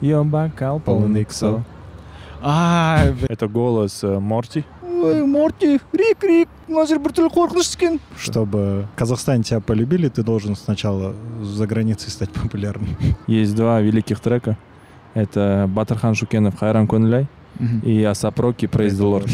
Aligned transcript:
Ее 0.00 0.24
бокал 0.24 0.78
полный 0.80 1.24
ксо. 1.24 1.62
А, 2.42 3.04
это 3.28 3.48
голос 3.48 4.04
э, 4.04 4.18
Морти. 4.18 4.64
ой 4.82 5.24
морти 5.24 5.80
рик 5.92 6.22
рик 6.22 6.48
қорқыныш 6.68 7.74
екен 7.74 8.00
Чтобы 8.18 8.86
в 8.92 8.98
Казахстане 8.98 9.42
тебя 9.42 9.60
полюбили, 9.60 10.08
ты 10.08 10.22
должен 10.22 10.56
сначала 10.56 11.14
за 11.42 11.66
границей 11.66 12.10
стать 12.10 12.30
популярным. 12.30 12.96
Есть 13.26 13.54
два 13.54 13.80
великих 13.80 14.20
трека. 14.20 14.56
Это 15.14 15.66
Батырхан 15.68 16.14
Шукенов 16.14 16.58
«Хайран 16.58 16.86
Көнлай» 17.58 17.80
и 17.92 18.04
Асап 18.04 18.38
Роки 18.40 18.66
«Praise 18.66 18.90
the 18.94 19.04
Lord». 19.20 19.30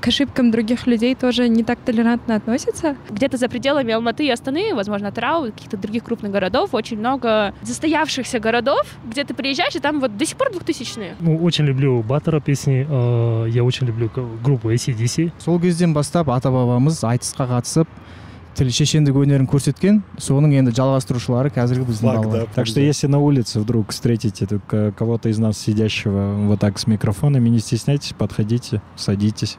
К 0.00 0.08
ошибкам 0.08 0.50
других 0.50 0.86
людей 0.86 1.14
тоже 1.14 1.48
не 1.48 1.64
так 1.64 1.78
толерантно 1.84 2.36
относятся. 2.36 2.96
Где-то 3.10 3.36
за 3.36 3.48
пределами 3.48 3.92
Алматы 3.92 4.26
и 4.26 4.30
Астаны, 4.30 4.74
возможно, 4.74 5.10
Трау, 5.12 5.46
каких-то 5.46 5.76
других 5.76 6.04
крупных 6.04 6.32
городов, 6.32 6.70
очень 6.72 6.98
много 6.98 7.54
застоявшихся 7.62 8.38
городов, 8.40 8.82
где 9.04 9.24
ты 9.24 9.34
приезжаешь, 9.34 9.74
и 9.74 9.80
там 9.80 10.00
вот 10.00 10.16
до 10.16 10.24
сих 10.26 10.36
пор 10.36 10.50
двухтысячные. 10.52 11.14
Ну, 11.20 11.36
очень 11.42 11.64
люблю 11.64 12.02
Баттера 12.02 12.40
песни. 12.40 12.86
э, 12.88 13.48
Я 13.50 13.64
очень 13.64 13.86
люблю 13.86 14.10
группу 14.44 14.70
ACDC. 14.70 15.32
сол 15.38 15.60
кезден 15.60 15.92
бастап 15.94 16.28
ата 16.30 16.50
бабамыз 16.50 17.02
айтысқа 17.04 17.46
қатысып 17.48 17.86
тіл 18.55 18.67
шешендік 18.69 19.15
өнерін 19.15 19.47
көрсеткен 19.47 20.01
соның 20.19 20.51
енді 20.59 20.73
жалғастырушылары 20.75 21.49
қазіргі 21.55 21.85
біздің 21.87 22.01
Флаг, 22.01 22.21
да. 22.21 22.27
балалар 22.27 22.47
Так 22.53 22.67
что 22.67 22.81
если 22.81 23.07
на 23.07 23.19
улице 23.19 23.59
вдруг 23.59 23.91
встретите 23.91 24.45
тут 24.45 24.61
к- 24.67 24.91
кого-то 24.91 25.29
из 25.29 25.39
нас 25.39 25.57
сидящего 25.57 26.35
вот 26.47 26.59
так 26.59 26.77
с 26.77 26.85
микрофонами, 26.85 27.47
не 27.49 27.59
стесняйтесь, 27.59 28.13
подходите, 28.17 28.81
садитесь. 28.97 29.57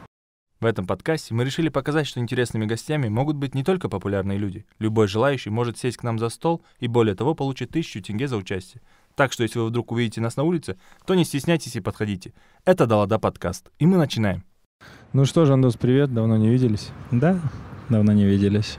В 0.61 0.67
этом 0.67 0.87
подкасте 0.87 1.35
мы 1.35 1.45
решили 1.45 1.71
показать, 1.71 2.07
что 2.07 2.21
интересными 2.21 2.67
гостями 2.67 3.09
могут 3.09 3.37
быть 3.37 3.55
не 3.55 3.65
только 3.65 3.89
популярные 3.89 4.39
люди. 4.39 4.65
Любой 4.79 5.09
желающий 5.09 5.51
может 5.51 5.77
сесть 5.79 5.97
к 5.97 6.05
нам 6.05 6.19
за 6.21 6.29
стол 6.29 6.63
и, 6.79 6.87
более 6.87 7.17
того, 7.17 7.35
получить 7.35 7.71
тысячу 7.71 8.01
тенге 8.01 8.29
за 8.29 8.37
участие. 8.37 8.81
Так 9.17 9.33
что, 9.33 9.43
если 9.43 9.59
вы 9.59 9.67
вдруг 9.67 9.91
увидите 9.91 10.21
нас 10.21 10.37
на 10.37 10.45
улице, 10.45 10.77
то 11.05 11.15
не 11.15 11.25
стесняйтесь 11.25 11.75
и 11.75 11.81
подходите. 11.81 12.33
Это 12.65 12.87
Далада 12.87 13.19
подкаст, 13.19 13.71
и 13.81 13.87
мы 13.87 13.97
начинаем. 13.97 14.45
Ну 15.13 15.25
что, 15.25 15.47
Жандос, 15.47 15.75
привет, 15.77 16.15
давно 16.15 16.37
не 16.37 16.49
виделись. 16.49 16.91
Да, 17.11 17.41
давно 17.89 18.13
не 18.13 18.25
виделись. 18.25 18.79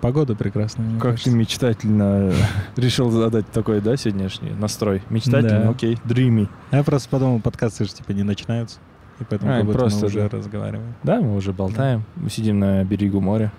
Погода 0.00 0.34
прекрасная. 0.34 0.92
Как 0.94 1.02
кажется. 1.12 1.30
ты 1.30 1.36
мечтательно 1.36 2.32
решил 2.76 3.10
задать 3.10 3.50
такой, 3.50 3.80
да, 3.80 3.96
сегодняшний 3.96 4.50
настрой? 4.50 5.02
Мечтательно, 5.10 5.62
Да. 5.64 5.70
окей, 5.70 5.98
dreamy. 6.04 6.48
Я 6.70 6.84
просто 6.84 7.08
подумал, 7.08 7.40
подкасты 7.40 7.84
же 7.84 7.90
типа 7.92 8.12
не 8.12 8.22
начинаются. 8.22 8.78
И 9.20 9.24
поэтому 9.24 9.50
А, 9.52 9.56
как 9.56 9.64
будто 9.66 9.78
просто, 9.78 10.00
мы 10.00 10.06
уже 10.08 10.28
да. 10.28 10.36
разговариваем. 10.36 10.94
Да, 11.02 11.20
мы 11.20 11.34
уже 11.36 11.52
болтаем, 11.52 12.04
мы 12.16 12.28
сидим 12.30 12.58
на 12.58 12.84
берегу 12.84 13.20
моря. 13.20 13.50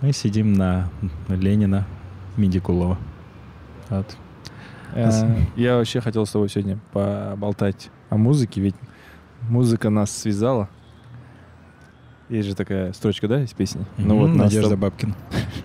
Мы 0.00 0.12
сидим 0.12 0.52
на 0.54 0.88
Ленина 1.28 1.86
Медикулова. 2.36 2.98
Вот. 3.88 4.16
Э, 4.94 5.36
Я 5.56 5.76
вообще 5.76 6.00
хотел 6.00 6.26
с 6.26 6.30
тобой 6.30 6.48
сегодня 6.48 6.78
поболтать 6.92 7.90
о 8.10 8.16
музыке, 8.16 8.60
ведь 8.60 8.74
музыка 9.48 9.90
нас 9.90 10.10
связала. 10.10 10.68
Есть 12.28 12.48
же 12.48 12.54
такая 12.54 12.92
строчка, 12.92 13.26
да, 13.26 13.42
из 13.42 13.52
песни? 13.52 13.84
Ну 13.96 14.18
вот 14.18 14.28
Надежда 14.34 14.76
Бабкина. 14.76 15.14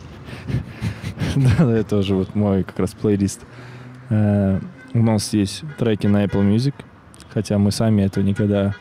Да, 1.58 1.72
это 1.72 1.90
тоже 1.90 2.16
вот 2.16 2.36
мой 2.36 2.64
как 2.64 2.80
раз 2.80 2.94
плейлист. 2.94 3.42
Э, 4.10 4.60
У 4.94 5.02
нас 5.02 5.34
есть 5.34 5.64
треки 5.78 6.08
на 6.08 6.26
Apple 6.26 6.44
Music, 6.44 6.74
хотя 7.30 7.58
мы 7.58 7.72
сами 7.72 8.04
этого 8.04 8.24
никогда 8.24 8.76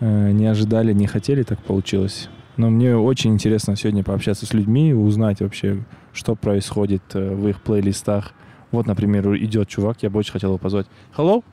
э, 0.00 0.30
не 0.32 0.46
ожидали, 0.46 0.92
не 0.92 1.06
хотели, 1.06 1.42
так 1.44 1.60
получилось. 1.60 2.28
Но 2.56 2.70
мне 2.70 2.96
очень 2.96 3.32
интересно 3.32 3.76
сегодня 3.76 4.02
пообщаться 4.02 4.44
с 4.44 4.52
людьми, 4.52 4.92
узнать 4.92 5.40
вообще, 5.40 5.84
что 6.12 6.34
происходит 6.34 7.02
э, 7.14 7.34
в 7.34 7.48
их 7.48 7.62
плейлистах. 7.62 8.32
Вот, 8.72 8.86
например, 8.86 9.34
идет 9.36 9.68
чувак, 9.68 10.02
я 10.02 10.10
бы 10.10 10.18
очень 10.18 10.32
хотел 10.32 10.50
его 10.50 10.58
позвать. 10.58 10.86
Hello? 11.16 11.44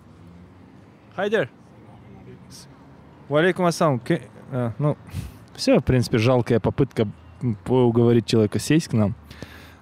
Hi 1.17 1.29
there. 1.29 1.49
Валейкум 3.27 3.65
ассалам. 3.65 4.01
Ну, 4.79 4.97
все, 5.55 5.79
в 5.79 5.83
принципе, 5.83 6.17
жалкая 6.17 6.59
попытка 6.59 7.07
уговорить 7.67 8.25
человека 8.25 8.57
сесть 8.57 8.87
к 8.87 8.93
нам. 8.93 9.15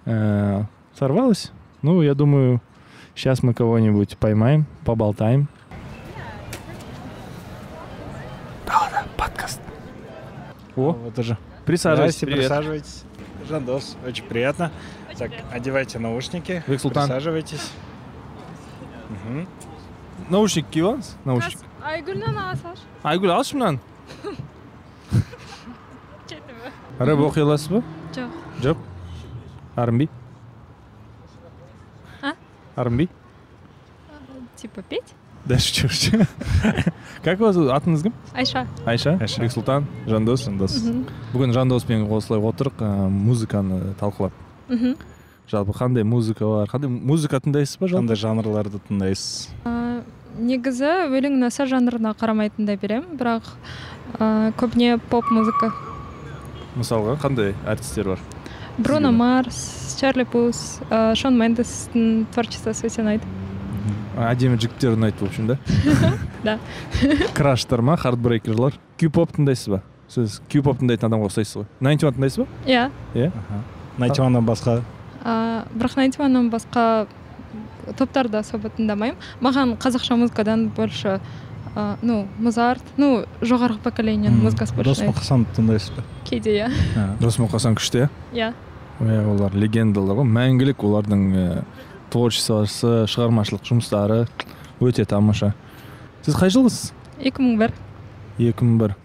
Э, 0.07 0.63
Сорвалась. 0.97 1.51
Ну, 1.81 2.01
я 2.01 2.15
думаю, 2.15 2.61
сейчас 3.13 3.43
мы 3.43 3.53
кого-нибудь 3.53 4.17
поймаем, 4.17 4.65
поболтаем. 4.85 5.49
Да-да, 8.65 9.03
подкаст. 9.17 9.59
О, 10.77 10.93
Вот 10.93 11.19
уже. 11.19 11.37
присаживайтесь. 11.65 12.19
Привет. 12.19 12.37
присаживайтесь. 12.39 13.03
Жандос, 13.49 13.97
очень 14.05 14.23
приятно. 14.25 14.71
Так, 15.17 15.31
одевайте 15.51 15.99
наушники. 15.99 16.63
Бексултан. 16.67 17.07
Присаживайтесь. 17.07 17.71
Мгм. 19.09 19.47
Наушник 20.29 20.67
киеванс? 20.69 21.17
Наушник. 21.25 21.57
Айгүлнен 21.83 22.37
аласаш. 22.37 22.79
Айгүл 23.03 23.31
алшы 23.31 23.55
мынаны. 23.55 23.79
рэп 26.99 27.19
оқи 27.19 27.39
аласыз 27.41 27.67
ба 27.69 27.83
Жоқ. 28.15 28.29
жоқ 28.61 28.77
R&B 29.77 30.07
А? 32.21 32.33
R&B 32.75 33.07
Типа 34.55 34.81
петь? 34.81 35.13
да 35.45 35.57
шучу 35.59 35.87
шучу 35.87 36.17
как 37.23 37.39
вас 37.39 37.55
зовут? 37.55 37.69
атыңыз 37.71 38.01
кім 38.03 38.13
Айша. 38.33 38.65
айша 38.85 39.17
Айша. 39.21 39.41
бексұлтан 39.45 39.85
жандос 40.07 40.43
Жандос. 40.43 40.75
Бүгін 41.33 41.53
жандоспен 41.55 42.03
осылай 42.11 42.41
отырық 42.41 42.81
музыканы 43.13 43.93
талқылап 44.01 44.33
жалпы 45.47 45.71
қандай 45.77 46.03
музыка 46.03 46.43
бар 46.45 46.67
қандай 46.67 46.89
музыка 46.89 47.39
тыңдайсыз 47.39 47.77
ба 47.79 47.87
Қандай 47.87 48.17
жанрларды 48.19 48.81
тыңдайсыз? 48.89 49.47
Негізі 50.37 50.89
өлең 51.15 51.37
наса 51.39 51.63
жанрына 51.65 52.11
қарамай 52.19 52.51
тыңдай 52.51 52.75
беремін 52.81 53.15
бірақ 53.17 53.47
көбіне 54.59 54.97
поп 55.09 55.31
музыка 55.31 55.71
мысалға 56.75 57.15
қандай 57.23 57.55
әртістер 57.65 58.11
бар 58.11 58.19
бруно 58.77 59.11
марс 59.11 59.97
чарли 59.99 60.23
пус 60.23 60.79
а, 60.89 61.15
шон 61.15 61.37
мендестің 61.39 62.27
творчествосы 62.33 62.87
өте 62.87 63.01
ұнайды 63.01 63.25
әдемі 64.17 64.57
жігіттер 64.61 64.97
ұнайды 64.97 65.21
в 65.21 65.29
общем 65.29 65.47
да? 65.47 65.57
Да. 66.43 66.59
crush 67.33 67.63
тар 67.63 67.81
ма 67.81 67.97
heartbreaker 67.97 68.77
лар 68.97 69.09
Q-pop 69.11 69.33
тыңдайсыз 69.35 69.71
ба? 69.73 69.81
Сіз 70.09 70.39
Q-pop 70.49 70.79
тыңдайтын 70.81 71.09
адамға 71.09 71.31
ұқсайсыз 71.31 71.61
ғой 71.61 71.67
Ninety 71.81 72.05
One 72.05 72.15
тыңдайсыз 72.17 72.43
ба? 72.43 72.47
Иә. 72.65 73.31
Ага. 73.31 73.61
Ninety 73.97 74.21
One 74.21 74.33
нан 74.33 74.45
басқа? 74.45 74.81
А, 75.23 75.65
бірақ 75.73 75.97
Ninety 75.97 76.24
One 76.24 76.38
нан 76.38 76.51
басқа 76.53 77.07
топтарды 77.97 78.37
особо 78.39 78.69
тыңдамаймын 78.77 79.17
маған 79.41 79.75
қазақша 79.81 80.17
музыкадан 80.19 80.69
больше 80.69 81.19
ну 82.01 82.27
музарт 82.39 82.83
ну 82.97 83.25
жоғарғы 83.41 83.81
поколениенің 83.83 84.39
музыкасы 84.41 84.73
больше 84.75 84.89
дос 84.89 85.03
мұқасанды 85.05 85.53
тыңдайсыз 85.57 85.93
ба? 85.97 86.05
Кейде 86.25 86.55
иә. 86.57 86.71
Дос 87.21 87.37
мұқасан 87.41 87.77
күшті 87.77 88.05
иә? 88.05 88.09
Иә. 88.33 88.53
Иә 89.03 89.23
олар 89.29 89.55
легендалар 89.55 90.21
ғой. 90.21 90.29
Мәңгілік 90.37 90.83
олардың 90.87 91.25
ә, 91.37 91.47
творчествосы 92.13 93.05
шығармашылық 93.11 93.65
жұмыстары 93.67 94.23
өте 94.81 95.05
тамаша. 95.05 95.53
Сіз 96.25 96.37
қай 96.39 96.53
жылғысыз? 96.53 96.93
Екі 97.21 97.43
мың 97.43 97.59
бір. 97.61 97.75
Екі 98.37 98.65
мың 98.65 98.79
бір. 98.81 98.95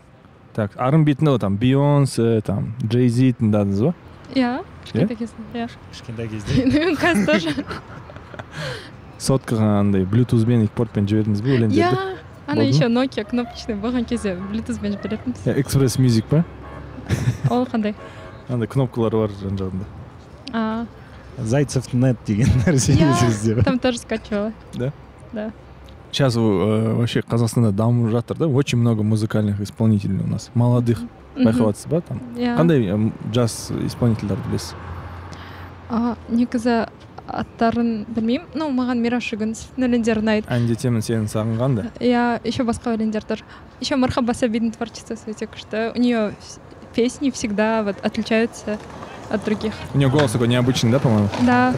Так 0.52 0.74
тыңдау 0.76 1.38
там 1.40 1.56
бейонсе 1.56 2.40
там 2.44 2.74
джей 2.84 3.08
зи 3.08 3.32
тыңдадыңыз 3.38 3.84
ба? 3.86 3.94
Иә 4.34 4.52
кішкентай 4.84 5.16
кезінде 5.16 5.62
иә. 5.64 5.68
Кішкентай 5.92 6.28
кезде? 6.28 6.94
Қазір 7.02 7.26
тоже. 7.26 7.54
Соткаға 9.22 9.78
андай 9.80 10.04
блютузбен 10.08 10.64
екі 10.66 10.74
портпен 10.76 11.06
жібердіңіз 11.08 11.44
бе 11.44 11.54
өлеңдерді 11.56 11.78
иә 11.78 12.16
ана 12.50 12.64
еще 12.66 12.88
nokia 12.90 13.24
кнопочный 13.28 13.76
болған 13.78 14.04
кезде 14.08 14.34
блютузбен 14.50 14.96
жіберетінбіз 14.96 15.46
иә 15.46 15.54
экспресс 15.62 15.98
мюзик 16.02 16.26
па? 16.26 16.42
Ол 17.50 17.64
қандай? 17.70 17.94
андай 18.48 18.68
кнопкалар 18.68 19.12
бар 19.12 19.30
жан 19.40 19.56
жағында. 19.58 19.84
А, 20.52 20.86
зайцев.нет 21.38 22.18
деген 22.26 22.48
нәрсе 22.66 22.92
Иә. 22.94 23.62
там 23.64 23.78
тоже 23.78 23.98
скачивала. 23.98 24.52
Сейчас 26.12 26.36
э, 26.36 26.40
вообще 26.40 27.20
қазақстанда 27.20 27.72
дамып 27.72 28.10
жатыр 28.10 28.36
да 28.36 28.46
очень 28.46 28.78
много 28.78 29.02
музыкальных 29.02 29.60
исполнителей 29.62 30.20
у 30.20 30.26
нас 30.28 30.50
молодых 30.54 30.98
байқап 31.36 31.72
жатсыз 31.72 31.86
ба 31.86 32.00
там? 32.02 32.20
Иә 32.36 32.56
қандай 32.58 32.84
м, 32.92 33.12
жас 33.32 33.70
исполнительдерді 33.86 34.42
білесіз? 34.50 34.74
А, 35.88 36.16
негізі 36.28 36.84
аттарын 37.32 38.04
білмеймін. 38.12 38.44
Ну 38.58 38.68
маған 38.76 39.00
мираш 39.00 39.30
жүгінісовтің 39.32 39.86
өлеңдері 39.88 40.20
ұнайды 40.20 40.52
әндетемін 40.52 41.00
сені 41.06 41.30
сағынған 41.32 41.76
да? 41.78 41.84
Иә 42.02 42.40
еще 42.44 42.64
басқа 42.68 42.92
өлеңдер 42.98 43.24
тоже 43.24 43.44
еще 43.80 43.96
мархаба 43.96 44.34
сабидің 44.36 44.74
творчествосы 44.76 45.30
өте 45.32 45.46
күшті. 45.48 45.92
У 45.96 46.00
нее 46.02 46.34
песни 46.94 47.30
всегда 47.30 47.82
вот 47.82 47.96
отличаются 48.02 48.78
от 49.30 49.44
других. 49.44 49.72
У 49.94 49.98
нее 49.98 50.08
голос 50.10 50.32
такой 50.32 50.48
необычный 50.48 50.90
да 50.90 50.98
по 50.98 51.08
моему 51.08 51.28
да. 51.42 51.74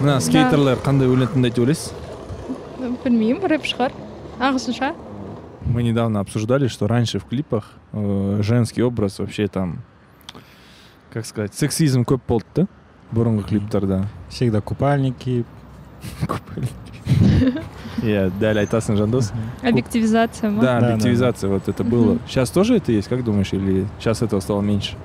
Мына 0.00 0.18
скейтерлер 0.20 0.80
қандай 0.82 1.06
өлең 1.06 1.30
тыңдайды 1.34 1.60
деп 1.60 1.66
ойлайсыз 1.66 1.92
білмеймін 3.04 3.48
рэп 3.50 3.66
шығар. 3.66 3.94
Ағылшынша. 4.42 4.92
Мы 5.66 5.82
недавно 5.82 6.20
обсуждали, 6.20 6.66
что 6.66 6.86
раньше 6.86 7.18
в 7.18 7.24
клипах 7.24 7.72
э, 7.92 8.40
женский 8.42 8.82
образ 8.82 9.18
вообще 9.18 9.46
там, 9.46 9.82
как 11.12 11.26
сказать, 11.26 11.54
сексизм 11.54 12.02
көп 12.02 12.20
болды 12.26 12.46
да? 12.54 12.66
Бұрынғы 13.12 13.46
клиптарда. 13.48 14.06
Всегда 14.30 14.60
купальники. 14.60 15.44
иә 18.02 18.30
дәл 18.40 18.58
айтасың 18.62 18.96
жандос. 18.96 19.32
Объективизация. 19.62 20.50
да 20.50 20.78
объективизация 20.78 21.50
вот 21.50 21.68
это 21.68 21.84
было. 21.84 22.18
Сейчас 22.26 22.50
тоже 22.50 22.76
это 22.76 22.92
есть 22.92 23.08
как 23.08 23.24
думаешь 23.24 23.52
или 23.52 23.86
сейчас 23.98 24.22
этого 24.22 24.40
стало 24.40 24.60
меньше? 24.62 24.96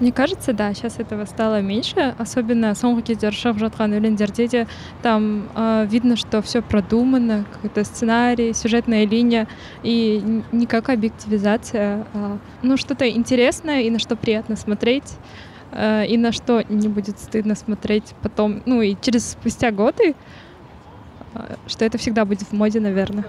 Мне 0.00 0.12
кажется, 0.12 0.52
да, 0.52 0.74
сейчас 0.74 0.98
этого 0.98 1.24
стало 1.24 1.60
меньше, 1.62 2.14
особенно 2.18 2.74
соңғы 2.74 3.04
кездері 3.12 3.36
шығып 3.38 3.60
жатқан 3.62 3.94
өлеңдерде 3.96 4.48
де 4.48 4.66
там 5.02 5.48
э, 5.54 5.86
видно, 5.88 6.16
что 6.16 6.42
все 6.42 6.60
продумано, 6.60 7.44
какой-то 7.52 7.84
сценарий, 7.84 8.52
сюжетная 8.52 9.06
линия, 9.06 9.46
и 9.84 10.20
н- 10.22 10.44
не 10.52 10.66
как 10.66 10.88
объективизация, 10.90 12.04
а, 12.12 12.38
ну 12.62 12.76
что-то 12.76 13.08
интересное 13.08 13.82
и 13.82 13.90
на 13.90 14.00
что 14.00 14.16
приятно 14.16 14.56
смотреть, 14.56 15.16
э, 15.72 16.04
и 16.08 16.18
на 16.18 16.32
что 16.32 16.64
не 16.68 16.88
будет 16.88 17.18
стыдно 17.20 17.54
смотреть 17.54 18.14
потом, 18.22 18.62
ну 18.66 18.82
и 18.82 18.96
через 19.00 19.30
спустя 19.30 19.70
годы, 19.70 20.14
что 21.66 21.84
это 21.84 21.98
всегда 21.98 22.24
будет 22.24 22.42
в 22.42 22.52
моде, 22.52 22.80
наверное. 22.80 23.24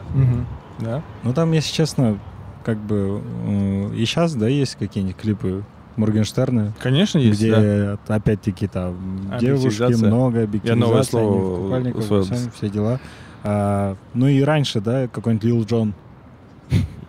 да 0.80 1.04
Ну 1.24 1.34
там, 1.34 1.52
если 1.52 1.74
честно, 1.74 2.20
как 2.64 2.78
бы 2.78 3.22
э, 3.46 3.96
и 3.96 4.06
сейчас, 4.06 4.36
да, 4.36 4.48
есть 4.48 4.76
какие-нибудь 4.76 5.18
клипы 5.18 5.64
Моргенштерна, 5.98 6.74
конечно 6.80 7.18
есть 7.20 7.40
где 7.40 7.98
да. 8.08 8.16
опять-таки 8.16 8.68
там 8.68 9.38
девушки 9.40 10.06
много, 10.06 10.40
Я 10.40 10.44
объективизация, 10.46 11.22
новое 11.22 11.78
они 11.78 11.92
в 11.92 12.24
сами 12.24 12.52
все 12.56 12.70
дела. 12.70 13.00
А, 13.44 13.96
ну 14.14 14.28
и 14.28 14.42
раньше, 14.42 14.82
да, 14.82 15.08
какой-нибудь 15.08 15.44
Лил 15.44 15.64
Джон, 15.64 15.94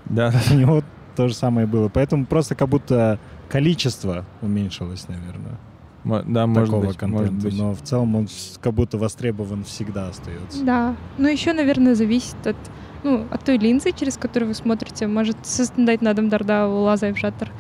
да 0.06 0.32
у 0.50 0.54
него 0.54 0.82
то 1.16 1.28
же 1.28 1.34
самое 1.34 1.66
было. 1.66 1.88
Поэтому 1.88 2.26
просто 2.26 2.54
как 2.54 2.68
будто 2.68 3.18
количество 3.48 4.24
уменьшилось, 4.40 5.08
наверное, 5.08 5.58
да 6.03 6.47
может 6.47 6.69
такого 6.69 6.87
быть 6.87 6.97
контента. 6.97 7.31
может 7.33 7.43
быть 7.43 7.57
Но 7.57 7.73
в 7.73 7.81
целом 7.81 8.15
он 8.15 8.27
с- 8.27 8.57
как 8.61 8.73
будто 8.73 8.97
востребован 8.97 9.63
всегда 9.63 10.07
остается. 10.09 10.63
Да. 10.63 10.95
Ну, 11.17 11.27
еще, 11.27 11.53
наверное, 11.53 11.95
зависит 11.95 12.35
от, 12.45 12.55
ну, 13.03 13.25
от 13.29 13.43
той 13.43 13.57
линзы, 13.57 13.91
через 13.91 14.17
которую 14.17 14.49
вы 14.49 14.53
смотрите. 14.55 15.07
Может, 15.07 15.35
сіз 15.43 15.71
тыңдайтын 15.75 16.07
адамдарда 16.09 16.67
ол 16.67 16.87
азайып 16.87 17.17
жатыр. 17.17 17.51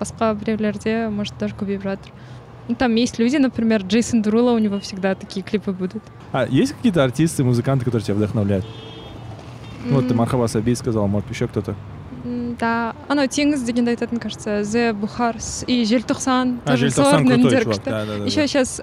Басқа 0.00 0.34
біреулерде, 0.34 1.08
может, 1.08 1.34
даже 1.38 1.54
көбейіп 1.54 1.82
жатыр. 1.82 2.12
Ну, 2.68 2.74
там 2.74 2.94
есть 2.96 3.18
люди, 3.18 3.36
например, 3.36 3.82
Джейсон 3.82 4.22
Дурула, 4.22 4.52
у 4.52 4.58
него 4.58 4.80
всегда 4.80 5.14
такие 5.14 5.42
клипы 5.42 5.72
будут. 5.72 6.02
а 6.32 6.46
есть 6.46 6.72
какие-то 6.72 7.04
артисты 7.04 7.44
музыканты 7.44 7.84
которые 7.84 8.04
тебя 8.04 8.14
вдохновляют 8.16 8.66
Ну, 9.84 9.96
вот 9.96 10.08
ты 10.08 10.14
М, 10.14 10.18
Мархаба 10.18 10.46
Саби 10.48 10.74
сказал 10.74 11.06
может 11.06 11.30
еще 11.30 11.46
кто-то 11.46 11.72
м, 11.72 11.76
Да, 12.58 12.94
анау 13.12 13.26
теңіз 13.28 13.66
дегенді 13.68 13.92
айтатын 13.92 14.16
кажется 14.18 14.62
зе 14.64 14.92
бухарс 14.96 15.64
и 15.68 15.82
желтоқсан 15.84 16.60
а 16.64 16.70
тоже 16.72 16.88
Жельтосан 16.88 17.04
солардың 17.04 17.26
крутой 17.28 17.36
әндері 17.36 17.64
чувак 17.64 17.76
күшті. 17.76 17.90
да 17.90 18.06
да 18.06 18.18
да 18.18 18.24
Еще 18.24 18.40
да. 18.40 18.48
сейчас 18.48 18.80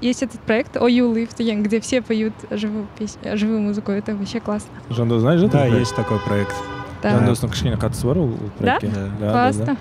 есть 0.00 0.22
этот 0.22 0.40
проект 0.40 0.76
Oh 0.76 0.88
You 0.88 1.12
Live 1.12 1.36
деген, 1.36 1.62
где 1.62 1.80
все 1.80 2.00
поют 2.00 2.32
живую, 2.50 2.86
пес- 2.98 3.18
э, 3.22 3.36
живую 3.36 3.60
музыку. 3.60 3.92
Это 3.92 4.14
вообще 4.16 4.40
классно. 4.40 4.70
жандос 4.88 5.20
знаешь 5.20 5.40
этот 5.40 5.52
Да, 5.52 5.58
проект? 5.58 5.78
есть 5.80 5.96
такой 5.96 6.18
проект. 6.20 6.54
Да, 7.02 7.10
жандостың 7.18 7.50
кішкене 7.50 7.76
қатысы 7.76 8.06
бар 8.06 8.18
ол 8.18 8.28
Да? 8.30 8.78
проектке 8.78 8.88
Да. 8.88 9.04
да, 9.20 9.26
да, 9.26 9.32
классно. 9.32 9.64
да. 9.66 9.76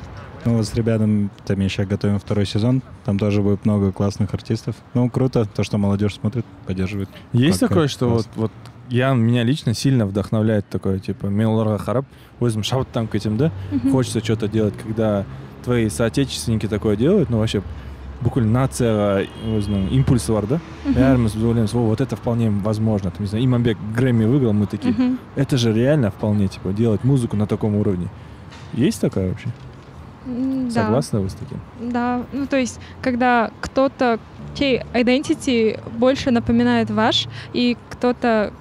Ну 0.45 0.57
вот 0.57 0.65
с 0.67 0.73
ребятами 0.75 1.29
там 1.45 1.59
еще 1.61 1.85
готовим 1.85 2.19
второй 2.19 2.45
сезон. 2.45 2.81
Там 3.05 3.17
тоже 3.19 3.41
будет 3.41 3.65
много 3.65 3.91
классных 3.93 4.33
артистов. 4.33 4.75
Ну, 4.93 5.09
круто, 5.09 5.45
то, 5.45 5.63
что 5.63 5.77
молодежь 5.77 6.15
смотрит, 6.15 6.45
поддерживает. 6.65 7.09
Есть 7.33 7.59
Как- 7.59 7.69
такое, 7.69 7.83
как 7.85 7.91
что 7.91 8.07
вот, 8.09 8.25
классно. 8.25 8.41
вот 8.41 8.51
я, 8.91 9.13
меня 9.13 9.43
лично 9.43 9.73
сильно 9.73 10.05
вдохновляет 10.05 10.65
такое, 10.69 10.99
типа, 10.99 11.27
мен 11.27 11.47
оларға 11.47 11.77
қарап, 11.77 12.05
өзім 12.39 12.63
шабыттанып 12.63 13.11
кетемін 13.11 13.37
да, 13.37 13.51
Мгм. 13.71 13.91
хочется 13.91 14.19
что-то 14.23 14.47
делать, 14.47 14.73
когда 14.77 15.25
твои 15.65 15.89
соотечественники 15.89 16.67
такое 16.67 16.95
делают, 16.95 17.29
ну, 17.29 17.37
вообще, 17.39 17.61
бүкіл 18.23 18.45
нацияға 18.49 19.27
өзінің 19.45 19.91
импульсы 19.93 20.33
бар 20.33 20.47
да 20.47 20.59
Мгм. 20.85 20.93
бәріміз 20.97 21.35
ойлаймыз 21.37 21.73
о 21.75 21.85
вот 21.85 22.01
это 22.01 22.15
вполне 22.15 22.49
возможно 22.49 23.11
там 23.11 23.21
не 23.21 23.27
знаю 23.27 23.45
иманбек 23.45 23.77
грэмми 23.95 24.25
выиграл 24.25 24.53
мы 24.53 24.65
такие 24.65 24.93
Мгм. 24.93 25.19
это 25.35 25.55
же 25.57 25.71
реально 25.71 26.09
вполне 26.09 26.47
типа 26.47 26.69
делать 26.73 27.03
музыку 27.03 27.35
на 27.37 27.45
таком 27.45 27.75
уровне 27.75 28.07
есть 28.73 29.01
такая 29.01 29.29
вообще 29.29 29.49
М, 30.25 30.67
Да. 30.69 30.71
согласны 30.73 31.19
вы 31.19 31.29
с 31.29 31.33
таким 31.33 31.59
Да, 31.91 32.25
ну 32.33 32.47
то 32.47 32.57
есть, 32.57 32.79
когда 33.03 33.51
кто-то, 33.61 34.19
чей 34.57 34.81
identity 34.95 35.79
больше 35.99 36.31
напоминает 36.31 36.89
ваш, 36.89 37.27
и 37.53 37.77
кто-то, 37.91 38.27
а, 38.27 38.51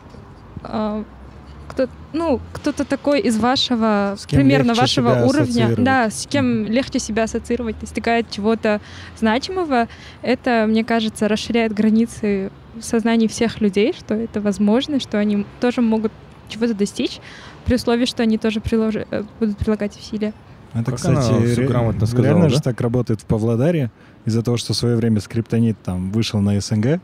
кто, 0.63 1.87
ну, 2.13 2.39
кто-то 2.53 2.83
такой 2.83 3.21
из 3.21 3.37
вашего, 3.37 4.15
С 4.17 4.25
кем 4.25 4.39
примерно 4.39 4.73
вашего 4.73 5.11
себя 5.11 5.25
уровня, 5.25 5.75
да, 5.77 6.09
с 6.09 6.27
кем 6.27 6.65
легче 6.65 6.99
себя 6.99 7.23
ассоциировать, 7.23 7.79
достигает 7.79 8.29
чего-то 8.29 8.81
значимого, 9.17 9.87
это, 10.21 10.65
мне 10.67 10.83
кажется, 10.83 11.27
расширяет 11.29 11.73
границы 11.73 12.51
в 12.75 12.81
сознании 12.81 13.27
всех 13.27 13.61
людей, 13.61 13.93
что 13.97 14.15
это 14.15 14.41
возможно, 14.41 14.99
что 14.99 15.17
они 15.17 15.45
тоже 15.61 15.81
могут 15.81 16.11
чего-то 16.49 16.73
достичь, 16.73 17.19
при 17.65 17.75
условии, 17.75 18.05
что 18.05 18.23
они 18.23 18.37
тоже 18.37 18.59
приложи- 18.59 19.07
э, 19.09 19.23
будут 19.39 19.57
прилагать 19.57 19.97
усилия. 19.97 20.33
Это, 20.73 20.85
Как 20.85 20.95
кстати, 20.95 21.31
ре- 21.55 21.67
грамотно 21.67 22.05
сказала, 22.05 22.25
реально 22.25 22.43
да? 22.43 22.55
же 22.55 22.61
так 22.61 22.79
работает 22.81 23.21
в 23.21 23.25
Павлодаре. 23.25 23.91
Из-за 24.25 24.41
того, 24.41 24.57
что 24.57 24.73
в 24.73 24.75
свое 24.75 24.95
время 24.95 25.19
скриптонит 25.19 25.77
там 25.83 26.11
вышел 26.11 26.39
на 26.41 26.59
СНГ, 26.59 27.01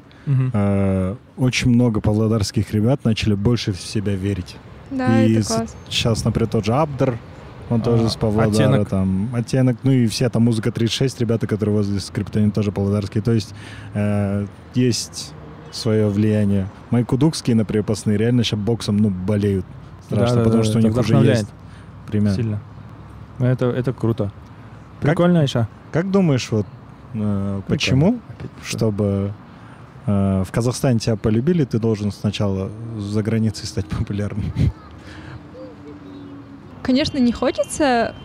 э, 0.53 1.15
очень 1.37 1.69
много 1.71 2.01
павлодарских 2.01 2.71
ребят 2.73 3.05
начали 3.05 3.33
больше 3.33 3.71
в 3.73 3.79
себя 3.81 4.15
верить. 4.15 4.55
Да, 4.91 5.21
И 5.23 5.33
это 5.33 5.43
с- 5.43 5.47
класс. 5.47 5.75
Сейчас, 5.89 6.23
например, 6.25 6.49
тот 6.49 6.65
же 6.65 6.73
Абдер, 6.73 7.17
он 7.69 7.81
А, 7.81 7.83
тоже 7.83 8.09
с 8.09 8.15
Павлодара, 8.15 8.49
Оттенок. 8.49 8.89
там, 8.89 9.29
оттенок, 9.33 9.77
ну 9.83 9.91
и 9.91 10.07
вся 10.07 10.29
там 10.29 10.43
музыка 10.43 10.71
36, 10.71 11.19
ребята, 11.19 11.47
которые 11.47 11.75
возле 11.75 11.99
скриптонит 11.99 12.53
тоже 12.53 12.71
павлодарские. 12.71 13.21
То 13.21 13.33
есть 13.33 13.53
э, 13.93 14.45
есть 14.75 15.33
свое 15.71 16.07
влияние. 16.07 16.69
Мои 16.91 17.03
кудукские, 17.03 17.55
например, 17.57 17.83
пацаны 17.83 18.13
реально 18.13 18.43
сейчас 18.43 18.59
боксом, 18.59 18.97
ну, 18.97 19.09
болеют. 19.09 19.65
Страшно, 20.05 20.27
Да-да-да, 20.37 20.43
потому 20.45 20.63
что 20.63 20.75
у 20.77 20.79
это 20.79 20.87
них 20.87 20.97
уже 20.97 21.15
есть 21.17 21.47
пример. 22.07 22.33
сильно 22.33 22.61
Ну, 23.39 23.45
это 23.45 23.65
это 23.65 23.91
круто 23.91 24.31
Как- 25.01 25.09
прикольно 25.09 25.41
Айша 25.41 25.67
Как 25.91 26.09
думаешь, 26.09 26.47
вот 26.49 26.65
э, 27.13 27.61
почему, 27.67 28.19
Опять 28.29 28.51
что? 28.63 28.77
чтобы 28.77 29.33
в 30.07 30.47
Казахстане 30.51 30.99
тебя 30.99 31.17
полюбили, 31.17 31.65
ты 31.65 31.79
должен 31.79 32.11
сначала 32.11 32.71
за 32.97 33.21
границей 33.21 33.67
стать 33.67 33.85
популярным? 33.87 34.45
Конечно, 36.81 37.17
не 37.17 37.33
хочется 37.33 38.15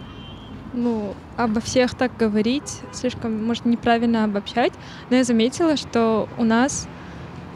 ну, 0.74 1.14
обо 1.36 1.60
всех 1.60 1.94
так 1.94 2.12
говорить, 2.18 2.80
слишком, 2.92 3.44
может, 3.44 3.64
неправильно 3.64 4.24
обобщать, 4.24 4.72
но 5.10 5.16
я 5.16 5.24
заметила, 5.24 5.76
что 5.76 6.28
у 6.38 6.44
нас 6.44 6.88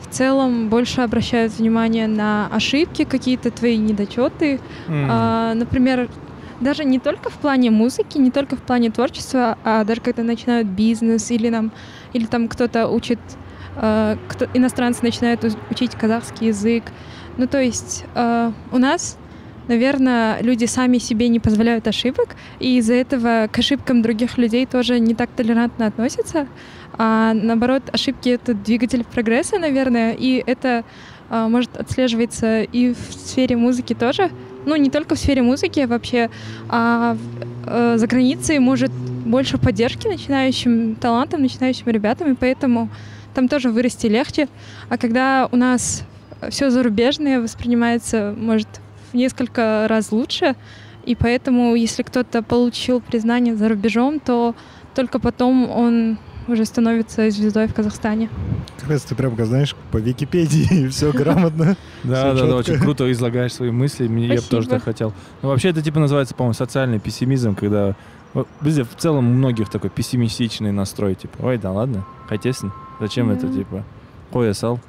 в 0.02 0.14
целом 0.14 0.68
больше 0.68 1.00
обращают 1.00 1.52
внимание 1.58 2.06
на 2.06 2.48
ошибки, 2.52 3.04
какие-то 3.04 3.50
твои 3.50 3.76
недочеты. 3.76 4.60
М. 4.88 5.06
А, 5.10 5.54
например, 5.54 6.08
даже 6.60 6.84
не 6.84 6.98
только 6.98 7.30
в 7.30 7.34
плане 7.34 7.70
музыки, 7.70 8.18
не 8.18 8.30
только 8.30 8.56
в 8.56 8.62
плане 8.62 8.90
творчества, 8.90 9.58
а 9.64 9.84
даже 9.84 10.00
когда 10.00 10.22
начинают 10.22 10.68
бизнес 10.68 11.30
или, 11.30 11.48
нам, 11.48 11.72
или 12.12 12.26
там 12.26 12.48
кто-то 12.48 12.88
учит, 12.88 13.18
э, 13.76 14.16
кто, 14.28 14.46
иностранцы 14.54 15.00
начинают 15.02 15.44
учить 15.70 15.94
казахский 15.94 16.48
язык. 16.48 16.84
Ну, 17.36 17.46
то 17.46 17.60
есть 17.60 18.04
э, 18.14 18.52
у 18.72 18.78
нас, 18.78 19.18
наверное, 19.68 20.40
люди 20.42 20.64
сами 20.64 20.98
себе 20.98 21.28
не 21.28 21.40
позволяют 21.40 21.86
ошибок, 21.86 22.36
и 22.58 22.78
из-за 22.78 22.94
этого 22.94 23.48
к 23.50 23.58
ошибкам 23.58 24.02
других 24.02 24.38
людей 24.38 24.66
тоже 24.66 24.98
не 24.98 25.14
так 25.14 25.30
толерантно 25.30 25.86
относятся. 25.86 26.46
А 26.98 27.34
наоборот, 27.34 27.82
ошибки— 27.92 28.28
это 28.30 28.54
двигатель 28.54 29.04
прогресса, 29.04 29.58
наверное, 29.58 30.12
и 30.12 30.42
это 30.46 30.84
а, 31.28 31.48
может 31.48 31.76
отслеживаться 31.76 32.62
и 32.62 32.94
в 32.94 33.12
сфере 33.12 33.56
музыки 33.56 33.94
тоже. 33.94 34.30
Ну, 34.64 34.76
не 34.76 34.90
только 34.90 35.14
в 35.14 35.18
сфере 35.18 35.42
музыки 35.42 35.80
вообще, 35.80 36.30
а 36.68 37.16
э, 37.66 37.96
за 37.98 38.06
границей 38.06 38.58
может 38.58 38.90
больше 38.90 39.58
поддержки 39.58 40.08
начинающим 40.08 40.96
талантам, 40.96 41.42
начинающим 41.42 41.86
ребятам, 41.88 42.32
и 42.32 42.34
поэтому 42.34 42.88
там 43.36 43.48
тоже 43.48 43.70
вырасти 43.70 44.06
легче. 44.08 44.48
А 44.88 44.96
когда 44.98 45.48
у 45.52 45.56
нас 45.56 46.02
все 46.50 46.70
зарубежное 46.70 47.40
воспринимается, 47.40 48.34
может, 48.36 48.68
в 49.12 49.14
несколько 49.14 49.86
раз 49.88 50.10
лучше, 50.10 50.56
и 51.04 51.14
поэтому, 51.14 51.74
если 51.76 52.02
кто-то 52.02 52.42
получил 52.42 53.00
признание 53.00 53.54
за 53.54 53.68
рубежом, 53.68 54.18
то 54.20 54.54
только 54.94 55.18
потом 55.20 55.70
он 55.70 56.18
уже 56.48 56.64
становится 56.64 57.28
звездой 57.30 57.66
в 57.66 57.74
Казахстане. 57.74 58.28
Как 58.80 58.88
раз 58.90 59.02
ты 59.02 59.14
прям, 59.14 59.36
как 59.36 59.46
знаешь, 59.46 59.74
по 59.92 59.98
Википедии 59.98 60.88
все 60.90 61.12
грамотно. 61.12 61.76
Да, 62.04 62.32
да, 62.34 62.46
да, 62.46 62.56
очень 62.56 62.78
круто 62.78 63.10
излагаешь 63.12 63.52
свои 63.52 63.70
мысли. 63.70 64.08
Мне- 64.08 64.28
Я 64.28 64.36
бы 64.36 64.42
тоже 64.42 64.68
так 64.68 64.82
хотел. 64.84 65.12
Ну, 65.42 65.48
вообще, 65.50 65.70
это 65.70 65.82
типа 65.82 66.00
называется, 66.00 66.34
по-моему, 66.34 66.54
социальный 66.54 66.98
пессимизм, 67.00 67.54
когда 67.54 67.94
в 68.34 68.96
целом 68.98 69.28
у 69.28 69.34
многих 69.34 69.68
такой 69.70 69.90
пессимистичный 69.90 70.72
настрой, 70.72 71.14
типа, 71.14 71.36
ой, 71.46 71.58
да 71.58 71.72
ладно, 71.72 72.04
хотесен, 72.28 72.72
зачем 73.00 73.30
это, 73.30 73.46
Да. 73.46 73.52
типа, 73.52 73.84
қоя 74.32 74.52
сал. 74.54 74.80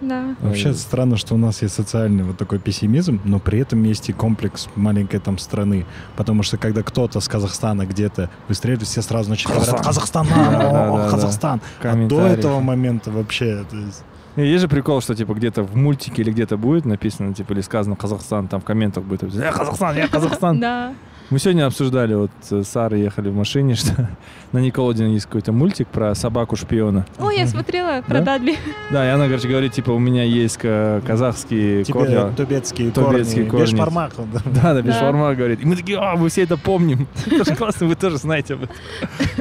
Да. 0.00 0.34
Вообще 0.40 0.70
Э, 0.70 0.74
странно, 0.74 1.16
что 1.16 1.34
у 1.34 1.38
нас 1.38 1.62
есть 1.62 1.74
социальный 1.74 2.24
вот 2.24 2.36
такой 2.36 2.58
пессимизм, 2.58 3.20
но 3.24 3.38
при 3.38 3.60
этом 3.60 3.82
есть 3.84 4.10
и 4.10 4.12
комплекс 4.12 4.68
маленькой 4.74 5.20
там 5.20 5.38
страны. 5.38 5.86
Потому 6.16 6.42
что 6.42 6.58
когда 6.58 6.82
кто-то 6.82 7.20
с 7.20 7.28
Казахстана 7.28 7.86
где-то 7.86 8.28
выстреливает, 8.48 8.88
все 8.88 9.02
сразу 9.02 9.30
начинают 9.30 9.64
говорят 9.64 9.84
«Казахстан! 9.86 10.26
Казахстан!» 11.10 11.60
А 11.82 11.94
до 12.08 12.26
этого 12.26 12.60
момента 12.60 13.10
вообще... 13.10 13.64
то 13.70 13.76
есть, 13.76 14.02
И 14.36 14.42
Есть 14.42 14.62
же 14.62 14.68
прикол, 14.68 15.00
что 15.00 15.14
типа 15.14 15.32
где-то 15.32 15.62
в 15.62 15.76
мультике 15.76 16.22
или 16.22 16.32
где-то 16.32 16.56
будет 16.56 16.84
написано, 16.84 17.32
типа, 17.32 17.52
или 17.52 17.60
сказано 17.60 17.96
Казахстан, 17.96 18.48
там 18.48 18.60
в 18.60 18.64
комментах 18.64 19.04
будет, 19.04 19.22
я 19.32 19.52
Казахстан, 19.52 19.96
я 19.96 20.08
Казахстан. 20.08 20.60
Да. 20.60 20.92
Мы 21.30 21.38
сегодня 21.38 21.66
обсуждали, 21.66 22.14
вот 22.14 22.30
э, 22.50 22.62
с 22.62 22.68
Сарой 22.68 23.00
ехали 23.00 23.30
в 23.30 23.34
машине, 23.34 23.74
что 23.76 24.08
на 24.52 24.58
Николодине 24.58 25.14
есть 25.14 25.26
какой-то 25.26 25.52
мультик 25.52 25.88
про 25.88 26.14
собаку-шпиона. 26.14 27.06
Ой, 27.18 27.38
я 27.38 27.46
смотрела 27.46 28.02
про 28.02 28.18
Да? 28.18 28.24
Дадли. 28.24 28.56
Да, 28.92 29.06
и 29.06 29.08
она, 29.10 29.26
короче, 29.26 29.48
говорит, 29.48 29.72
типа, 29.72 29.90
у 29.92 29.98
меня 29.98 30.22
есть 30.22 30.58
ка- 30.58 31.00
казахские 31.06 31.84
тебе 31.84 31.94
корни. 31.94 32.34
тубецкие, 32.36 32.90
Тубецкие 32.90 33.44
корни, 33.46 33.64
корни. 33.64 33.72
бешпармак. 33.72 34.12
да. 34.44 34.72
Да, 34.74 34.82
да, 34.82 34.92
шаурма 34.92 35.34
говорит. 35.34 35.62
И 35.62 35.66
мы 35.66 35.76
такие, 35.76 35.98
а, 35.98 36.14
мы 36.16 36.28
все 36.28 36.42
это 36.42 36.56
помним. 36.58 37.06
Это 37.26 37.44
же 37.44 37.56
классно, 37.56 37.86
вы 37.86 37.94
тоже 37.94 38.18
знаете 38.18 38.54
об 38.54 38.64
этом. 38.64 38.76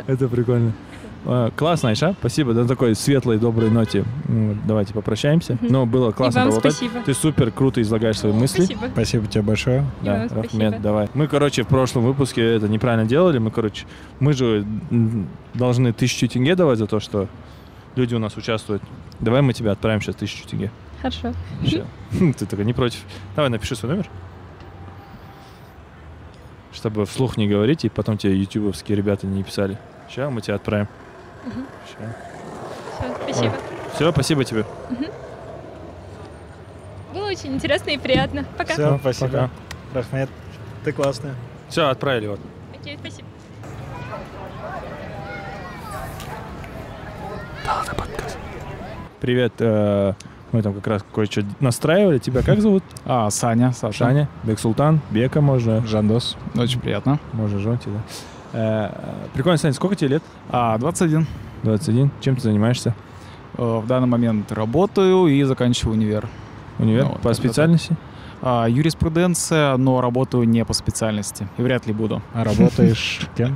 Это 0.07 0.27
прикольно. 0.29 0.71
А, 1.25 1.51
Классно, 1.51 1.89
Айша, 1.89 2.15
спасибо. 2.19 2.53
На 2.53 2.67
такой 2.67 2.95
светлой, 2.95 3.37
доброй 3.37 3.69
ноте 3.69 4.03
вот, 4.25 4.57
давайте 4.65 4.93
попрощаемся. 4.93 5.53
Мгм. 5.61 5.67
Но 5.71 5.85
было 5.85 6.09
И 6.09 6.13
классно 6.13 6.41
вам 6.41 6.49
поболтать. 6.49 6.73
спасибо. 6.73 7.01
Ты 7.05 7.13
супер 7.13 7.51
круто 7.51 7.81
излагаешь 7.81 8.19
свои 8.19 8.33
мысли. 8.33 8.63
Спасибо. 8.65 8.87
Спасибо 8.91 9.27
тебе 9.27 9.41
большое. 9.41 9.85
И 10.01 10.05
Да, 10.05 10.27
вам 10.29 10.41
Рахмет, 10.41 10.81
давай. 10.81 11.09
Мы, 11.13 11.27
короче, 11.27 11.63
в 11.63 11.67
прошлом 11.67 12.03
выпуске 12.03 12.41
это 12.55 12.67
неправильно 12.67 13.05
делали. 13.07 13.37
Мы, 13.37 13.51
короче, 13.51 13.85
мы 14.19 14.33
же 14.33 14.65
должны 15.53 15.93
тысячу 15.93 16.27
тенге 16.27 16.55
давать 16.55 16.77
за 16.79 16.87
то, 16.87 16.99
что 16.99 17.27
люди 17.95 18.15
у 18.15 18.19
нас 18.19 18.35
участвуют. 18.35 18.83
Давай 19.21 19.41
мы 19.41 19.53
тебе 19.53 19.71
отправим 19.71 20.01
сейчас 20.01 20.15
тысячу 20.15 20.45
тенге. 20.47 20.71
Хорошо. 21.01 21.33
Ща. 21.65 21.83
Ты 22.11 22.45
только 22.45 22.63
не 22.65 22.73
против. 22.73 22.99
Давай, 23.35 23.49
напиши 23.49 23.75
свой 23.75 23.91
номер. 23.93 24.09
Чтобы 26.73 27.05
вслух 27.05 27.37
не 27.37 27.47
говорить, 27.47 27.85
и 27.85 27.89
потом 27.89 28.17
тебе 28.17 28.35
ютубовские 28.37 28.97
ребята 28.97 29.27
не 29.27 29.43
писали. 29.43 29.77
Сейчас 30.09 30.31
мы 30.31 30.41
тебе 30.41 30.55
отправим. 30.55 30.87
Мгм. 31.43 31.65
Ща. 31.87 32.15
Всё, 32.99 33.15
спасибо. 33.23 33.53
Все, 33.95 34.11
спасибо 34.11 34.43
тебе. 34.45 34.65
Было 37.13 37.27
очень 37.27 37.53
интересно 37.53 37.91
и 37.91 37.97
приятно. 37.97 38.45
Пока. 38.57 38.73
Все, 38.73 38.89
Ну, 38.91 38.99
спасибо. 38.99 39.27
пока. 39.29 39.49
Рахмет, 39.93 40.29
ты 40.83 40.91
классная. 40.91 41.35
Все, 41.69 41.87
отправили 41.89 42.27
вот. 42.27 42.39
Окей, 42.79 42.97
спасибо. 42.99 43.27
Привет. 49.19 49.53
э, 49.59 50.13
Мы 50.51 50.61
там 50.61 50.73
как 50.73 50.85
раз 50.87 51.05
кое-что 51.13 51.43
настраивали. 51.59 52.19
Тебя 52.19 52.41
как 52.43 52.61
зовут? 52.61 52.83
А, 53.05 53.29
Саня, 53.31 53.71
Саша. 53.71 53.97
Шаня, 54.05 54.29
Бексултан, 54.43 55.01
Бека 55.09 55.41
можно. 55.41 55.85
Жандос. 55.87 56.37
Очень 56.55 56.79
приятно. 56.79 57.19
Можно 57.31 57.57
Жонти, 57.59 57.89
да. 57.89 57.99
Э, 58.53 58.89
Прикольно, 59.33 59.57
Саня, 59.57 59.73
сколько 59.73 59.95
тебе 59.95 60.09
лет? 60.09 60.23
А, 60.49 60.77
21. 60.77 61.25
21. 61.63 62.11
Чем 62.21 62.35
ты 62.35 62.41
занимаешься? 62.43 62.95
Э, 63.57 63.79
В 63.83 63.87
данный 63.87 64.07
момент 64.07 64.51
работаю 64.51 65.27
и 65.27 65.43
заканчиваю 65.43 65.95
универ. 65.95 66.27
Универ? 66.79 67.05
Ну, 67.05 67.17
По 67.21 67.33
специальности? 67.33 67.95
А, 68.41 68.65
юриспруденция, 68.67 69.77
но 69.77 70.01
работаю 70.01 70.43
не 70.47 70.65
по 70.65 70.73
специальности. 70.73 71.47
И 71.57 71.61
вряд 71.61 71.87
ли 71.87 71.93
буду. 71.93 72.21
А 72.33 72.43
работаешь 72.43 73.21
кем? 73.37 73.55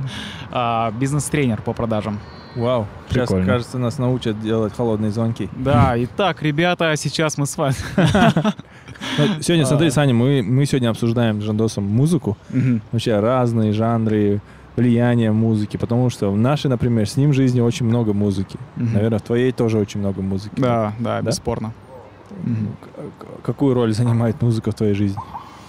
А, 0.50 0.90
бизнес-тренер 0.92 1.60
по 1.62 1.72
продажам. 1.74 2.18
Вау. 2.56 2.86
Сейчас, 3.10 3.28
Прикольно. 3.28 3.46
кажется, 3.46 3.78
нас 3.78 3.98
научат 3.98 4.40
делать 4.40 4.72
холодные 4.74 5.10
звонки. 5.10 5.48
Да, 5.54 5.92
итак, 5.96 6.42
ребята, 6.42 6.94
сейчас 6.96 7.36
мы 7.38 7.46
с 7.46 7.56
вами... 7.56 7.74
Ну, 9.18 9.24
Сегодня, 9.42 9.66
смотри. 9.66 9.90
Саня, 9.90 10.14
мы, 10.14 10.42
мы 10.42 10.64
сегодня 10.66 10.88
обсуждаем 10.90 11.40
с 11.40 11.44
Жандосом 11.44 11.84
музыку. 11.84 12.36
Вообще 12.90 13.20
разные 13.20 13.72
жанры, 13.72 14.40
влияние 14.78 15.32
музыки. 15.32 15.76
Потому 15.76 16.10
что 16.10 16.30
в 16.30 16.36
нашей, 16.36 16.68
например, 16.70 17.08
с 17.08 17.16
ним 17.16 17.32
жизни 17.32 17.60
очень 17.60 17.86
много 17.86 18.12
музыки. 18.12 18.56
Мгм. 18.76 18.94
Наверное, 18.94 19.18
в 19.18 19.22
твоей 19.22 19.52
тоже 19.52 19.78
очень 19.78 20.00
много 20.00 20.22
музыки. 20.22 20.54
Да, 20.60 20.92
да, 20.98 21.20
Да? 21.20 21.30
бесспорно. 21.30 21.72
К- 22.30 23.42
Какую 23.42 23.74
роль 23.74 23.92
занимает 23.92 24.40
музыка 24.42 24.70
в 24.70 24.74
твоей 24.74 24.94
жизни? 24.94 25.20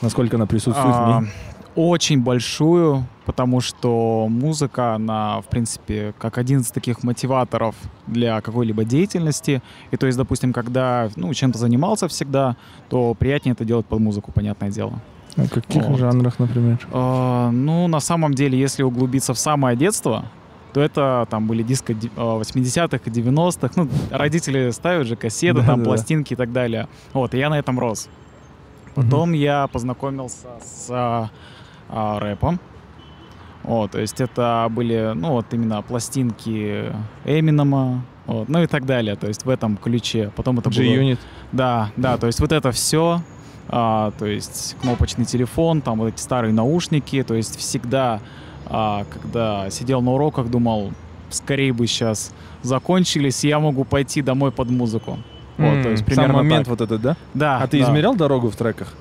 Насколько 0.02 0.36
она 0.38 0.46
присутствует 0.46 0.96
в 0.96 1.00
А, 1.00 1.22
ней? 1.22 1.30
Очень 1.76 2.22
большую, 2.22 3.06
потому 3.26 3.62
что 3.62 4.28
музыка, 4.30 4.96
она, 4.96 5.40
в 5.42 5.46
принципе, 5.46 6.14
как 6.18 6.38
один 6.38 6.60
из 6.60 6.72
таких 6.72 7.04
мотиваторов 7.04 7.76
для 8.08 8.42
какой-либо 8.42 8.84
деятельности. 8.84 9.62
И 9.92 9.98
то 9.98 10.06
есть, 10.08 10.18
допустим, 10.18 10.52
когда 10.52 11.10
ну, 11.16 11.34
чем-то 11.34 11.58
занимался 11.58 12.08
всегда, 12.08 12.56
то 12.90 13.14
приятнее 13.14 13.54
это 13.54 13.66
делать 13.66 13.86
под 13.86 14.00
музыку, 14.00 14.32
понятное 14.34 14.72
дело. 14.72 14.94
В 15.46 15.50
каких 15.50 15.86
вот. 15.86 16.00
жанрах, 16.00 16.40
например? 16.40 16.80
А, 16.92 17.52
ну, 17.52 17.88
на 17.88 18.00
самом 18.00 18.34
деле, 18.34 18.60
если 18.60 18.84
углубиться 18.84 19.34
в 19.34 19.40
самое 19.40 19.76
детство, 19.78 20.26
то 20.74 20.82
это 20.82 21.28
там 21.30 21.48
были 21.48 21.64
диско 21.64 21.94
ди- 21.94 22.12
а, 22.16 22.40
80-х 22.40 23.00
и 23.06 23.10
90-х. 23.10 23.72
Ну, 23.76 23.88
родители 24.12 24.72
ставят 24.72 25.08
же 25.08 25.16
кассеты, 25.16 25.58
там 25.58 25.66
Да-да-да. 25.66 25.84
пластинки 25.86 26.34
и 26.34 26.36
так 26.36 26.52
далее. 26.52 26.88
Вот, 27.14 27.34
и 27.34 27.38
я 27.38 27.50
на 27.50 27.58
этом 27.60 27.80
рос. 27.80 28.10
Потом 28.96 29.34
я 29.34 29.68
познакомился 29.68 30.48
с 30.62 30.88
а, 30.90 31.30
а, 31.90 32.20
рэпом. 32.20 32.60
Вот, 33.64 33.92
то 33.92 34.00
есть 34.00 34.22
это 34.22 34.68
были, 34.72 35.12
ну, 35.16 35.32
вот 35.32 35.54
именно 35.54 35.82
пластинки 35.82 36.94
Эминема, 37.26 38.04
вот, 38.26 38.48
ну 38.48 38.64
и 38.64 38.68
так 38.68 38.86
далее. 38.86 39.16
То 39.16 39.28
есть 39.28 39.46
в 39.46 39.50
этом 39.50 39.78
ключе. 39.78 40.32
Потом 40.36 40.60
это 40.60 40.70
было... 40.70 40.78
G-Unit. 40.78 41.20
Да, 41.52 41.92
да, 41.98 42.18
то 42.18 42.28
есть 42.28 42.40
вот 42.40 42.52
это 42.52 42.72
все, 42.72 43.22
то 43.70 44.26
есть 44.26 44.76
кнопочный 44.82 45.26
телефон, 45.26 45.82
там 45.82 46.00
вот 46.00 46.08
эти 46.08 46.20
старые 46.20 46.54
наушники, 46.54 47.22
то 47.24 47.36
есть 47.36 47.58
всегда, 47.58 48.20
а, 48.66 49.06
когда 49.12 49.70
сидел 49.70 50.02
на 50.02 50.12
уроках, 50.12 50.50
думал, 50.50 50.92
скорее 51.30 51.72
бы 51.74 51.86
сейчас 51.86 52.34
закончились, 52.64 53.44
я 53.44 53.60
могу 53.60 53.84
пойти 53.84 54.22
домой 54.22 54.52
под 54.52 54.70
музыку. 54.70 55.20
Вот, 55.58 55.84
то 55.84 55.90
есть 55.90 56.06
примерно 56.06 56.34
Сам 56.34 56.38
момент 56.38 56.66
так. 56.66 56.70
вот 56.70 56.82
этот, 56.82 57.02
да? 57.02 57.18
Да. 57.34 57.58
А 57.58 57.68
ты 57.68 57.80
да. 57.80 57.86
измерял 57.86 58.16
дорогу 58.16 58.50
в 58.50 58.56
треках? 58.56 58.94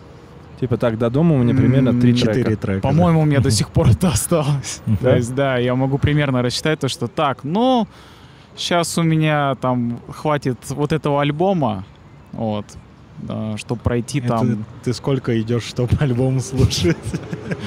Типа 0.59 0.77
так, 0.77 0.99
до 0.99 1.09
дома 1.09 1.37
у 1.37 1.39
меня 1.39 1.55
примерно 1.55 1.99
три 1.99 2.13
трека. 2.13 2.57
трека. 2.57 2.81
По-моему, 2.81 3.21
у 3.21 3.25
меня 3.25 3.41
до 3.41 3.51
сих 3.53 3.71
пор 3.71 3.91
это 3.91 4.09
осталось. 4.09 4.83
То 5.01 5.15
есть, 5.15 5.35
да, 5.35 5.57
я 5.57 5.75
могу 5.77 5.99
примерно 5.99 6.43
рассчитать 6.43 6.81
то, 6.81 6.89
что 6.89 7.07
так, 7.07 7.45
ну, 7.45 7.87
сейчас 8.57 8.99
у 8.99 9.03
меня 9.03 9.55
там 9.61 10.01
хватит 10.09 10.59
вот 10.71 10.93
этого 10.93 11.23
альбома, 11.23 11.85
вот, 12.33 12.67
чтобы 13.57 13.81
пройти 13.81 14.19
Это 14.19 14.29
там 14.29 14.65
Ты 14.85 14.93
сколько 14.95 15.41
идешь, 15.41 15.65
чтобы 15.65 15.91
альбом 16.01 16.41
слушать? 16.41 16.97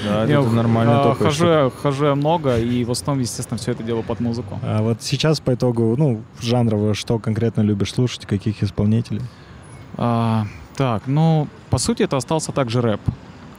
Да, 0.05 0.25
Я, 0.25 0.39
это 0.39 0.49
нормально 0.49 1.11
а, 1.11 1.15
хожу, 1.15 1.47
я- 1.47 1.69
хожу 1.69 2.05
я 2.05 2.15
много, 2.15 2.57
и 2.57 2.83
в 2.83 2.91
основном, 2.91 3.21
естественно, 3.21 3.57
все 3.57 3.71
это 3.71 3.83
делаю 3.83 4.03
под 4.03 4.19
музыку. 4.19 4.59
А 4.63 4.81
вот 4.81 5.01
сейчас 5.01 5.39
по 5.39 5.53
итогу, 5.53 5.95
ну, 5.97 6.21
жанрово, 6.39 6.93
что 6.93 7.19
конкретно 7.19 7.61
любишь 7.61 7.93
слушать, 7.93 8.25
каких 8.25 8.63
исполнителей? 8.63 9.21
А, 9.97 10.45
так, 10.75 11.03
ну, 11.07 11.47
по 11.69 11.77
сути, 11.77 12.03
это 12.03 12.17
остался 12.17 12.51
также 12.51 12.81
рэп. 12.81 13.01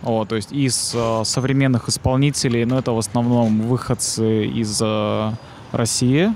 Вот, 0.02 0.28
то 0.28 0.36
есть 0.36 0.50
из 0.52 0.92
э, 0.94 1.22
современных 1.24 1.88
исполнителей, 1.88 2.64
ну, 2.64 2.76
это 2.76 2.90
в 2.90 2.98
основном 2.98 3.60
выходцы 3.60 4.46
из 4.46 4.80
э, 4.82 5.30
России. 5.70 6.32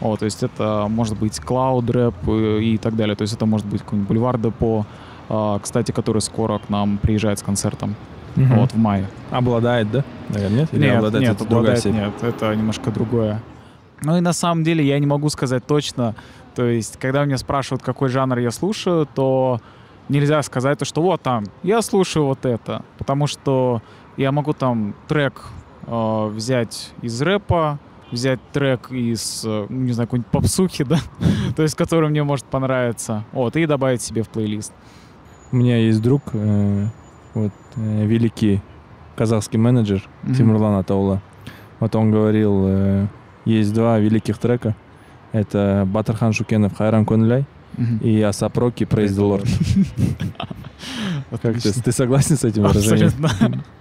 Вот, 0.00 0.18
то 0.18 0.24
есть 0.24 0.42
это 0.42 0.86
может 0.88 1.18
быть 1.18 1.38
Cloud 1.38 1.90
рэп 1.90 2.14
э, 2.28 2.60
и 2.62 2.78
так 2.78 2.96
далее. 2.96 3.16
То 3.16 3.22
есть 3.22 3.34
это 3.34 3.46
может 3.46 3.66
быть 3.66 3.82
какой-нибудь 3.82 4.08
Бульвар 4.08 4.38
Депо, 4.38 4.84
э, 5.28 5.58
кстати, 5.62 5.92
который 5.92 6.20
скоро 6.20 6.58
к 6.58 6.68
нам 6.68 6.98
приезжает 6.98 7.38
с 7.38 7.42
концертом. 7.42 7.94
Мгм. 8.36 8.58
Вот, 8.58 8.72
в 8.72 8.76
мае. 8.76 9.06
Обладает, 9.30 9.90
да? 9.90 10.04
Наверное, 10.28 10.60
нет? 10.60 10.68
Или 10.72 10.82
Нет, 10.82 10.96
обладает 10.96 11.22
нет, 11.22 11.34
это 11.36 11.44
другая 11.44 11.76
обладает 11.76 11.82
сеть? 11.82 11.94
нет, 11.94 12.12
это 12.22 12.54
немножко 12.54 12.90
другое. 12.90 13.40
Ну 14.02 14.16
и 14.18 14.20
на 14.20 14.34
самом 14.34 14.62
деле 14.62 14.84
я 14.84 14.98
не 14.98 15.06
могу 15.06 15.30
сказать 15.30 15.66
точно. 15.66 16.14
То 16.54 16.66
есть, 16.66 16.98
когда 16.98 17.24
меня 17.24 17.38
спрашивают, 17.38 17.82
какой 17.82 18.10
жанр 18.10 18.38
я 18.38 18.50
слушаю, 18.50 19.08
то 19.14 19.60
нельзя 20.10 20.42
сказать, 20.42 20.78
то, 20.78 20.84
что 20.84 21.02
вот 21.02 21.22
там, 21.22 21.44
я 21.62 21.80
слушаю 21.80 22.26
вот 22.26 22.44
это. 22.44 22.82
Потому 22.98 23.26
что 23.26 23.80
я 24.18 24.32
могу 24.32 24.52
там 24.52 24.94
трек 25.08 25.42
э, 25.86 26.26
взять 26.28 26.92
из 27.00 27.20
рэпа, 27.22 27.78
взять 28.12 28.40
трек 28.52 28.90
из, 28.90 29.42
э, 29.44 29.66
ну, 29.68 29.80
не 29.82 29.92
знаю, 29.92 30.06
какой-нибудь 30.06 30.30
попсухи, 30.30 30.84
да, 30.88 30.98
то 31.54 31.62
есть, 31.62 31.74
который 31.74 32.08
мне 32.08 32.22
может 32.22 32.46
понравиться, 32.46 33.24
вот, 33.32 33.56
и 33.56 33.66
добавить 33.66 34.02
себе 34.02 34.22
в 34.22 34.28
плейлист. 34.28 34.72
У 35.52 35.56
меня 35.56 35.76
есть 35.78 36.02
друг, 36.02 36.22
э, 36.32 36.86
вот, 37.34 37.52
э, 37.76 38.06
великий 38.06 38.60
казахский 39.16 39.58
менеджер. 39.58 40.02
Тимурлан 40.36 40.74
Атаула. 40.74 41.22
Вот 41.80 41.94
он 41.94 42.10
говорил, 42.10 42.64
э, 42.66 43.06
есть 43.44 43.72
два 43.72 43.98
великих 43.98 44.38
трека. 44.38 44.74
Это 45.32 45.86
Батырхан 45.86 46.32
Шукенов 46.32 46.76
«Хайран 46.76 47.04
Кунляй» 47.04 47.46
Мгм. 47.76 47.98
и 47.98 48.20
Асап 48.22 48.56
Роки 48.56 48.84
«Praise 48.84 49.08
the 49.08 49.40
Lord». 49.40 49.46
Как 51.42 51.60
ты, 51.60 51.72
ты 51.72 51.92
согласен 51.92 52.36
с 52.36 52.44
этим 52.44 52.62
выражением? 52.62 53.12
Абсолютно. 53.22 53.64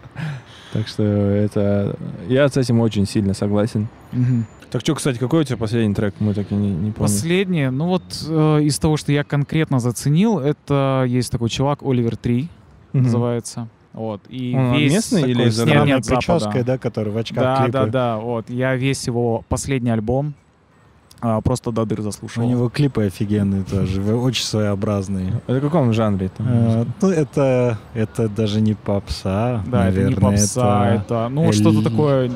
Так 0.75 0.89
что 0.89 1.03
это... 1.03 1.96
Я 2.27 2.50
с 2.50 2.58
этим 2.58 2.82
очень 2.82 3.08
сильно 3.08 3.34
согласен. 3.34 3.88
Мгм. 4.12 4.46
Так 4.70 4.82
что, 4.82 4.94
кстати, 4.94 5.17
какой 5.17 5.41
у 5.41 5.44
тебя 5.46 5.55
последний 5.55 5.96
трек? 5.96 6.15
Мы 6.20 6.34
так 6.34 6.51
и 6.51 6.55
не, 6.55 6.67
не 6.70 6.91
помним. 6.91 6.94
Последнее, 6.96 7.72
ну 7.72 7.86
вот 7.88 8.03
э, 8.27 8.60
из 8.63 8.77
того, 8.77 8.98
что 8.98 9.13
я 9.13 9.24
конкретно 9.24 9.79
заценил, 9.79 10.38
это 10.39 11.05
есть 11.08 11.32
такой 11.32 11.48
чувак 11.50 11.79
Оливер 11.82 12.17
3 12.17 12.50
Мгм. 12.91 13.03
называется. 13.03 13.70
Вот. 13.94 14.20
И 14.27 14.53
Он 14.53 14.74
весь 14.74 14.91
местный 14.91 15.22
или 15.22 15.34
Такой 15.34 15.48
из 15.48 15.55
с 15.55 15.65
Нет, 15.65 15.86
нет, 15.86 16.05
прической, 16.05 16.63
да, 16.63 16.77
который 16.77 17.13
в 17.13 17.17
очках 17.17 17.41
Да, 17.41 17.55
клипы. 17.63 17.72
да, 17.72 17.86
да. 17.86 18.17
Вот. 18.17 18.50
Я 18.50 18.75
весь 18.75 19.08
его 19.08 19.46
последний 19.48 19.91
альбом 19.91 20.34
а, 21.22 21.41
просто 21.41 21.72
до 21.72 21.86
дыр 21.86 22.01
заслушал. 22.01 22.43
У 22.45 22.48
него 22.50 22.69
клипы 22.69 23.05
офигенные 23.05 23.63
тоже, 23.63 24.01
очень 24.15 24.43
своеобразные. 24.45 25.41
Это 25.48 25.60
в 25.60 25.62
каком 25.62 25.93
жанре? 25.93 26.29
там 26.36 26.45
музыка? 26.48 26.91
Ну, 27.01 27.10
это, 27.10 27.77
это 27.93 28.29
даже 28.29 28.62
не 28.62 28.74
попса, 28.74 29.63
Да, 29.67 29.84
наверное. 29.86 30.12
это 30.13 30.22
не 30.22 30.31
попса, 30.31 30.89
это, 30.95 31.27
ну 31.29 31.51
что-то 31.53 31.79
эль- 31.79 31.84
такое. 31.84 32.31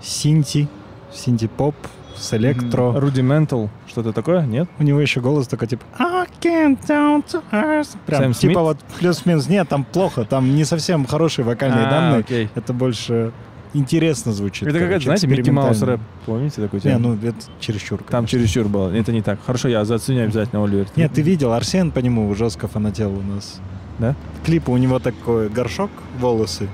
синти, 0.00 0.68
синти-поп 1.12 1.74
с 2.16 2.34
электро. 2.34 2.92
Rudimental, 2.98 3.68
что-то 3.86 4.12
такое? 4.12 4.44
Нет? 4.44 4.68
У 4.78 4.82
него 4.82 5.00
еще 5.00 5.20
голос 5.20 5.46
такой, 5.46 5.68
типа 5.68 5.84
I 5.98 6.26
can't 6.40 6.78
down 6.86 7.24
to 7.32 7.42
earth. 7.52 7.96
Прям, 8.06 8.22
Сэм 8.22 8.32
типа 8.32 8.52
Смит? 8.54 8.56
вот 8.56 8.78
плюс-минус. 8.98 9.48
Нет, 9.48 9.68
там 9.68 9.84
плохо, 9.84 10.24
там 10.24 10.54
не 10.54 10.64
совсем 10.64 11.06
хорошие 11.06 11.44
вокальные 11.44 11.86
А, 11.86 11.90
данные. 11.90 12.20
окей. 12.20 12.50
Это 12.56 12.72
больше 12.72 13.32
интересно 13.74 14.32
звучит. 14.32 14.68
Это 14.68 14.78
какая-то, 14.78 15.04
знаете, 15.04 15.26
Микки 15.26 15.50
Маус 15.50 15.82
рэп. 15.82 16.00
Помните 16.26 16.60
такой 16.60 16.78
Не, 16.78 16.82
тему? 16.82 17.08
ну 17.08 17.28
это 17.28 17.38
чересчур. 17.60 17.98
Там 17.98 18.06
конечно. 18.06 18.38
чересчур 18.38 18.68
было. 18.68 18.90
Это 18.90 19.12
не 19.12 19.22
так. 19.22 19.38
Хорошо, 19.44 19.68
я 19.68 19.84
заценю 19.84 20.24
обязательно 20.24 20.62
Оливер. 20.64 20.86
Нет, 20.96 21.12
ты 21.12 21.22
видел, 21.22 21.52
Арсен 21.52 21.90
по 21.90 21.98
нему 22.00 22.32
жестко 22.34 22.68
фанател 22.68 23.12
у 23.16 23.22
нас. 23.22 23.60
Да? 23.98 24.14
Клипы 24.44 24.70
у 24.70 24.76
него 24.76 24.98
такой 24.98 25.48
горшок, 25.48 25.90
волосы, 26.18 26.68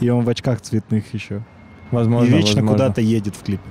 и 0.00 0.08
он 0.08 0.24
в 0.24 0.28
очках 0.28 0.60
цветных 0.60 1.12
еще. 1.14 1.42
Возможно, 1.90 2.26
и 2.26 2.30
вечно 2.30 2.62
возможно. 2.62 2.72
куда-то 2.72 3.00
едет 3.02 3.36
в 3.36 3.42
клипе. 3.42 3.68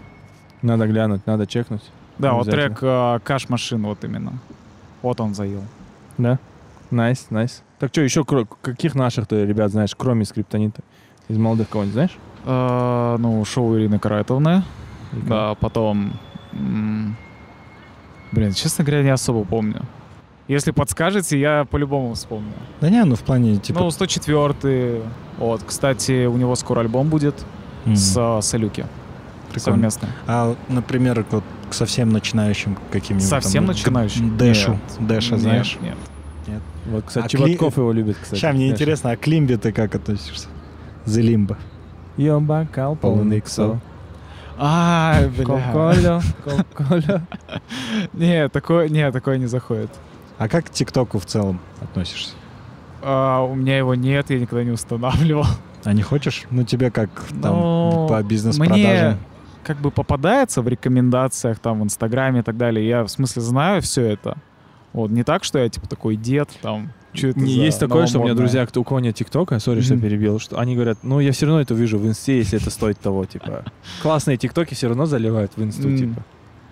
Надо 0.61 0.85
глянуть, 0.87 1.25
надо 1.25 1.47
чекнуть. 1.47 1.81
Да, 2.19 2.33
вот 2.33 2.47
трек 2.49 2.77
э, 2.81 3.19
Cash 3.23 3.49
Machine, 3.49 3.81
вот 3.81 4.03
именно. 4.03 4.33
Вот 5.01 5.19
он 5.19 5.33
заел. 5.33 5.63
Да? 6.19 6.37
Nice, 6.91 7.27
nice. 7.31 7.63
Так 7.79 7.89
что, 7.91 8.01
еще 8.01 8.23
каких 8.61 8.93
наших 8.93 9.25
ты 9.25 9.43
ребят 9.45 9.71
знаешь, 9.71 9.95
кроме 9.97 10.23
скриптонита? 10.25 10.83
Из 11.27 11.37
молодых 11.37 11.69
кого-нибудь 11.69 11.93
знаешь? 11.93 12.17
Э, 12.45 13.17
ну, 13.19 13.43
шоу 13.45 13.77
Ирины 13.77 13.99
Карайтовны. 13.99 14.63
Или 15.13 15.21
Да, 15.27 15.55
потом... 15.55 16.13
Блин, 18.31 18.53
честно 18.53 18.83
говоря, 18.85 19.03
не 19.03 19.09
особо 19.09 19.43
помню. 19.43 19.81
Если 20.47 20.71
подскажете, 20.71 21.39
я 21.39 21.65
по-любому 21.69 22.13
вспомню. 22.13 22.51
Да 22.81 22.89
не, 22.89 23.03
ну 23.05 23.15
в 23.15 23.21
плане 23.21 23.57
типа... 23.57 23.79
Ну, 23.81 23.91
104 23.91 25.01
Вот, 25.37 25.63
кстати, 25.63 26.25
у 26.25 26.35
него 26.37 26.55
скоро 26.55 26.81
альбом 26.81 27.09
будет 27.09 27.45
м, 27.85 27.95
с 27.95 28.39
Салюки. 28.41 28.85
прикольно. 29.51 29.59
Совместно. 29.77 30.07
А, 30.27 30.55
например, 30.67 31.25
вот 31.31 31.43
к 31.69 31.73
совсем 31.73 32.09
начинающим 32.09 32.77
каким-нибудь... 32.91 33.27
Совсем 33.29 33.63
там, 33.65 33.73
начинающим? 33.75 34.37
Дэшу. 34.37 34.71
Нет. 34.71 34.81
Дэша, 35.07 35.31
Нет, 35.33 35.41
знаешь? 35.41 35.77
Нет. 35.81 35.97
Вот, 36.87 37.05
кстати, 37.05 37.25
А 37.25 37.29
Чеботков 37.29 37.75
Кли- 37.75 37.79
его 37.81 37.91
любит, 37.91 38.17
кстати. 38.21 38.39
Сейчас 38.39 38.53
мне 38.55 38.65
Знаешь. 38.65 38.81
интересно, 38.81 39.11
а 39.11 39.15
к 39.17 39.27
Лимбе 39.27 39.57
ты 39.57 39.71
как 39.71 39.93
относишься? 39.95 40.47
The 41.05 41.21
Limbo. 41.21 41.55
Ее 42.17 42.39
бокал 42.39 42.95
полный 42.95 43.41
ксо. 43.41 43.79
А, 44.57 45.21
бля. 45.37 45.45
Коколя, 45.45 46.21
коколя. 46.43 47.21
Нет, 48.13 48.51
такое, 48.51 48.89
нет, 48.89 49.11
такое 49.11 49.37
не 49.37 49.47
заходит. 49.47 49.89
А 50.37 50.47
как 50.47 50.65
к 50.65 50.69
ТикТоку 50.69 51.17
в 51.17 51.25
целом 51.25 51.59
относишься? 51.81 52.33
А, 53.01 53.41
у 53.41 53.55
меня 53.55 53.77
его 53.77 53.95
нет, 53.95 54.29
я 54.29 54.39
никогда 54.39 54.63
не 54.63 54.71
устанавливал. 54.71 55.45
А 55.83 55.93
не 55.93 56.03
хочешь? 56.03 56.43
Ну 56.51 56.63
тебе 56.63 56.91
как 56.91 57.09
там 57.41 57.55
Ну, 57.55 58.07
по 58.07 58.21
бизнес-продажам? 58.21 58.79
Мне 58.83 59.17
как 59.63 59.77
бы 59.77 59.91
попадается 59.91 60.61
в 60.61 60.67
рекомендациях, 60.67 61.59
там, 61.59 61.81
в 61.81 61.83
Инстаграме 61.83 62.39
и 62.39 62.43
так 62.43 62.57
далее. 62.57 62.87
Я, 62.87 63.03
в 63.03 63.09
смысле, 63.09 63.41
знаю 63.41 63.81
все 63.81 64.03
это. 64.05 64.37
Вот, 64.93 65.09
не 65.11 65.23
так, 65.23 65.43
что 65.43 65.59
я, 65.59 65.69
типа, 65.69 65.87
такой 65.87 66.15
дед, 66.15 66.49
там, 66.61 66.91
что 67.13 67.27
это 67.27 67.39
Не, 67.39 67.55
за 67.55 67.61
есть 67.61 67.79
такое, 67.79 68.07
что 68.07 68.19
у 68.19 68.23
меня 68.23 68.33
друзья, 68.33 68.65
кто 68.65 68.81
у 68.81 68.83
кого 68.83 68.99
нет 68.99 69.15
ТикТока, 69.15 69.59
сори, 69.59 69.81
что 69.81 69.97
перебил, 69.97 70.39
что 70.39 70.59
они 70.59 70.75
говорят, 70.75 70.99
ну, 71.03 71.19
я 71.19 71.31
все 71.31 71.45
равно 71.45 71.61
это 71.61 71.73
вижу 71.73 71.97
в 71.97 72.07
Инсте, 72.07 72.37
если 72.37 72.59
это 72.59 72.69
стоит 72.69 72.99
того, 72.99 73.25
типа. 73.25 73.65
Классные 74.01 74.37
ТикТоки 74.37 74.73
все 74.73 74.87
равно 74.87 75.05
заливают 75.05 75.51
в 75.55 75.63
Инсту, 75.63 75.95
типа. 75.95 76.23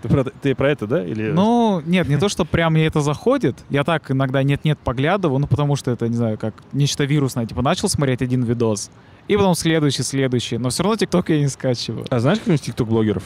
Ты 0.02 0.08
про, 0.08 0.24
ты 0.24 0.56
про 0.56 0.72
это, 0.72 0.88
да? 0.88 1.04
Или... 1.04 1.32
Ну, 1.32 1.82
нет, 1.86 2.08
не 2.08 2.18
то, 2.18 2.30
что 2.30 2.46
прям 2.46 2.74
мне 2.74 2.86
это 2.86 3.02
заходит. 3.02 3.58
Я 3.70 3.84
так 3.84 4.10
иногда 4.12 4.42
нет-нет 4.44 4.80
поглядываю, 4.80 5.40
ну, 5.40 5.48
потому 5.48 5.76
что 5.76 5.92
это, 5.92 6.08
не 6.08 6.16
знаю, 6.16 6.38
как 6.38 6.54
нечто 6.72 7.04
вирусное. 7.04 7.46
Типа, 7.46 7.62
начал 7.62 7.90
смотреть 7.90 8.22
один 8.22 8.44
видос, 8.44 8.92
и 9.28 9.36
потом 9.36 9.56
следующий, 9.56 10.04
следующий. 10.04 10.58
Но 10.58 10.70
все 10.70 10.84
равно 10.84 10.96
ТикТок 10.96 11.30
я 11.30 11.40
не 11.40 11.50
скачиваю. 11.50 12.06
А 12.10 12.20
знаешь 12.20 12.40
каких-нибудь 12.40 12.62
ТикТок-блогеров? 12.62 13.24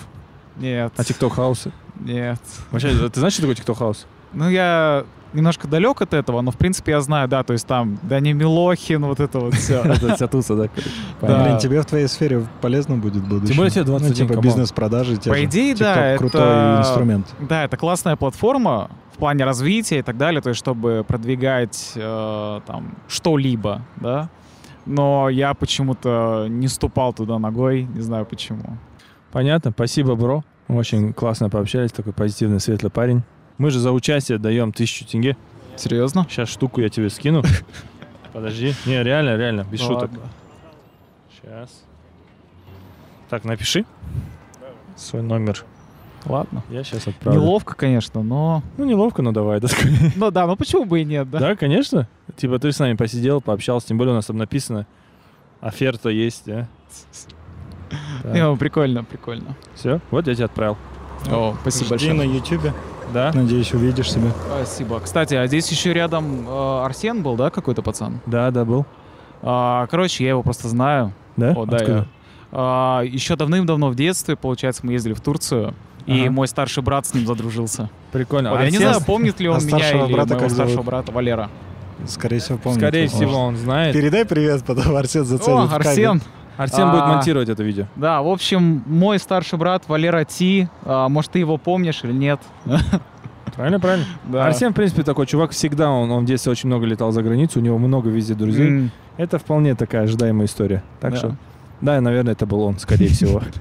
Нет. 0.57 0.91
А 0.97 1.03
ТикТок-хаусы? 1.03 1.71
Нет. 1.99 2.41
Вообще, 2.71 2.89
ты 3.09 3.19
знаешь, 3.19 3.33
что 3.33 3.43
такое 3.43 3.55
ТикТок-хаус? 3.55 4.07
Ну, 4.33 4.49
я 4.49 5.05
немножко 5.33 5.67
далек 5.67 6.01
от 6.01 6.13
этого, 6.13 6.41
но, 6.41 6.51
в 6.51 6.57
принципе, 6.57 6.93
я 6.93 7.01
знаю, 7.01 7.27
да, 7.27 7.43
то 7.43 7.53
есть 7.53 7.67
там 7.67 7.99
Дани 8.03 8.33
Милохин, 8.33 9.03
вот 9.05 9.19
это 9.19 9.39
вот 9.39 9.53
все. 9.53 9.81
Это 9.83 10.15
вся 10.15 10.27
туса, 10.27 10.55
да? 11.21 11.45
Блин, 11.45 11.57
тебе 11.57 11.81
в 11.81 11.85
твоей 11.85 12.07
сфере 12.07 12.45
полезно 12.61 12.97
будет 12.97 13.23
в 13.23 13.27
будущем. 13.27 13.47
Тем 13.47 13.57
более 13.57 13.71
тебе 13.71 13.83
21, 13.83 14.27
Ну, 14.27 14.33
типа 14.33 14.41
бизнес-продажи. 14.41 15.17
По 15.17 15.43
идее, 15.43 15.75
да, 15.75 16.17
крутой 16.17 16.79
инструмент. 16.79 17.27
Да, 17.39 17.63
это 17.63 17.77
классная 17.77 18.15
платформа 18.15 18.89
в 19.13 19.17
плане 19.17 19.45
развития 19.45 19.99
и 19.99 20.01
так 20.01 20.17
далее, 20.17 20.41
то 20.41 20.49
есть 20.49 20.59
чтобы 20.59 21.05
продвигать 21.07 21.91
э, 21.95 22.61
там 22.65 22.95
что-либо, 23.07 23.81
да. 23.97 24.29
Но 24.85 25.29
я 25.29 25.53
почему-то 25.53 26.47
не 26.49 26.67
ступал 26.67 27.13
туда 27.13 27.39
ногой, 27.39 27.83
не 27.83 28.01
знаю 28.01 28.25
почему. 28.25 28.77
Понятно, 29.31 29.71
спасибо, 29.71 30.15
бро. 30.15 30.43
Очень 30.67 31.13
классно 31.13 31.49
пообщались, 31.49 31.91
такой 31.91 32.13
позитивный, 32.13 32.59
светлый 32.59 32.91
парень. 32.91 33.23
Мы 33.63 33.71
же 33.71 33.79
за 33.79 33.93
участие 33.93 34.39
даем 34.39 34.73
тысячу 34.73 35.05
тенге. 35.05 35.37
Серьезно? 35.77 36.27
Сейчас 36.29 36.49
штуку 36.49 36.81
я 36.81 36.89
тебе 36.89 37.09
скину. 37.09 37.43
Подожди. 38.33 38.73
Не, 38.85 39.01
реально, 39.01 39.37
реально, 39.37 39.65
без 39.71 39.79
шуток. 39.79 40.11
Ладно. 40.11 40.29
Сейчас. 41.31 41.85
Так, 43.29 43.45
напиши 43.45 43.85
свой 44.97 45.21
номер. 45.21 45.63
Ладно. 46.25 46.61
Я 46.69 46.83
сейчас 46.83 47.07
отправлю. 47.07 47.39
Неловко, 47.39 47.73
конечно, 47.73 48.21
но... 48.21 48.63
Ну, 48.75 48.83
неловко, 48.83 49.21
но 49.21 49.31
давай, 49.31 49.61
да. 49.61 49.69
Ну 50.17 50.29
да, 50.29 50.45
ну 50.45 50.57
почему 50.57 50.83
бы 50.83 50.99
и 50.99 51.05
нет, 51.05 51.29
да? 51.29 51.39
Да, 51.39 51.55
конечно. 51.55 52.09
Типа 52.35 52.59
ты 52.59 52.69
с 52.69 52.79
нами 52.79 52.97
посидел, 52.97 53.39
пообщался, 53.39 53.87
тем 53.87 53.97
более 53.97 54.11
у 54.11 54.15
нас 54.15 54.25
там 54.25 54.35
написано, 54.35 54.87
оферта 55.61 56.09
есть, 56.09 56.49
а? 56.49 56.67
Не, 58.25 58.43
ну, 58.43 58.57
прикольно, 58.57 59.05
прикольно. 59.05 59.55
Все, 59.73 60.01
вот 60.11 60.27
я 60.27 60.35
тебе 60.35 60.45
отправил. 60.47 60.77
О, 61.31 61.55
спасибо 61.61 61.97
Жди 61.97 62.09
большое. 62.09 62.13
на 62.13 62.21
Ютубе. 62.35 62.73
Да? 63.13 63.31
Надеюсь, 63.33 63.73
увидишь 63.73 64.11
себя. 64.11 64.31
Спасибо. 64.47 64.99
Кстати, 64.99 65.35
а 65.35 65.45
здесь 65.47 65.69
еще 65.69 65.93
рядом 65.93 66.47
э, 66.47 66.83
Арсен 66.85 67.21
был, 67.21 67.35
да, 67.35 67.49
какой-то 67.49 67.81
пацан? 67.81 68.19
Да, 68.25 68.49
да, 68.51 68.65
был. 68.65 68.85
А, 69.41 69.87
короче, 69.87 70.23
я 70.23 70.31
его 70.31 70.41
просто 70.43 70.67
знаю. 70.67 71.13
Да? 71.37 71.51
О, 71.51 71.65
да, 71.65 71.77
Откуда? 71.77 71.97
я. 71.97 72.05
А, 72.51 73.01
еще 73.01 73.35
давным-давно 73.35 73.89
в 73.89 73.95
детстве, 73.95 74.35
получается, 74.35 74.85
мы 74.85 74.93
ездили 74.93 75.13
в 75.13 75.21
Турцию, 75.21 75.73
и 76.05 76.21
Ага. 76.21 76.31
мой 76.31 76.47
старший 76.47 76.81
брат 76.83 77.05
с 77.05 77.13
ним 77.13 77.25
задружился. 77.27 77.89
Прикольно. 78.11 78.51
Вот 78.51 78.59
я 78.61 78.69
не 78.69 78.77
Арсен, 78.77 78.89
знаю, 78.89 79.01
помнит 79.05 79.39
ли 79.39 79.47
он 79.49 79.57
а 79.57 79.61
меня 79.61 79.91
или 80.05 80.13
брата 80.13 80.33
моего 80.35 80.49
старшего 80.49 80.69
зовут? 80.75 80.85
брата 80.85 81.11
Валера. 81.11 81.49
Скорее 82.07 82.39
всего, 82.39 82.57
помню. 82.57 82.79
Скорее 82.79 83.07
всего, 83.07 83.37
он 83.37 83.55
знает. 83.57 83.93
Передай 83.93 84.25
привет, 84.25 84.63
потом 84.65 84.95
Арсен 84.95 85.23
заценит 85.25 85.59
О, 85.59 85.65
в 85.67 85.83
кадре. 85.83 86.19
Арсен! 86.57 86.75
Арсен 86.81 86.91
будет 86.91 87.03
А. 87.03 87.07
монтировать 87.07 87.49
это 87.49 87.63
видео. 87.63 87.85
Да, 87.95 88.21
в 88.21 88.27
общем, 88.27 88.83
мой 88.85 89.19
старший 89.19 89.57
брат 89.57 89.83
Валера 89.87 90.23
Ти, 90.23 90.67
а, 90.83 91.09
может, 91.09 91.31
ты 91.31 91.39
его 91.39 91.57
помнишь 91.57 92.01
или 92.03 92.13
нет? 92.13 92.39
Правильно, 93.55 93.79
правильно. 93.79 94.05
Да. 94.25 94.45
Арсен, 94.47 94.71
в 94.71 94.75
принципе, 94.75 95.03
такой 95.03 95.25
чувак 95.27 95.51
всегда, 95.51 95.89
он, 95.89 96.09
он 96.11 96.23
в 96.23 96.25
детстве 96.27 96.51
очень 96.51 96.67
много 96.67 96.85
летал 96.85 97.11
за 97.11 97.21
границу, 97.23 97.59
у 97.59 97.61
него 97.61 97.77
много 97.77 98.09
везде 98.09 98.33
друзей. 98.33 98.67
М, 98.67 98.91
Это 99.17 99.37
вполне 99.37 99.75
такая 99.75 100.03
ожидаемая 100.03 100.47
история. 100.47 100.83
Так 100.99 101.11
Да. 101.11 101.17
что, 101.17 101.35
да, 101.81 102.01
наверное, 102.01 102.33
это 102.33 102.45
был 102.47 102.61
он, 102.61 102.79
скорее 102.79 103.09
всего. 103.09 103.41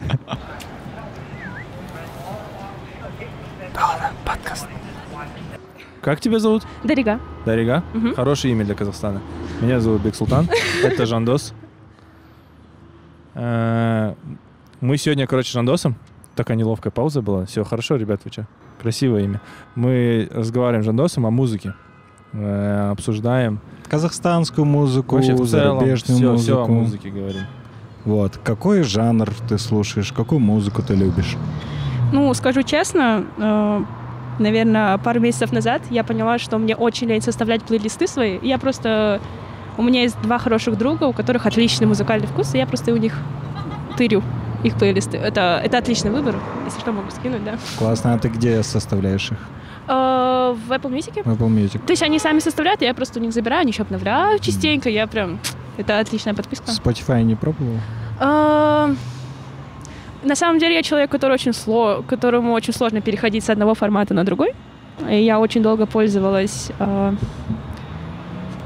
Как 6.01 6.21
тебя 6.21 6.39
зовут? 6.41 6.65
Дарига. 6.83 7.21
Дарига? 7.47 7.85
Мгм. 7.95 8.15
Хорошее 8.15 8.53
имя 8.55 8.65
для 8.65 8.75
Казахстана. 8.75 9.21
Меня 9.61 9.79
зовут 9.81 10.03
Бексултан. 10.03 10.49
Это 10.83 11.07
Жандос. 11.07 11.55
Э, 13.35 14.15
Мы 14.81 14.97
сегодня, 14.97 15.27
короче, 15.27 15.51
с 15.51 15.53
Жандосом. 15.53 15.97
Такая 16.35 16.57
неловкая 16.57 16.91
пауза 16.91 17.23
была. 17.23 17.45
Все 17.47 17.63
хорошо, 17.65 17.97
ребят, 17.97 18.21
вы 18.25 18.33
что? 18.33 18.47
Красивое 18.81 19.23
имя. 19.25 19.41
Мы 19.75 20.29
разговариваем 20.33 20.83
с 20.83 20.87
Жандосом 20.87 21.27
о 21.27 21.31
музыке. 21.31 21.75
Э, 22.33 22.91
Обсуждаем. 22.91 23.61
Казахстанскую 23.89 24.65
музыку, 24.65 25.17
Вообще, 25.17 25.35
в 25.35 25.47
целом, 25.47 25.79
зарубежную 25.79 26.19
все, 26.19 26.31
музыку. 26.33 26.63
о 26.63 26.67
музыке 26.69 27.11
говорим. 27.11 27.43
Вот. 28.05 28.39
Какой 28.43 28.83
жанр 28.83 29.31
ты 29.49 29.59
слушаешь? 29.59 30.13
Какую 30.13 30.41
музыку 30.41 30.83
ты 30.83 30.95
любишь? 30.95 31.37
Ну, 32.13 32.33
скажу 32.35 32.63
честно, 32.63 33.25
э, 33.39 33.81
наверное, 34.39 34.99
пару 34.99 35.21
месяцев 35.21 35.53
назад 35.53 35.83
я 35.91 36.03
поняла, 36.05 36.39
что 36.39 36.59
мне 36.59 36.75
очень 36.75 37.07
лень 37.09 37.23
составлять 37.23 37.63
плейлисты 37.63 38.07
свои. 38.09 38.39
Я 38.43 38.59
просто 38.59 39.21
У 39.79 39.83
меня 39.83 40.03
есть 40.03 40.21
два 40.23 40.39
хороших 40.39 40.77
друга, 40.77 41.05
у 41.05 41.13
которых 41.13 41.47
отличный 41.47 41.87
музыкальный 41.87 42.27
вкус, 42.27 42.55
и 42.55 42.59
я 42.59 42.67
просто 42.67 42.93
у 42.93 42.97
них 42.97 43.19
тырю 43.97 44.23
их 44.65 44.77
плейлисты. 44.77 45.17
Это, 45.17 45.61
это 45.65 45.79
отличный 45.79 46.11
выбор, 46.11 46.37
если 46.65 46.79
что, 46.81 46.93
могу 46.93 47.11
скинуть, 47.11 47.45
да. 47.45 47.55
Классно. 47.79 48.15
А 48.15 48.19
ты 48.19 48.29
где 48.29 48.63
составляешь 48.63 49.31
их? 49.33 49.39
Э, 49.89 50.55
В 50.69 50.71
Apple 50.71 50.91
Music. 50.93 51.23
В 51.25 51.29
Apple 51.33 51.49
Music. 51.49 51.81
То 51.85 51.93
есть 51.93 52.03
они 52.03 52.19
сами 52.19 52.39
составляют, 52.39 52.83
я 52.83 52.95
просто 52.95 53.19
у 53.19 53.23
них 53.23 53.33
забираю, 53.33 53.63
они 53.63 53.73
еще 53.73 53.83
обновляют 53.83 54.43
частенько, 54.43 54.89
я 54.89 55.07
прям... 55.07 55.41
Это 55.79 55.99
отличная 55.99 56.35
подписка. 56.35 56.71
Spotify 56.71 57.23
не 57.23 57.35
пробовал? 57.35 57.79
А, 58.21 58.91
На 60.23 60.37
самом 60.37 60.59
деле 60.61 60.75
я 60.75 60.83
человек, 60.83 61.11
который 61.11 61.33
очень 61.33 61.53
сло... 61.55 62.05
которому 62.07 62.53
очень 62.53 62.75
сложно 62.75 63.01
переходить 63.01 63.43
с 63.45 63.51
одного 63.51 63.75
формата 63.75 64.15
на 64.15 64.23
другой. 64.25 64.53
И 65.11 65.17
я 65.25 65.41
очень 65.41 65.63
долго 65.63 65.87
пользовалась 65.87 66.71
а, 66.79 67.15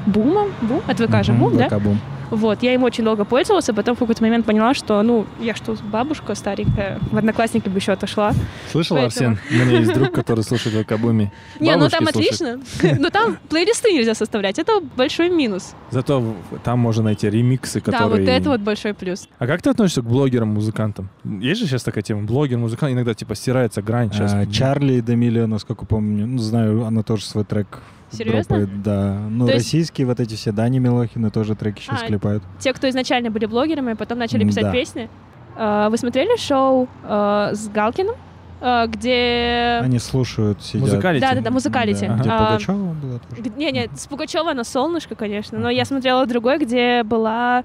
бумом. 0.07 0.49
Бум? 0.63 0.83
От 0.87 0.99
ВК 0.99 1.25
же 1.25 1.33
бум, 1.33 1.57
да? 1.57 1.67
Boom. 1.69 1.97
Вот, 2.31 2.63
я 2.63 2.75
им 2.75 2.83
очень 2.83 3.05
долго 3.05 3.25
пользовалась, 3.25 3.69
а 3.69 3.73
потом 3.75 3.95
в 3.95 4.01
какой-то 4.01 4.23
момент 4.23 4.47
поняла, 4.47 4.75
что, 4.75 5.01
ну, 5.03 5.27
я 5.41 5.55
что, 5.55 5.77
бабушка 5.93 6.35
старенькая, 6.35 6.99
в 7.13 7.17
одноклассники 7.17 7.69
бы 7.69 7.79
еще 7.79 7.93
отошла. 7.93 8.33
Слышал, 8.71 8.97
Поэтому- 8.97 9.31
Арсен? 9.33 9.39
У 9.51 9.65
меня 9.67 9.79
есть 9.79 9.93
друг, 9.95 10.13
который 10.13 10.43
слушает 10.43 10.77
Вакабуми. 10.77 11.33
Не, 11.61 11.77
ну 11.77 11.89
там 11.89 12.07
отлично. 12.09 12.59
Но 12.99 13.11
там 13.11 13.39
плейлисты 13.49 13.93
нельзя 13.93 14.15
составлять, 14.15 14.59
это 14.59 14.81
большой 14.97 15.29
минус. 15.31 15.75
Зато 15.91 16.35
там 16.65 16.79
можно 16.81 17.05
найти 17.05 17.31
ремиксы, 17.31 17.81
Да, 17.85 17.93
вот 18.03 18.11
которые... 18.11 18.29
это 18.29 18.51
вот 18.51 18.61
большой 18.61 18.95
плюс. 18.95 19.29
А 19.39 19.47
как 19.47 19.63
ты 19.63 19.71
относишься 19.71 20.03
к 20.03 20.07
блогерам-музыкантам? 20.07 21.09
Есть 21.25 21.61
же 21.61 21.67
сейчас 21.67 21.85
такая 21.85 22.03
тема? 22.03 22.23
Блогер, 22.23 22.59
музыкант, 22.59 22.93
иногда 22.93 23.15
типа 23.15 23.35
стирается 23.35 23.83
грань 23.83 24.13
сейчас. 24.13 24.33
А, 24.35 24.47
Чарли 24.47 25.01
Демилио, 25.01 25.47
насколько 25.47 25.87
помню, 25.87 26.27
ну, 26.27 26.39
знаю, 26.39 26.85
она 26.85 27.03
тоже 27.03 27.25
свой 27.25 27.45
трек 27.45 27.83
Серьезно? 28.11 28.43
дропает, 28.59 28.83
да. 28.83 29.19
Ну, 29.31 29.47
То 29.47 29.53
есть- 29.53 29.65
российские 29.67 30.07
вот 30.07 30.21
эти 30.21 30.35
все, 30.35 30.53
Дани 30.53 30.79
Милохины 30.79 31.31
тоже 31.31 31.55
треки 31.55 31.81
сейчас 31.83 32.03
А, 32.03 32.07
клепают. 32.07 32.43
те, 32.59 32.73
кто 32.73 32.89
изначально 32.89 33.31
были 33.31 33.47
блогерами, 33.47 33.93
а 33.93 33.97
потом 33.97 34.19
начали 34.19 34.45
писать 34.45 34.65
Да. 34.65 34.73
песни. 34.73 35.09
Э, 35.57 35.89
Вы 35.91 35.97
смотрели 35.97 36.37
шоу 36.39 36.87
э, 37.05 37.51
с 37.55 37.69
Галкиным, 37.69 38.15
э, 38.61 38.87
где... 38.89 39.81
Они 39.83 39.99
слушают, 39.99 40.63
сидят. 40.63 40.83
Музыкалити? 40.83 41.21
Да, 41.21 41.35
да, 41.35 41.41
да, 41.41 41.51
музыкалити. 41.51 42.07
Да, 42.07 42.15
Где 42.19 42.29
А, 42.31 42.47
Пугачева 42.47 42.93
была 42.95 43.19
тоже. 43.19 43.43
Не, 43.57 43.73
не, 43.73 43.89
с 43.95 44.07
Пугачева 44.07 44.53
на 44.53 44.65
солнышко, 44.65 45.15
конечно. 45.15 45.59
Но 45.59 45.71
я 45.71 45.85
смотрела 45.85 46.27
другой, 46.27 46.59
где 46.59 47.03
была 47.05 47.65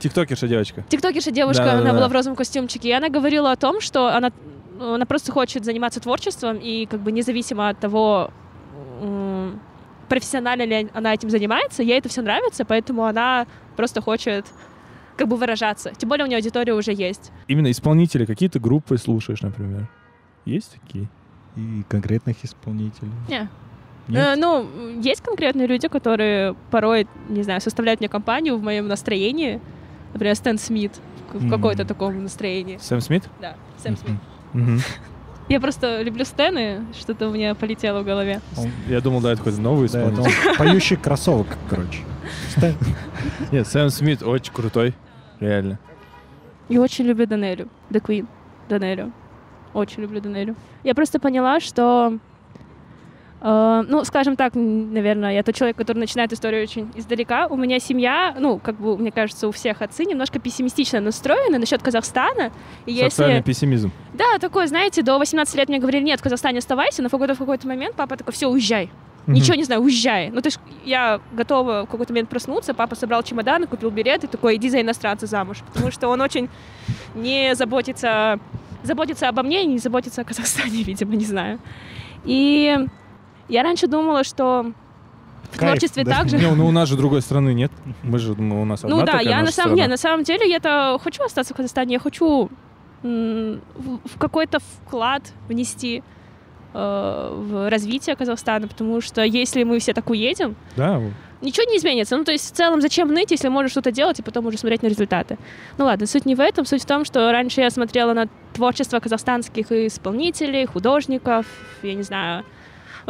Тиктокерша 0.00 0.48
девочка. 0.48 0.82
тиктокерша 0.88 1.30
девушка, 1.30 1.62
Да-да-да. 1.64 1.82
она 1.90 1.92
была 1.92 2.08
в 2.08 2.12
розовом 2.12 2.36
костюмчике, 2.36 2.88
и 2.88 2.92
она 2.92 3.08
говорила 3.10 3.52
о 3.52 3.56
том, 3.56 3.80
что 3.80 4.08
она, 4.08 4.30
она 4.80 5.04
просто 5.06 5.30
хочет 5.30 5.64
заниматься 5.64 6.00
творчеством, 6.00 6.56
и 6.56 6.86
как 6.86 7.00
бы 7.00 7.12
независимо 7.12 7.68
от 7.68 7.78
того, 7.78 8.30
м, 9.02 9.19
профессионально 10.10 10.64
ли 10.64 10.90
она 10.92 11.14
этим 11.14 11.30
занимается, 11.30 11.82
ей 11.82 11.98
это 11.98 12.08
все 12.08 12.20
нравится, 12.20 12.64
поэтому 12.66 13.04
она 13.04 13.46
просто 13.76 14.02
хочет 14.02 14.44
как 15.16 15.28
бы 15.28 15.36
выражаться. 15.36 15.92
Тем 15.96 16.08
более 16.08 16.24
у 16.24 16.28
нее 16.28 16.36
аудитория 16.38 16.74
уже 16.74 16.92
есть. 16.92 17.30
Именно 17.46 17.70
исполнители, 17.70 18.24
какие-то 18.26 18.58
группы 18.58 18.98
слушаешь, 18.98 19.40
например? 19.40 19.88
Есть 20.44 20.78
такие? 20.80 21.08
И 21.56 21.84
конкретных 21.88 22.44
исполнителей. 22.44 23.12
Не. 23.28 23.48
Нет? 24.08 24.26
Э, 24.26 24.34
ну, 24.36 25.00
есть 25.00 25.20
конкретные 25.20 25.68
люди, 25.68 25.86
которые 25.86 26.56
порой, 26.72 27.06
не 27.28 27.42
знаю, 27.44 27.60
составляют 27.60 28.00
мне 28.00 28.08
компанию 28.08 28.56
в 28.56 28.62
моем 28.62 28.88
настроении. 28.88 29.60
Например, 30.12 30.34
Стэн 30.34 30.58
Смит 30.58 30.92
в 31.32 31.44
М. 31.44 31.50
какой-то 31.50 31.84
таком 31.84 32.20
настроении. 32.24 32.78
Сэм 32.78 33.00
Смит? 33.00 33.28
Да, 33.40 33.54
Сэм 33.78 33.96
Смит. 33.96 34.16
Мгм. 34.54 34.80
Я 35.50 35.58
просто 35.60 36.00
люблю 36.02 36.24
Стэны, 36.24 36.84
что-то 36.98 37.28
у 37.28 37.32
меня 37.32 37.56
полетело 37.56 38.02
в 38.02 38.04
голове. 38.04 38.40
Он- 38.56 38.70
Я 38.88 39.00
думал, 39.00 39.20
да, 39.20 39.30
это 39.32 39.38
какой-то 39.38 39.60
новый 39.60 39.88
да, 39.88 40.08
поющий 40.56 40.94
кроссовок, 40.96 41.48
короче. 41.68 41.98
Стэн- 42.56 42.76
Нет, 43.50 43.66
Сэм 43.66 43.90
Смит 43.90 44.22
очень 44.22 44.52
крутой. 44.52 44.94
Реально. 45.40 45.80
И 46.68 46.78
очень 46.78 47.04
люблю 47.04 47.26
Данелю, 47.26 47.68
The 47.90 48.00
Queen, 48.00 48.28
Данелю. 48.68 49.10
Очень 49.74 50.02
люблю 50.02 50.20
Данелю. 50.20 50.54
Я 50.84 50.94
просто 50.94 51.18
поняла, 51.18 51.58
что, 51.58 52.18
ну, 53.42 54.04
скажем 54.04 54.36
так, 54.36 54.54
наверное, 54.54 55.32
я 55.32 55.42
тот 55.42 55.54
человек, 55.54 55.76
который 55.76 55.98
начинает 55.98 56.32
историю 56.32 56.62
очень 56.62 56.90
издалека. 56.94 57.46
У 57.46 57.56
меня 57.56 57.80
семья, 57.80 58.34
ну, 58.38 58.58
как 58.58 58.76
бы, 58.76 58.98
мне 58.98 59.10
кажется, 59.10 59.48
у 59.48 59.50
всех 59.50 59.80
отцы 59.80 60.04
немножко 60.04 60.38
пессимистично 60.38 61.00
настроены 61.00 61.58
насчет 61.58 61.82
Казахстана. 61.82 62.52
И 62.84 62.98
Социальный 62.98 63.36
если... 63.36 63.46
пессимизм. 63.46 63.92
Да, 64.12 64.38
такой, 64.38 64.66
знаете, 64.66 65.02
до 65.02 65.18
18 65.18 65.54
лет 65.54 65.68
мне 65.68 65.78
говорили, 65.78 66.04
нет, 66.04 66.20
в 66.20 66.22
Казахстане 66.22 66.58
оставайся, 66.58 67.02
но 67.02 67.08
в 67.08 67.12
какой-то, 67.12 67.34
в 67.34 67.38
какой-то 67.38 67.66
момент 67.66 67.96
папа 67.96 68.16
такой, 68.16 68.34
все, 68.34 68.48
уезжай. 68.48 68.90
Ничего 69.26 69.54
не 69.54 69.64
знаю, 69.64 69.80
уезжай. 69.82 70.30
Ну, 70.30 70.40
то 70.40 70.48
есть 70.48 70.58
я 70.84 71.20
готова 71.32 71.84
в 71.86 71.90
какой-то 71.90 72.12
момент 72.12 72.28
проснуться, 72.28 72.74
папа 72.74 72.94
собрал 72.94 73.22
чемодан, 73.22 73.66
купил 73.66 73.90
билет 73.90 74.24
и 74.24 74.26
такой, 74.26 74.56
иди 74.56 74.68
за 74.68 74.80
иностранца 74.80 75.26
замуж. 75.26 75.58
Потому 75.72 75.90
что 75.90 76.08
он 76.08 76.20
очень 76.20 76.48
не 77.14 77.54
заботится, 77.54 78.38
заботится 78.82 79.28
обо 79.28 79.42
мне 79.42 79.62
и 79.62 79.66
не 79.66 79.78
заботится 79.78 80.22
о 80.22 80.24
Казахстане, 80.24 80.82
видимо, 80.82 81.14
не 81.14 81.24
знаю. 81.24 81.58
И 82.24 82.76
я 83.50 83.62
раньше 83.62 83.86
думала, 83.86 84.24
что 84.24 84.72
в 85.52 85.58
Кайф, 85.58 85.72
творчестве 85.72 86.04
да. 86.04 86.18
также... 86.18 86.38
Не, 86.38 86.54
ну 86.54 86.66
у 86.66 86.70
нас 86.70 86.88
же 86.88 86.96
другой 86.96 87.22
страны 87.22 87.52
нет. 87.54 87.72
Мы 88.02 88.18
же, 88.18 88.34
ну, 88.40 88.62
у 88.62 88.64
нас 88.64 88.82
Ну 88.82 89.04
да, 89.04 89.20
я 89.20 89.42
на 89.42 89.50
самом, 89.50 89.74
не, 89.74 89.86
на 89.86 89.96
самом 89.96 90.24
деле 90.24 90.48
я-то 90.48 90.98
хочу 91.02 91.22
остаться 91.24 91.52
в 91.52 91.56
Казахстане, 91.56 91.94
я 91.94 91.98
хочу 91.98 92.50
м, 93.02 93.60
в, 93.74 94.18
какой-то 94.18 94.58
вклад 94.60 95.32
внести 95.48 96.02
э, 96.72 97.32
в 97.34 97.68
развитие 97.68 98.16
Казахстана, 98.16 98.68
потому 98.68 99.00
что 99.00 99.22
если 99.22 99.64
мы 99.64 99.78
все 99.80 99.92
так 99.92 100.08
уедем, 100.10 100.54
Да, 100.76 101.00
ничего 101.40 101.70
не 101.70 101.78
изменится. 101.78 102.16
Ну, 102.16 102.24
то 102.24 102.32
есть, 102.32 102.52
в 102.52 102.56
целом, 102.56 102.80
зачем 102.80 103.08
ныть, 103.12 103.30
если 103.30 103.48
можешь 103.48 103.72
что-то 103.72 103.90
делать 103.90 104.18
и 104.18 104.22
потом 104.22 104.46
уже 104.46 104.58
смотреть 104.58 104.82
на 104.82 104.88
результаты? 104.88 105.38
Ну 105.78 105.84
ладно, 105.86 106.06
суть 106.06 106.26
не 106.26 106.34
в 106.34 106.40
этом. 106.40 106.66
Суть 106.66 106.82
в 106.82 106.86
том, 106.86 107.04
что 107.04 107.32
раньше 107.32 107.60
я 107.60 107.70
смотрела 107.70 108.12
на 108.12 108.28
творчество 108.52 109.00
казахстанских 109.00 109.72
исполнителей, 109.72 110.66
художников, 110.66 111.46
я 111.82 111.94
не 111.94 112.02
знаю, 112.02 112.44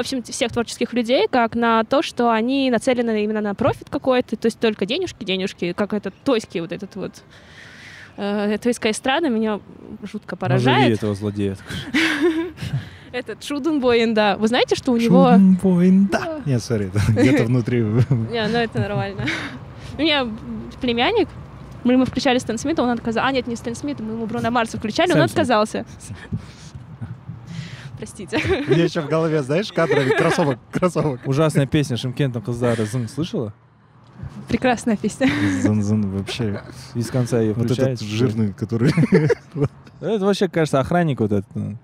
в 0.00 0.02
общем, 0.02 0.22
всех 0.22 0.50
творческих 0.50 0.94
людей, 0.94 1.26
как 1.30 1.54
на 1.54 1.84
то, 1.84 2.00
что 2.00 2.30
они 2.30 2.70
нацелены 2.70 3.22
именно 3.22 3.42
на 3.42 3.54
профит 3.54 3.90
какой-то, 3.90 4.34
то 4.34 4.46
есть 4.46 4.58
только 4.58 4.86
денежки, 4.86 5.24
денежки, 5.24 5.74
как 5.74 5.92
этот 5.92 6.14
тойский 6.24 6.60
вот 6.60 6.72
этот 6.72 6.96
вот 6.96 7.12
э, 8.16 8.56
тойская 8.62 8.92
эстрада 8.92 9.28
меня 9.28 9.60
жутко 10.02 10.38
назови 10.40 10.64
поражает. 10.64 10.98
этого 10.98 11.14
злодея. 11.14 11.56
Этот 13.12 13.42
Шуденбоин, 13.42 14.14
да. 14.14 14.36
Вы 14.36 14.46
знаете, 14.46 14.76
что 14.76 14.92
у 14.92 14.96
него... 14.96 15.32
Шумбоин, 15.32 16.06
да. 16.06 16.40
Нет, 16.46 16.62
сори, 16.62 16.86
это 16.86 17.00
где-то 17.20 17.42
внутри. 17.42 17.80
Не, 17.82 18.46
ну 18.46 18.58
это 18.58 18.78
нормально. 18.78 19.26
У 19.98 20.00
меня 20.00 20.28
племянник, 20.80 21.28
мы 21.82 21.94
ему 21.94 22.04
включали 22.04 22.38
Стэн 22.38 22.56
Смита, 22.56 22.84
он 22.84 22.90
отказался. 22.90 23.26
А, 23.26 23.32
нет, 23.32 23.48
не 23.48 23.56
Стэн 23.56 23.74
Смита, 23.74 24.02
мы 24.02 24.12
ему 24.12 24.26
Бруно 24.26 24.52
Марса 24.52 24.78
включали, 24.78 25.12
он 25.12 25.22
отказался. 25.22 25.84
Простите. 28.00 28.38
У 28.66 28.70
меня 28.70 28.84
еще 28.84 29.02
в 29.02 29.08
голове, 29.08 29.42
знаешь, 29.42 29.70
кадровый 29.70 30.12
кроссовок, 30.16 30.58
кроссовок. 30.72 31.20
Ужасная 31.26 31.66
песня 31.66 31.98
Шимкента 31.98 32.40
Казара 32.40 32.86
Зын. 32.86 33.06
Слышала? 33.08 33.52
Прекрасная 34.48 34.96
песня. 34.96 35.28
Зан-зан 35.60 36.10
вообще. 36.10 36.62
И 36.94 37.02
с 37.02 37.10
конца 37.10 37.40
ее 37.40 37.52
Вот 37.52 37.70
этот 37.70 38.00
жирный, 38.00 38.54
который... 38.54 38.90
Это 40.00 40.24
вообще, 40.24 40.48
кажется, 40.48 40.80
охранник 40.80 41.20
вот 41.20 41.32
этот. 41.32 41.54
ну, 41.54 41.76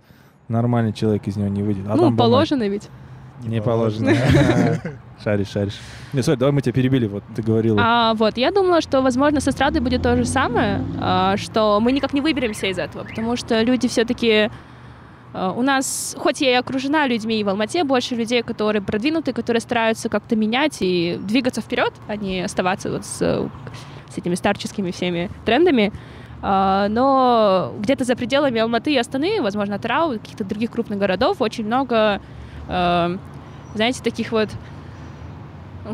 Нормальный 0.48 0.94
человек 0.94 1.26
из 1.26 1.36
него 1.36 1.48
не 1.48 1.62
выйдет. 1.62 1.84
А 1.86 1.96
ну, 1.96 2.16
положено 2.16 2.66
ведь. 2.66 2.88
Не 3.44 3.60
положено. 3.60 4.12
Шаришь, 5.22 5.48
шаришь. 5.48 5.78
Не, 6.14 6.22
стой, 6.22 6.36
давай 6.36 6.52
мы 6.52 6.62
тебя 6.62 6.72
перебили. 6.72 7.06
Вот 7.06 7.24
ты 7.34 7.42
говорила. 7.42 7.78
А, 7.82 8.14
вот, 8.14 8.38
я 8.38 8.50
думала, 8.50 8.80
что, 8.80 9.02
возможно, 9.02 9.40
с 9.40 9.48
эстрадой 9.48 9.82
будет 9.82 10.02
то 10.02 10.16
же 10.16 10.24
самое, 10.24 10.82
а, 10.98 11.36
что 11.36 11.78
мы 11.80 11.92
никак 11.92 12.14
не 12.14 12.22
выберемся 12.22 12.66
из 12.66 12.78
этого, 12.78 13.04
потому 13.04 13.36
что 13.36 13.60
люди 13.62 13.88
все-таки 13.88 14.50
у 15.56 15.62
нас, 15.62 16.16
хоть 16.18 16.40
я 16.40 16.52
и 16.52 16.54
окружена 16.54 17.06
людьми, 17.06 17.40
и 17.40 17.44
в 17.44 17.48
Алмате 17.48 17.84
больше 17.84 18.14
людей, 18.14 18.42
которые 18.42 18.82
продвинуты, 18.82 19.32
которые 19.32 19.60
стараются 19.60 20.08
как-то 20.08 20.36
менять 20.36 20.78
и 20.80 21.18
двигаться 21.20 21.60
вперед, 21.60 21.92
а 22.08 22.16
не 22.16 22.40
оставаться 22.42 22.90
вот 22.90 23.04
с, 23.04 23.18
с 23.18 24.18
этими 24.18 24.34
старческими 24.34 24.90
всеми 24.90 25.30
трендами. 25.44 25.92
А, 26.42 26.88
но 26.88 27.74
где-то 27.78 28.04
за 28.04 28.16
пределами 28.16 28.60
Алматы 28.60 28.92
и 28.92 28.96
Астаны, 28.96 29.42
возможно, 29.42 29.78
Тарау, 29.78 30.12
каких-то 30.12 30.44
других 30.44 30.70
крупных 30.70 30.98
городов, 30.98 31.40
очень 31.40 31.66
много, 31.66 32.20
э, 32.68 33.16
знаете, 33.74 34.02
таких 34.02 34.32
вот 34.32 34.50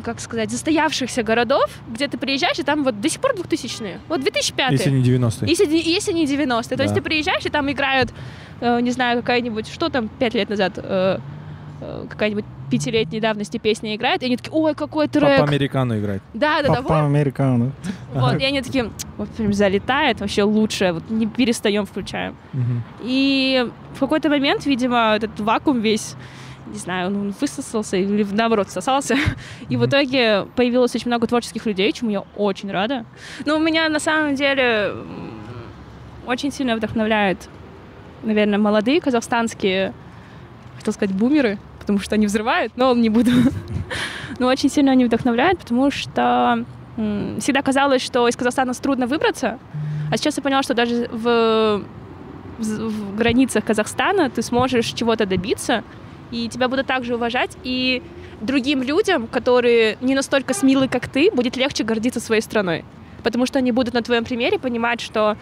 как 0.00 0.20
сказать, 0.20 0.50
застоявшихся 0.50 1.22
городов, 1.22 1.66
где 1.88 2.09
ты 2.09 2.16
приезжаешь, 2.18 2.59
и 2.59 2.62
там 2.62 2.85
вот 2.85 3.00
до 3.00 3.09
сих 3.09 3.20
пор 3.20 3.33
2000-е. 3.35 3.98
Вот 4.09 4.20
2005 4.22 4.72
Если 4.72 4.90
не 4.90 5.02
90-е. 5.02 5.48
если, 5.50 5.66
не- 5.66 5.83
если 5.83 6.12
не 6.12 6.24
90-е. 6.26 6.76
То 6.76 6.83
есть 6.83 6.94
Да. 6.94 7.00
ты 7.00 7.05
приезжаешь, 7.05 7.44
и 7.44 7.50
там 7.50 7.70
играют, 7.70 8.12
э, 8.61 8.81
не 8.81 8.90
знаю, 8.90 9.20
какая-нибудь, 9.20 9.68
что 9.68 9.88
там 9.88 10.09
пять 10.09 10.35
лет 10.35 10.48
назад, 10.48 10.72
э, 10.78 11.18
э, 11.81 12.07
какая-нибудь 12.09 12.44
пятилетней 12.70 13.20
давности 13.20 13.59
песня 13.59 13.94
играет, 13.96 14.22
и 14.22 14.26
они 14.26 14.37
такие, 14.38 14.52
ой, 14.52 14.74
какой 14.74 15.07
трек. 15.09 15.38
Папа 15.40 15.44
американо 15.50 15.98
играет. 15.98 16.22
Да, 16.33 16.62
да, 16.62 16.68
да, 16.68 16.74
Папа 16.76 17.05
американо. 17.05 17.72
вот, 18.14 18.33
вот. 18.33 18.40
И 18.40 18.44
они 18.44 18.62
такие, 18.62 18.90
вот 19.18 19.28
прям 19.31 19.52
залетает, 19.52 20.20
вообще 20.20 20.42
лучше, 20.44 20.92
вот 20.92 21.11
не 21.11 21.26
перестаем, 21.26 21.85
включаем. 21.85 22.35
Мгм. 22.55 22.83
И 23.02 23.66
в 23.94 24.00
какой-то 24.00 24.31
момент, 24.31 24.64
видимо, 24.64 25.14
этот 25.16 25.38
вакуум 25.40 25.81
весь 25.81 26.14
не 26.72 26.78
знаю, 26.78 27.08
он 27.08 27.35
высосался 27.38 27.96
или 27.96 28.26
наоборот 28.30 28.70
сосался. 28.70 29.16
И 29.68 29.76
в 29.76 29.87
итоге 29.87 30.46
появилось 30.56 30.94
очень 30.94 31.08
много 31.08 31.26
творческих 31.26 31.66
людей, 31.66 31.92
чему 31.92 32.11
я 32.11 32.24
очень 32.37 32.70
рада. 32.70 33.04
Но 33.44 33.58
меня 33.58 33.88
на 33.88 34.00
самом 34.00 34.35
деле 34.35 34.94
очень 36.26 36.50
сильно 36.50 36.76
вдохновляют, 36.76 37.48
наверное, 38.22 38.58
молодые 38.58 39.00
казахстанские, 39.00 39.92
хотел 40.76 40.92
сказать, 40.92 41.14
бумеры, 41.14 41.58
потому 41.78 41.98
что 41.98 42.14
они 42.14 42.26
взрывают, 42.26 42.72
но 42.76 42.94
не 42.94 43.08
буду. 43.08 43.30
Но 44.38 44.46
очень 44.48 44.70
сильно 44.70 44.92
они 44.92 45.04
вдохновляют, 45.04 45.61
потому 45.61 45.90
что 45.90 46.64
всегда 47.38 47.62
казалось, 47.62 48.02
что 48.02 48.26
из 48.26 48.37
Казахстана 48.37 48.72
трудно 48.74 49.06
выбраться, 49.06 49.58
а 50.11 50.16
сейчас 50.16 50.37
я 50.37 50.42
поняла, 50.42 50.62
что 50.62 50.74
даже 50.74 51.08
в, 51.11 51.82
в, 52.58 52.88
в 52.88 53.16
границах 53.16 53.64
Казахстана 53.64 54.30
ты 54.30 54.42
сможешь 54.42 54.87
чего-то 54.87 55.26
добиться, 55.26 55.85
и 56.32 56.48
тебя 56.48 56.68
будут 56.68 56.86
также 56.86 57.14
уважать, 57.14 57.56
и 57.62 58.02
другим 58.40 58.82
людям, 58.82 59.28
которые 59.28 59.96
не 60.00 60.16
настолько 60.16 60.54
смелы, 60.54 60.88
как 60.88 61.08
ты, 61.08 61.30
будет 61.30 61.56
легче 61.56 61.84
гордиться 61.84 62.18
своей 62.18 62.42
страной. 62.42 62.84
Потому 63.22 63.46
что 63.46 63.60
они 63.60 63.70
будут 63.70 63.94
на 63.94 64.02
твоем 64.02 64.24
примере 64.24 64.58
понимать, 64.58 65.00
что 65.00 65.36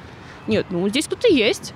нет, 0.46 0.66
ну 0.70 0.87
здесь 0.88 1.07
кто-то 1.07 1.29
есть. 1.29 1.72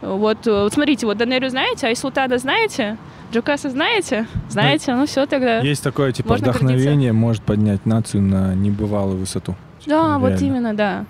Вот, 0.00 0.46
э, 0.46 0.62
вот 0.62 0.72
смотрите, 0.72 1.06
вот 1.06 1.16
Данерю 1.16 1.48
знаете, 1.48 1.88
а 1.88 1.92
Исултана 1.92 2.38
знаете, 2.38 2.96
Джукаса 3.32 3.68
знаете? 3.70 4.26
Знаете? 4.48 4.94
Ну 4.94 5.06
все 5.06 5.26
тогда. 5.26 5.58
Есть 5.58 5.82
такое, 5.82 6.12
типа, 6.12 6.34
вдохновение 6.34 7.10
гордиться. 7.10 7.14
может 7.14 7.42
поднять 7.42 7.84
нацию 7.84 8.22
на 8.22 8.54
небывалую 8.54 9.18
высоту. 9.18 9.56
Да, 9.86 10.18
вот 10.18 10.28
Реально. 10.30 10.44
именно, 10.44 10.74
да. 10.74 11.04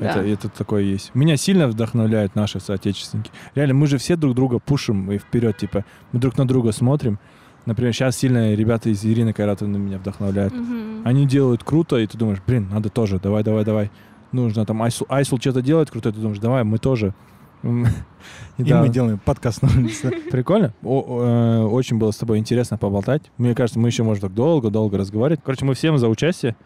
Это, 0.00 0.14
Да. 0.22 0.24
это 0.26 0.48
такое 0.48 0.82
есть. 0.82 1.14
Меня 1.14 1.36
сильно 1.36 1.68
вдохновляют 1.68 2.34
наши 2.34 2.60
соотечественники. 2.60 3.30
Реально, 3.54 3.74
мы 3.74 3.86
же 3.86 3.98
все 3.98 4.16
друг 4.16 4.34
друга 4.34 4.58
пушим 4.58 5.10
и 5.12 5.18
вперед, 5.18 5.56
типа, 5.58 5.84
мы 6.12 6.20
друг 6.20 6.38
на 6.38 6.46
друга 6.46 6.72
смотрим. 6.72 7.18
Например, 7.66 7.92
сейчас 7.92 8.16
сильно 8.16 8.54
ребята 8.54 8.88
из 8.88 9.04
Ирины 9.04 9.32
Кайратовны 9.32 9.78
меня 9.78 9.98
вдохновляют. 9.98 10.54
Мгм. 10.54 11.02
Они 11.04 11.26
делают 11.26 11.62
круто, 11.62 11.96
и 11.96 12.06
ты 12.06 12.18
думаешь, 12.18 12.40
блин, 12.46 12.68
надо 12.72 12.88
тоже, 12.88 13.20
давай, 13.20 13.44
давай, 13.44 13.64
давай. 13.64 13.90
Нужно 14.32 14.64
там 14.64 14.82
Айсул, 14.82 15.06
Айсул 15.10 15.38
что-то 15.38 15.60
делает 15.62 15.90
круто, 15.90 16.08
и 16.08 16.12
ты 16.12 16.18
думаешь, 16.20 16.38
давай, 16.40 16.64
мы 16.64 16.78
тоже. 16.78 17.14
И 18.58 18.64
да. 18.64 18.80
мы 18.80 18.88
делаем 18.88 19.18
подкаст 19.24 19.62
на 19.62 19.68
улице. 19.68 20.10
Прикольно. 20.32 20.74
О- 20.82 21.22
э, 21.22 21.62
очень 21.64 21.98
было 21.98 22.10
с 22.10 22.16
тобой 22.16 22.38
интересно 22.38 22.76
поболтать. 22.78 23.30
Мне 23.38 23.54
кажется, 23.54 23.78
мы 23.78 23.88
еще 23.88 24.02
можем 24.02 24.22
так 24.22 24.34
долго-долго 24.34 24.98
разговаривать. 24.98 25.40
Короче, 25.44 25.64
мы 25.64 25.74
всем 25.74 25.96
за 25.98 26.08
участие 26.08 26.56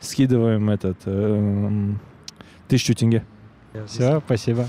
скидываем 0.00 0.70
этот 0.70 0.98
эм, 1.04 2.00
тысячу 2.68 2.94
тенге. 2.94 3.24
Все, 3.86 4.20
спасибо. 4.24 4.66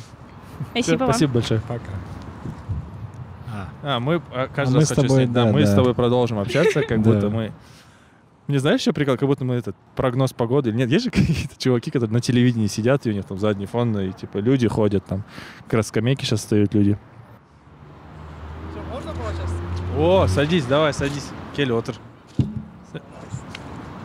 Спасибо 0.72 1.00
вам. 1.00 1.10
Спасибо 1.10 1.34
большое. 1.34 1.62
Пока. 1.62 1.82
А, 3.54 3.70
А, 3.84 4.00
мы, 4.00 4.22
а, 4.34 4.48
каждый 4.48 4.72
А 4.72 4.76
мы 4.76 4.80
раз 4.82 4.88
с 4.88 4.90
хочу 4.90 5.02
тобой, 5.04 5.18
снять. 5.18 5.32
да, 5.32 5.46
да, 5.46 5.52
мы 5.52 5.66
с 5.66 5.70
да. 5.70 5.76
тобой 5.76 5.94
продолжим 5.94 6.40
общаться, 6.40 6.82
как 6.82 7.02
будто 7.02 7.30
мы... 7.30 7.52
Мне 8.48 8.60
знаешь, 8.60 8.80
что 8.80 8.94
прикол? 8.94 9.18
Как 9.18 9.28
будто 9.28 9.44
мы 9.44 9.56
этот 9.56 9.76
прогноз 9.96 10.32
погоды. 10.32 10.72
Нет, 10.72 10.90
есть 10.90 11.06
же 11.06 11.12
какие-то 11.12 11.58
чуваки, 11.58 11.92
которые 11.92 12.14
на 12.14 12.22
телевидении 12.22 12.68
сидят, 12.68 13.06
и 13.06 13.10
у 13.10 13.14
них 13.14 13.26
там 13.26 13.38
задний 13.38 13.66
фон, 13.66 13.98
и 14.00 14.14
типа 14.14 14.38
люди 14.38 14.68
ходят 14.68 15.06
там. 15.06 15.24
Как 15.66 15.74
раз 15.74 15.88
скамейки 15.88 16.24
сейчас 16.24 16.42
стоят 16.42 16.74
люди. 16.74 16.98
О, 19.98 20.28
садись, 20.28 20.66
давай, 20.66 20.94
садись. 20.94 21.30
Отер. 21.58 21.96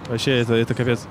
Вообще, 0.09 0.38
это, 0.38 0.55
это 0.55 0.74
капец. 0.74 1.07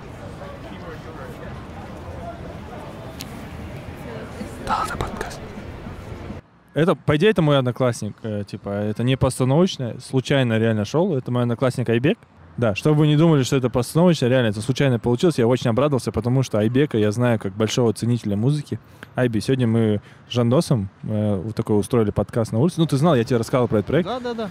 Это, 6.73 6.95
по 6.95 7.17
идее, 7.17 7.31
это 7.31 7.41
мой 7.41 7.57
одноклассник. 7.57 8.15
э, 8.23 8.43
типа, 8.47 8.69
это 8.69 9.03
не 9.03 9.17
постановочное, 9.17 9.97
случайно 9.99 10.57
реально 10.57 10.86
шел. 10.86 11.15
Это 11.15 11.31
мой 11.31 11.43
одноклассник 11.43 11.89
Айбек. 11.89 12.17
Да, 12.57 12.75
чтобы 12.75 12.99
вы 12.99 13.07
не 13.07 13.15
думали, 13.15 13.43
что 13.43 13.55
это 13.55 13.69
постановочное, 13.69 14.29
реально, 14.29 14.47
это 14.49 14.62
случайно 14.62 14.99
получилось. 14.99 15.38
Я 15.38 15.47
очень 15.47 15.69
обрадовался, 15.69 16.12
потому 16.12 16.43
что 16.43 16.60
Айбека 16.60 16.97
я 16.97 17.12
знаю 17.12 17.39
как 17.39 17.53
большого 17.53 17.93
ценителя 17.93 18.36
музыки. 18.36 18.79
Айби, 19.15 19.39
сегодня 19.39 19.67
мы 19.67 20.01
с 20.29 20.34
Жандосом 20.34 20.89
э, 21.03 21.41
вот 21.43 21.55
такой 21.55 21.79
устроили 21.79 22.12
подкаст 22.12 22.51
на 22.51 22.60
улице. 22.60 22.75
Ну, 22.79 22.86
ты 22.86 22.97
знал, 22.97 23.15
я 23.15 23.23
тебе 23.23 23.38
рассказывал 23.38 23.67
про 23.67 23.77
этот 23.77 23.88
проект. 23.88 24.07
Да, 24.07 24.19
да, 24.19 24.34
да. 24.34 24.49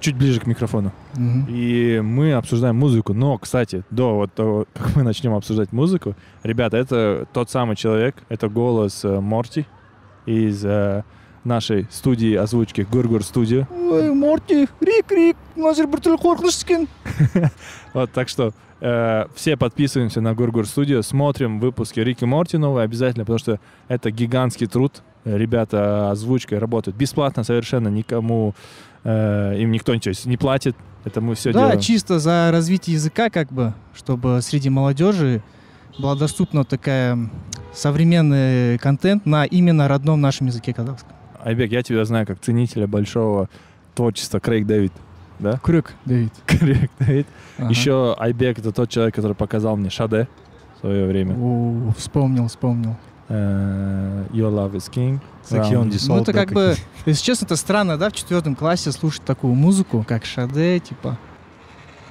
Чуть 0.00 0.16
ближе 0.16 0.38
к 0.40 0.46
микрофону. 0.46 0.92
И 1.48 2.00
мы 2.04 2.34
обсуждаем 2.34 2.76
музыку. 2.76 3.14
Но, 3.14 3.36
кстати, 3.38 3.84
до 3.90 4.14
вот 4.14 4.32
того, 4.32 4.66
как 4.74 4.94
мы 4.94 5.02
начнем 5.02 5.34
обсуждать 5.34 5.72
музыку, 5.72 6.14
ребята, 6.42 6.76
это 6.76 7.26
тот 7.32 7.50
самый 7.50 7.74
человек, 7.74 8.16
это 8.28 8.48
голос 8.48 9.04
э, 9.04 9.18
Морти 9.18 9.66
из 10.26 10.64
э, 10.64 11.04
нашей 11.44 11.86
студии 11.90 12.34
озвучки 12.34 12.86
Гургур 12.90 13.22
Студио. 13.24 13.66
Ой, 13.70 14.12
Морти, 14.12 14.68
Рик, 14.80 15.10
Рик, 15.10 15.36
Назир 15.56 15.86
Бартель 15.86 16.16
Хоркнышкин. 16.18 16.88
Вот, 17.94 18.12
так 18.12 18.28
что 18.28 18.52
э, 18.80 19.24
все 19.34 19.56
подписываемся 19.56 20.20
на 20.20 20.34
Гургур 20.34 20.66
Студио, 20.66 21.02
смотрим 21.02 21.58
выпуски 21.60 21.98
Рики 22.00 22.24
Морти 22.24 22.56
новые 22.56 22.84
обязательно, 22.84 23.24
потому 23.24 23.38
что 23.38 23.58
это 23.88 24.10
гигантский 24.10 24.66
труд. 24.68 25.02
Э, 25.24 25.36
Ребята 25.36 26.10
озвучкой 26.10 26.58
работают 26.58 26.96
бесплатно 26.96 27.42
совершенно, 27.42 27.88
никому 27.88 28.54
э, 29.02 29.56
им 29.58 29.72
никто 29.72 29.94
ничего 29.94 30.14
не 30.26 30.36
платит. 30.36 30.76
Это 31.04 31.20
мы 31.22 31.34
все 31.34 31.52
Да, 31.52 31.60
делаем. 31.60 31.80
чисто 31.80 32.18
за 32.18 32.50
развитие 32.52 32.94
языка, 32.94 33.30
как 33.30 33.50
бы, 33.50 33.72
чтобы 33.94 34.40
среди 34.42 34.68
молодежи 34.68 35.42
была 35.98 36.14
доступна 36.14 36.64
такая 36.64 37.18
современный 37.74 38.78
контент 38.78 39.26
на 39.26 39.44
именно 39.46 39.88
родном 39.88 40.20
нашем 40.20 40.46
языке 40.48 40.72
казахском. 40.74 41.12
Айбек, 41.44 41.70
я 41.72 41.82
тебя 41.82 42.04
знаю 42.04 42.26
как 42.26 42.40
ценителя 42.40 42.86
большого 42.86 43.48
творчества 43.94 44.40
Крейг 44.40 44.66
Дэвид. 44.66 44.92
Да? 45.38 45.58
Крюк, 45.62 45.92
Давид. 46.04 46.32
Крейг 46.46 46.90
Дэвид. 46.98 47.26
Ага. 47.58 47.70
Еще 47.70 48.14
Айбек 48.18 48.58
это 48.58 48.72
тот 48.72 48.90
человек, 48.90 49.14
который 49.14 49.34
показал 49.34 49.76
мне 49.76 49.88
Шаде 49.90 50.28
в 50.76 50.80
свое 50.80 51.06
время. 51.06 51.34
О, 51.38 51.92
вспомнил, 51.96 52.48
вспомнил. 52.48 52.96
Э, 53.28 54.24
Your 54.32 54.50
Love 54.52 54.72
is 54.72 54.90
King. 54.90 55.20
Round. 55.50 55.96
Ну, 56.08 56.20
это 56.20 56.32
как 56.32 56.52
бы, 56.52 56.74
если 57.06 57.24
честно, 57.24 57.46
это 57.46 57.56
странно, 57.56 57.96
да, 57.96 58.10
в 58.10 58.12
четвертом 58.12 58.54
классе 58.54 58.92
слушать 58.92 59.22
такую 59.24 59.54
музыку, 59.54 60.04
как 60.06 60.24
Шаде, 60.24 60.78
типа. 60.80 61.16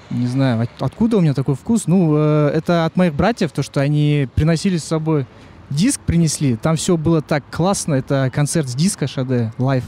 Не 0.09 0.25
знаю, 0.25 0.61
от- 0.61 0.81
откуда 0.81 1.17
у 1.17 1.21
меня 1.21 1.33
такой 1.35 1.53
вкус. 1.55 1.85
Ну, 1.85 2.15
э, 2.17 2.47
это 2.55 2.85
от 2.85 2.95
моих 2.95 3.13
братьев, 3.13 3.51
то, 3.51 3.61
что 3.61 3.79
они 3.79 4.27
приносили 4.33 4.77
с 4.77 4.83
собой 4.85 5.27
диск, 5.69 6.01
принесли. 6.01 6.55
Там 6.55 6.75
все 6.75 6.97
было 6.97 7.21
так 7.21 7.43
классно. 7.51 7.95
Это 7.95 8.29
концерт 8.33 8.67
с 8.67 8.75
диска 8.75 9.07
Sade, 9.07 9.51
live. 9.57 9.83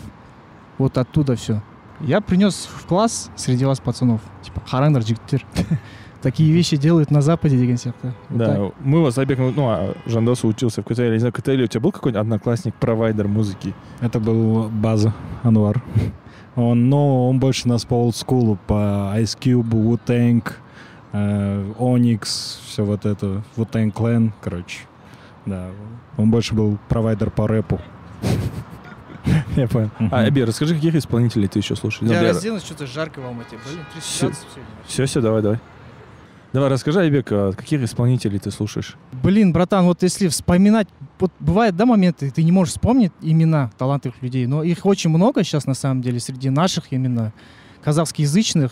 Вот 0.78 0.98
оттуда 0.98 1.36
все. 1.36 1.62
Я 2.00 2.22
принес 2.22 2.68
в 2.72 2.86
класс 2.88 3.30
среди 3.36 3.66
вас 3.66 3.80
пацанов. 3.80 4.22
Типа, 4.42 4.62
қараңдар, 4.66 5.04
жігіттер. 5.06 5.46
Такие 6.22 6.52
вещи 6.52 6.78
делают 6.78 7.10
на 7.10 7.22
Западе, 7.22 7.58
деген 7.58 7.76
сияқты. 7.76 8.14
Вот 8.30 8.38
Да, 8.38 8.46
так. 8.56 8.74
мы 8.80 9.02
вас 9.02 9.18
Айбек, 9.18 9.40
ну, 9.40 9.70
а 9.70 9.96
Жандос 10.06 10.44
учился 10.44 10.82
в 10.82 10.86
КТЛ. 10.86 11.02
Я 11.02 11.10
не 11.12 11.18
знаю, 11.18 11.34
в 11.34 11.36
КТЛ 11.42 11.52
у 11.52 11.68
тебя 11.68 11.80
был 11.82 11.92
какой-нибудь 11.92 12.22
одноклассник, 12.22 12.76
провайдер 12.76 13.28
музыки? 13.28 13.74
Это 14.02 14.20
был 14.20 14.70
База 14.70 15.14
Анвар. 15.44 15.82
Он, 16.56 16.90
но 16.90 17.30
он 17.30 17.40
больше 17.40 17.68
нас 17.68 17.86
по 17.86 17.96
олдскулу, 17.96 18.58
по 18.68 19.14
Ice 19.16 19.38
Cube, 19.40 19.70
Wu-Tang, 19.70 20.44
э, 21.14 21.74
Onyx, 21.80 22.58
все 22.68 22.84
вот 22.84 23.06
это, 23.06 23.42
Wu-Tang 23.58 23.92
Clan, 23.94 24.32
короче. 24.42 24.82
Да, 25.46 25.70
он 26.18 26.30
больше 26.32 26.54
был 26.54 26.78
провайдер 26.90 27.30
по 27.32 27.48
рэпу. 27.48 27.80
Я 29.56 29.68
понял. 29.68 29.92
А, 30.12 30.22
Айби, 30.22 30.42
расскажи, 30.44 30.76
каких 30.76 30.96
исполнителей 30.96 31.48
ты 31.48 31.60
еще 31.60 31.76
слушаешь? 31.76 32.12
Я 32.12 32.22
разденусь, 32.22 32.64
что-то 32.64 32.88
жарко 32.88 33.20
в 33.20 33.26
Алмате. 33.26 33.58
Блин, 33.66 33.86
30 33.94 34.04
Всё. 34.04 34.26
градусов 34.28 34.50
сегодня. 34.54 34.74
Все, 34.88 35.06
все, 35.06 35.22
давай, 35.22 35.42
давай. 35.42 35.60
Давай, 36.54 36.70
расскажи, 36.70 37.00
Айбек, 37.00 37.32
а 37.32 37.54
каких 37.54 37.82
исполнителей 37.82 38.38
ты 38.38 38.52
слушаешь? 38.52 38.98
Блин, 39.24 39.54
братан, 39.54 39.86
вот 39.86 40.04
если 40.04 40.28
вспоминать, 40.28 40.90
вот 41.18 41.32
бывают, 41.40 41.78
да, 41.78 41.86
моменты, 41.86 42.30
ты 42.30 42.44
не 42.44 42.52
можешь 42.52 42.74
вспомнить 42.74 43.14
имена 43.22 43.72
талантливых 43.78 44.22
людей, 44.22 44.46
но 44.48 44.62
их 44.62 44.86
очень 44.86 45.12
много 45.12 45.44
сейчас, 45.46 45.66
на 45.66 45.74
самом 45.76 46.02
деле, 46.02 46.20
среди 46.20 46.50
наших 46.50 46.92
именно 46.92 47.32
казахскоязычных. 47.84 48.72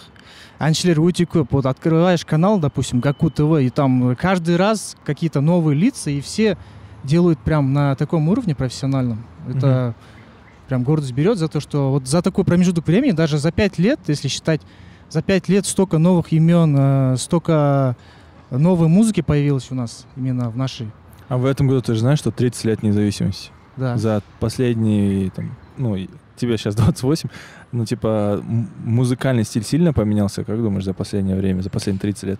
Аншлер 0.59 0.99
өте 0.99 1.23
көп. 1.23 1.47
Вот 1.51 1.65
открываешь 1.65 2.25
канал, 2.25 2.59
допустим, 2.59 2.99
Гаку 2.99 3.29
ТВ, 3.29 3.61
и 3.61 3.69
там 3.69 4.15
каждый 4.15 4.57
раз 4.57 4.97
какие-то 5.05 5.41
новые 5.41 5.77
лица, 5.77 6.09
и 6.09 6.21
все 6.21 6.57
делают 7.03 7.39
прям 7.39 7.73
на 7.73 7.95
таком 7.95 8.27
уровне 8.29 8.55
профессиональном. 8.55 9.25
Это 9.47 9.95
прям 10.67 10.83
гордость 10.83 11.13
берет 11.13 11.37
за 11.37 11.47
то, 11.47 11.59
что 11.59 11.91
вот 11.91 12.07
за 12.07 12.21
такой 12.21 12.43
промежуток 12.43 12.85
времени, 12.85 13.11
даже 13.11 13.37
за 13.37 13.51
пять 13.51 13.79
лет, 13.79 13.99
если 14.07 14.27
считать, 14.27 14.61
за 15.09 15.21
пять 15.21 15.49
лет 15.49 15.65
столько 15.65 15.97
новых 15.97 16.31
имен, 16.31 16.75
э, 16.77 17.15
столько 17.17 17.95
новой 18.51 18.87
музыки 18.87 19.21
появилось 19.21 19.71
у 19.71 19.75
нас 19.75 20.05
именно 20.15 20.49
в 20.49 20.57
нашей. 20.57 20.91
А 21.27 21.37
в 21.37 21.45
этом 21.45 21.67
году 21.67 21.81
ты 21.81 21.93
же 21.93 21.99
знаешь, 22.01 22.19
что 22.19 22.31
30 22.31 22.65
лет 22.65 22.83
независимости. 22.83 23.51
Да. 23.77 23.97
За 23.97 24.21
последние, 24.39 25.29
там, 25.29 25.55
ну, 25.79 25.97
тебе 26.35 26.57
сейчас 26.57 26.75
28, 26.75 27.29
ну, 27.71 27.85
типа, 27.85 28.43
музыкальный 28.85 29.43
стиль 29.43 29.63
сильно 29.63 29.93
поменялся, 29.93 30.43
как 30.43 30.57
думаешь, 30.61 30.83
за 30.85 30.93
последнее 30.93 31.35
время, 31.35 31.61
за 31.61 31.69
последние 31.71 32.01
30 32.01 32.23
лет? 32.23 32.39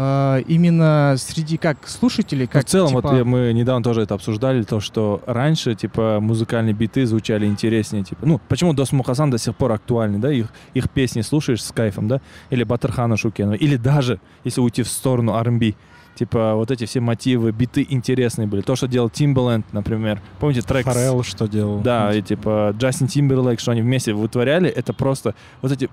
э, 0.00 0.42
именно 0.46 1.16
среди 1.18 1.56
как 1.56 1.88
слушателей, 1.88 2.44
Ну, 2.44 2.50
как 2.52 2.66
в 2.66 2.68
целом, 2.68 2.88
типа, 2.90 3.00
вот 3.00 3.16
я- 3.18 3.24
мы 3.24 3.52
недавно 3.52 3.82
тоже 3.82 4.02
это 4.02 4.14
обсуждали, 4.14 4.62
то, 4.62 4.78
что 4.78 5.20
раньше, 5.26 5.74
типа, 5.74 6.20
музыкальные 6.20 6.72
биты 6.72 7.04
звучали 7.04 7.46
интереснее, 7.46 8.04
типа, 8.04 8.24
ну, 8.24 8.40
почему 8.48 8.74
Дос 8.74 8.92
Мухасан 8.92 9.30
до 9.30 9.38
сих 9.38 9.56
пор 9.56 9.72
актуальны, 9.72 10.18
да, 10.18 10.30
их, 10.32 10.52
их 10.74 10.88
песни 10.88 11.22
слушаешь 11.22 11.62
с 11.64 11.72
кайфом, 11.72 12.06
да, 12.06 12.20
или 12.50 12.62
Батырхана 12.62 13.16
Шукенова, 13.16 13.54
или 13.54 13.76
даже, 13.76 14.20
если 14.44 14.60
уйти 14.60 14.82
в 14.84 14.88
сторону 14.88 15.32
R&B, 15.32 15.74
типа, 16.18 16.54
вот 16.54 16.70
эти 16.70 16.84
все 16.84 17.00
мотивы, 17.00 17.52
биты 17.52 17.86
интересные 17.88 18.46
были. 18.48 18.60
То, 18.62 18.74
что 18.76 18.88
делал 18.88 19.08
Timbaland, 19.08 19.64
например, 19.72 20.20
помните 20.40 20.62
трек? 20.62 20.86
с- 20.86 20.92
Форел 20.92 21.22
что 21.22 21.46
делал? 21.46 21.80
Да, 21.80 22.12
и 22.14 22.20
типа 22.22 22.74
Джастин 22.76 23.06
Тимберлейк, 23.06 23.60
что 23.60 23.72
они 23.72 23.82
вместе 23.82 24.12
вытворяли, 24.12 24.68
это 24.68 24.92
просто 24.92 25.34
вот 25.62 25.72
эти 25.72 25.88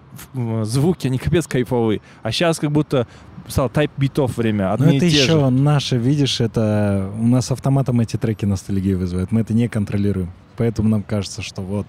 звуки, 0.63 1.07
они 1.07 1.17
капец 1.17 1.47
кайфовые. 1.47 2.01
А 2.23 2.31
сейчас 2.31 2.59
как 2.59 2.71
будто 2.71 3.07
стал 3.47 3.69
тайп 3.69 3.91
битов 3.97 4.37
время, 4.37 4.67
Но 4.69 4.73
одни 4.73 4.85
Ну, 4.87 4.93
это 4.95 5.05
еще 5.05 5.39
же. 5.39 5.49
наше, 5.49 5.97
видишь, 5.97 6.41
это 6.41 7.11
у 7.19 7.27
нас 7.27 7.51
автоматом 7.51 7.99
эти 7.99 8.17
треки 8.17 8.45
ностальгию 8.45 8.97
вызывают. 8.97 9.31
Мы 9.31 9.41
это 9.41 9.53
не 9.53 9.67
контролируем. 9.67 10.31
Поэтому 10.57 10.89
нам 10.89 11.03
кажется, 11.03 11.41
что 11.41 11.61
вот. 11.61 11.85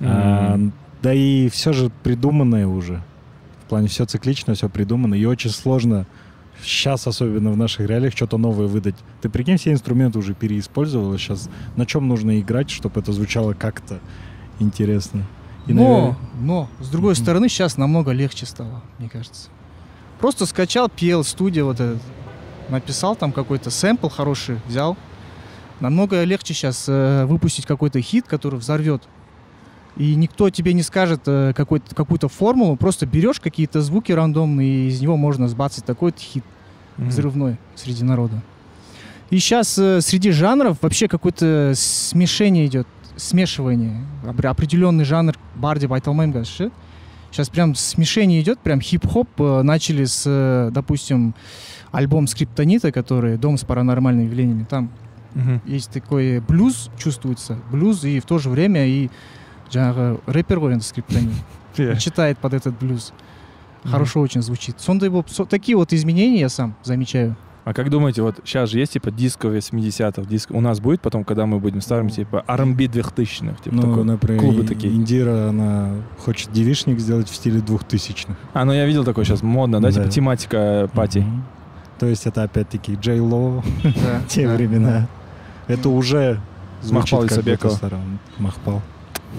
А, 0.00 0.54
М. 0.54 0.72
да 1.02 1.12
и 1.14 1.48
все 1.48 1.72
же 1.72 1.90
придуманное 2.02 2.66
уже. 2.66 3.02
В 3.64 3.68
плане 3.68 3.88
все 3.88 4.06
циклично, 4.06 4.54
все 4.54 4.68
придумано. 4.68 5.14
И 5.14 5.24
очень 5.26 5.50
сложно 5.50 6.06
сейчас, 6.62 7.06
особенно 7.06 7.50
в 7.50 7.56
наших 7.56 7.86
реалиях, 7.86 8.14
что-то 8.14 8.38
новое 8.38 8.66
выдать. 8.66 8.96
Ты 9.20 9.28
прикинь, 9.28 9.56
все 9.56 9.72
инструменты 9.72 10.18
уже 10.18 10.34
переиспользовал. 10.34 11.16
Сейчас 11.18 11.48
на 11.76 11.86
чем 11.86 12.08
нужно 12.08 12.40
играть, 12.40 12.70
чтобы 12.70 13.00
это 13.00 13.12
звучало 13.12 13.54
как-то 13.54 14.00
интересно? 14.58 15.24
И, 15.66 15.72
но, 15.72 15.82
наверное, 15.82 16.16
но, 16.40 16.68
с 16.80 16.88
другой 16.88 17.12
Мгм. 17.14 17.22
стороны, 17.22 17.48
сейчас 17.48 17.76
намного 17.76 18.12
легче 18.12 18.46
стало, 18.46 18.82
мне 18.98 19.08
кажется. 19.08 19.48
Просто 20.20 20.46
скачал, 20.46 20.88
пел, 20.88 21.24
студия 21.24 21.62
вот 21.64 21.78
этот, 21.78 22.02
написал 22.68 23.14
там 23.16 23.32
какой-то 23.32 23.70
сэмпл 23.70 24.08
хороший, 24.08 24.58
взял. 24.66 24.96
Намного 25.80 26.24
легче 26.24 26.54
сейчас 26.54 26.88
выпустить 26.88 27.66
какой-то 27.66 28.00
хит, 28.00 28.26
который 28.26 28.58
взорвет. 28.58 29.02
И 29.98 30.14
никто 30.14 30.48
тебе 30.48 30.72
не 30.72 30.82
скажет 30.82 31.22
э, 31.26 31.52
какую-то 31.54 32.28
формулу, 32.28 32.76
просто 32.76 33.04
берешь 33.04 33.40
какие-то 33.40 33.82
звуки 33.82 34.12
рандомные, 34.12 34.86
и 34.86 34.88
из 34.88 35.00
него 35.00 35.16
можно 35.16 35.48
сбацать 35.48 35.84
такой-то 35.84 36.20
хит 36.20 36.44
Мгм. 36.96 37.08
взрывной 37.10 37.56
среди 37.76 38.02
народа. 38.04 38.40
И 39.30 39.38
сейчас 39.38 39.68
среди 39.74 40.30
жанров 40.30 40.78
вообще 40.80 41.06
какое-то 41.06 41.72
смешение 41.76 42.66
идет, 42.66 42.86
смешивание. 43.16 44.04
Опре- 44.24 44.48
Определенный 44.48 45.04
жанр 45.04 45.34
барди 45.56 45.86
байталмайм 45.86 46.32
гашы. 46.32 46.70
Сейчас 47.30 47.48
прям 47.50 47.74
смешение 47.74 48.40
идет, 48.40 48.58
прям 48.60 48.80
хип-хоп 48.80 49.28
э, 49.38 49.62
начали 49.62 50.04
с, 50.06 50.22
э, 50.26 50.70
допустим, 50.72 51.34
альбом 51.92 52.26
Скриптонита, 52.26 52.90
который 52.90 53.36
«Дом 53.36 53.58
с 53.58 53.64
паранормальными 53.64 54.26
явлениями». 54.26 54.64
Там 54.68 54.90
Мгм. 55.34 55.60
есть 55.66 55.90
такой 55.90 56.40
блюз, 56.40 56.88
чувствуется, 56.98 57.58
блюз, 57.70 58.02
и 58.04 58.18
в 58.20 58.24
то 58.24 58.38
же 58.38 58.48
время 58.48 58.86
и 58.86 59.10
жаңағы 59.70 60.20
рэпер 60.26 60.58
ғой 60.58 60.72
енді 60.78 60.84
скриптонит 60.84 61.32
Yeah. 61.78 61.96
читает 61.96 62.38
под 62.38 62.54
этот 62.54 62.76
блюз. 62.78 63.12
Хорошо 63.84 64.20
очень 64.20 64.42
звучит. 64.42 64.80
Сондай 64.80 65.08
болып- 65.10 65.28
со- 65.30 65.44
такие 65.44 65.76
вот 65.76 65.92
изменения 65.92 66.40
я 66.40 66.48
сам 66.48 66.74
замечаю. 66.82 67.36
А 67.64 67.72
как 67.74 67.90
думаете, 67.90 68.22
вот 68.22 68.40
сейчас 68.44 68.70
же 68.70 68.78
есть 68.80 68.94
типа 68.94 69.10
диско 69.12 69.46
80-х, 69.48 70.22
диско 70.28 70.52
у 70.54 70.60
нас 70.60 70.80
будет 70.80 71.00
потом, 71.02 71.22
когда 71.22 71.44
мы 71.46 71.60
будем 71.60 71.80
старым, 71.80 72.08
типа 72.08 72.42
R&B 72.48 72.86
2000-х, 72.86 73.62
типа 73.62 73.76
ну, 73.76 73.82
такой? 73.82 74.04
например, 74.04 74.40
клубы 74.40 74.64
такие. 74.64 74.92
Индира, 74.92 75.50
она 75.50 75.90
хочет 76.24 76.50
девишник 76.50 76.98
сделать 76.98 77.28
в 77.28 77.34
стиле 77.36 77.60
двухтысячных. 77.60 78.36
А, 78.54 78.64
ну 78.64 78.72
я 78.72 78.84
видел 78.86 79.04
такое 79.04 79.24
сейчас 79.24 79.42
модно, 79.42 79.80
да, 79.80 79.88
Да. 79.88 79.94
типа 79.94 80.08
тематика 80.08 80.90
пати. 80.94 81.18
Мгм. 81.18 81.44
То 82.00 82.06
есть 82.06 82.26
это 82.26 82.42
опять-таки 82.42 82.94
Джей 82.94 83.20
Ло, 83.20 83.62
те 84.28 84.48
времена. 84.48 85.06
Это 85.66 85.90
уже 85.90 86.40
звучит 86.82 87.12
Махпал 87.12 87.28
как. 87.60 87.92
Махпал. 88.38 88.82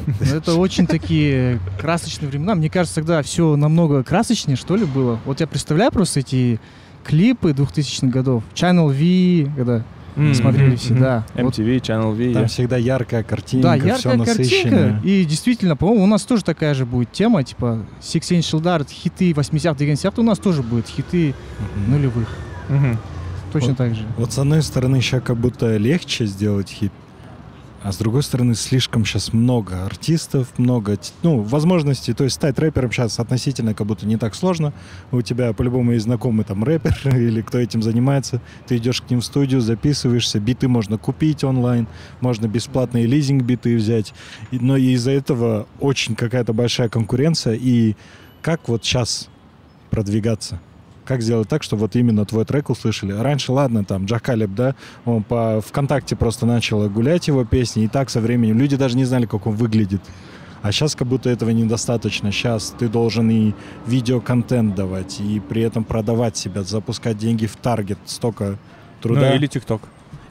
Ну, 0.06 0.14
Это 0.36 0.56
очень 0.56 0.88
такие 0.88 1.60
красочные 1.80 2.30
времена. 2.30 2.56
Мне 2.56 2.70
кажется, 2.70 2.96
тогда 2.96 3.22
все 3.22 3.56
намного 3.56 4.04
красочнее, 4.04 4.56
что 4.58 4.76
ли, 4.76 4.86
было. 4.86 5.20
Вот 5.26 5.40
я 5.40 5.48
представляю 5.48 5.92
просто 5.92 6.20
эти 6.22 6.60
клипы 7.04 7.52
2000-х 7.52 8.08
годов. 8.08 8.44
Channel 8.54 8.88
V, 8.90 9.52
когда 9.56 9.84
М, 10.16 10.34
смотрели 10.34 10.76
все, 10.76 10.94
да. 10.96 11.26
Вот, 11.36 11.58
MTV, 11.58 11.78
Channel 11.80 12.14
V. 12.14 12.34
Там 12.34 12.42
я- 12.44 12.48
всегда 12.48 12.78
яркая 12.78 13.24
картинка, 13.24 13.68
да, 13.70 13.78
все 13.78 13.88
яркая 13.88 14.18
насыщенное. 14.18 14.84
картинка. 14.92 15.08
И 15.08 15.26
действительно, 15.26 15.76
по-моему, 15.78 16.04
у 16.04 16.08
нас 16.08 16.24
тоже 16.24 16.44
такая 16.44 16.74
же 16.74 16.86
будет 16.86 17.12
тема, 17.12 17.44
типа 17.44 17.86
Six 18.02 18.38
Inch 18.38 18.40
Shieldart, 18.42 18.90
хиты 18.92 19.32
80-х, 19.32 19.80
деген 19.80 19.96
сияқты 19.96 20.20
у 20.20 20.24
нас 20.24 20.40
тоже 20.40 20.62
будет 20.62 20.88
хиты 20.88 21.34
Мгм. 21.78 21.92
нулевых. 21.92 22.28
Мгм. 22.70 22.98
Точно 23.54 23.70
Вот. 23.70 23.78
так 23.78 23.96
же. 23.96 24.02
Вот 24.18 24.32
с 24.34 24.38
одной 24.38 24.62
стороны, 24.62 25.02
сейчас 25.02 25.24
как 25.24 25.38
будто 25.38 25.78
легче 25.78 26.26
сделать 26.26 26.70
хит, 26.70 26.92
а 27.82 27.92
с 27.94 27.98
другой 27.98 28.24
стороны, 28.24 28.56
слишком 28.56 29.06
сейчас 29.06 29.32
много 29.32 29.86
артистов, 29.86 30.58
много, 30.58 30.98
ну, 31.24 31.42
возможностей. 31.42 32.14
То 32.14 32.26
есть 32.26 32.36
стать 32.36 32.60
рэпером 32.60 32.92
сейчас 32.92 33.20
относительно 33.20 33.74
как 33.74 33.88
будто 33.88 34.06
не 34.06 34.18
так 34.18 34.36
сложно. 34.36 34.74
У 35.12 35.22
тебя 35.22 35.54
по-любому 35.54 35.94
есть 35.94 36.04
знакомый 36.04 36.46
там 36.46 36.64
рэпер 36.64 37.16
или 37.16 37.42
кто 37.42 37.58
этим 37.58 37.82
занимается. 37.82 38.42
Ты 38.68 38.78
идешь 38.78 39.02
к 39.02 39.10
ним 39.10 39.22
в 39.22 39.26
студию, 39.26 39.62
записываешься, 39.62 40.40
биты 40.40 40.68
можно 40.68 40.98
купить 40.98 41.44
онлайн, 41.44 41.88
можно 42.20 42.48
бесплатные 42.48 43.06
лизинг-биты 43.06 43.78
взять. 43.78 44.14
Но 44.52 44.76
из-за 44.76 45.12
этого 45.12 45.68
очень 45.80 46.16
какая-то 46.16 46.52
большая 46.52 46.90
конкуренция. 46.90 47.54
И 47.54 47.96
как 48.42 48.68
вот 48.68 48.84
сейчас 48.84 49.30
продвигаться? 49.90 50.60
Как 51.10 51.24
сделать 51.24 51.50
так, 51.50 51.64
чтобы 51.64 51.80
вот 51.80 51.96
именно 51.96 52.24
твой 52.24 52.46
трек 52.46 52.70
услышали? 52.70 53.14
Раньше, 53.14 53.52
ладно, 53.52 53.84
там, 53.84 54.06
Джакалеб, 54.06 54.52
да, 54.54 54.76
он 55.06 55.24
по 55.24 55.60
ВКонтакте 55.60 56.16
просто 56.16 56.46
начал 56.46 56.88
гулять 56.88 57.28
его 57.28 57.44
песни, 57.46 57.86
и 57.86 57.88
так 57.88 58.12
со 58.12 58.22
временем 58.22 58.60
люди 58.60 58.78
даже 58.78 58.96
не 58.96 59.06
знали, 59.06 59.26
как 59.26 59.48
он 59.48 59.56
выглядит. 59.56 60.04
А 60.62 60.72
сейчас 60.72 60.94
как 60.94 61.08
будто 61.08 61.28
этого 61.32 61.50
недостаточно. 61.50 62.32
Сейчас 62.32 62.76
ты 62.78 62.88
должен 62.88 63.28
и 63.32 63.54
видеоконтент 63.88 64.76
давать, 64.76 65.20
и 65.20 65.40
при 65.40 65.64
этом 65.64 65.84
продавать 65.84 66.38
себя, 66.38 66.62
запускать 66.62 67.18
деньги 67.18 67.48
в 67.48 67.56
таргет. 67.56 67.98
Столько 68.06 68.60
труда. 69.02 69.30
Ну, 69.32 69.36
или 69.36 69.48
ТикТок. 69.48 69.82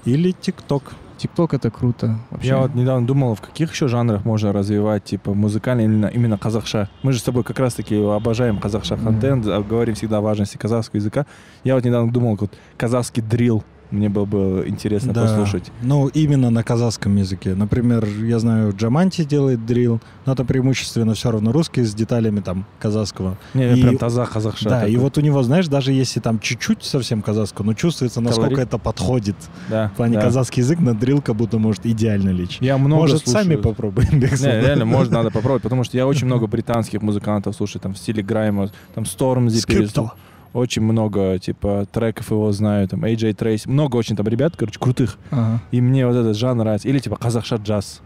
Или 0.04 0.30
ТикТок. 0.30 0.94
ТикТок 1.18 1.54
это 1.54 1.70
круто. 1.70 2.18
Вообще. 2.30 2.48
Я 2.48 2.58
вот 2.58 2.74
недавно 2.74 3.06
думал, 3.06 3.34
в 3.34 3.40
каких 3.40 3.72
еще 3.72 3.88
жанрах 3.88 4.24
можно 4.24 4.52
развивать, 4.52 5.04
типа, 5.04 5.34
музыкальный 5.34 5.84
именно, 5.84 6.06
именно 6.06 6.38
казахша. 6.38 6.88
Мы 7.02 7.12
же 7.12 7.18
с 7.18 7.22
тобой 7.22 7.44
как 7.44 7.58
раз-таки 7.58 7.96
обожаем 7.96 8.58
казахша 8.58 8.96
контент, 8.96 9.46
а 9.46 9.62
говорим 9.62 9.94
всегда 9.94 10.18
о 10.18 10.20
важности 10.20 10.56
казахского 10.56 10.98
языка. 10.98 11.26
Я 11.64 11.74
вот 11.74 11.84
недавно 11.84 12.10
думал, 12.10 12.36
вот 12.40 12.54
казахский 12.76 13.22
дрил 13.22 13.64
мне 13.90 14.08
было 14.08 14.24
бы 14.24 14.64
интересно 14.66 15.12
Да. 15.12 15.22
послушать. 15.22 15.70
Ну, 15.82 16.08
именно 16.08 16.50
на 16.50 16.62
казахском 16.62 17.16
языке. 17.16 17.54
Например, 17.54 18.04
я 18.04 18.38
знаю, 18.38 18.74
Джаманти 18.76 19.24
делает 19.24 19.64
дрил, 19.66 20.00
но 20.26 20.32
это 20.34 20.44
преимущественно 20.44 21.14
все 21.14 21.30
равно 21.30 21.52
русский 21.52 21.82
с 21.82 21.94
деталями 21.94 22.40
там 22.40 22.66
казахского. 22.78 23.38
Не, 23.54 23.78
И- 23.78 23.82
прям 23.82 23.96
таза 23.98 24.26
казахша. 24.26 24.68
да, 24.68 24.78
и 24.86 24.92
такой. 24.92 24.96
вот 24.96 25.18
у 25.18 25.20
него, 25.22 25.42
знаешь, 25.42 25.68
даже 25.68 25.92
если 25.92 26.20
там 26.20 26.38
чуть-чуть 26.38 26.82
совсем 26.84 27.22
казахского, 27.22 27.64
но 27.66 27.74
чувствуется, 27.74 28.20
насколько 28.20 28.50
Колорит. 28.50 28.68
это 28.68 28.78
подходит. 28.78 29.36
да, 29.70 29.88
В 29.88 29.96
плане 29.96 30.14
да. 30.16 30.22
казахский 30.22 30.62
язык 30.62 30.80
на 30.80 30.94
дрил 30.94 31.22
как 31.22 31.36
будто 31.36 31.58
может 31.58 31.86
идеально 31.86 32.30
лечь. 32.30 32.58
Я 32.60 32.76
много 32.78 33.02
Может, 33.02 33.22
слушаю. 33.24 33.44
сами 33.44 33.56
попробуем. 33.56 34.08
Не, 34.20 34.26
реально, 34.26 34.84
можно, 34.84 35.18
надо 35.18 35.30
попробовать, 35.32 35.62
потому 35.62 35.84
что 35.84 35.96
я 35.96 36.06
очень 36.06 36.26
много 36.26 36.46
британских 36.46 37.00
музыкантов 37.02 37.54
слушаю, 37.56 37.80
там, 37.80 37.94
в 37.94 37.98
стиле 37.98 38.22
Грайма, 38.22 38.70
там, 38.94 39.06
Стормзи, 39.06 39.58
Скрипто. 39.60 40.12
Очень 40.52 40.82
много, 40.82 41.38
типа, 41.38 41.86
треков 41.92 42.30
его 42.30 42.50
знаю, 42.52 42.88
там, 42.88 43.04
AJ 43.04 43.34
Трейс, 43.34 43.66
много 43.66 43.96
очень 43.96 44.16
там 44.16 44.26
ребят, 44.28 44.54
короче, 44.56 44.78
крутых, 44.78 45.18
Ага. 45.30 45.60
и 45.70 45.80
мне 45.80 46.06
вот 46.06 46.16
этот 46.16 46.36
жанр 46.36 46.58
нравится, 46.64 46.88
или, 46.88 46.98
типа, 46.98 47.16
казахша 47.16 47.56
джаз, 47.56 48.00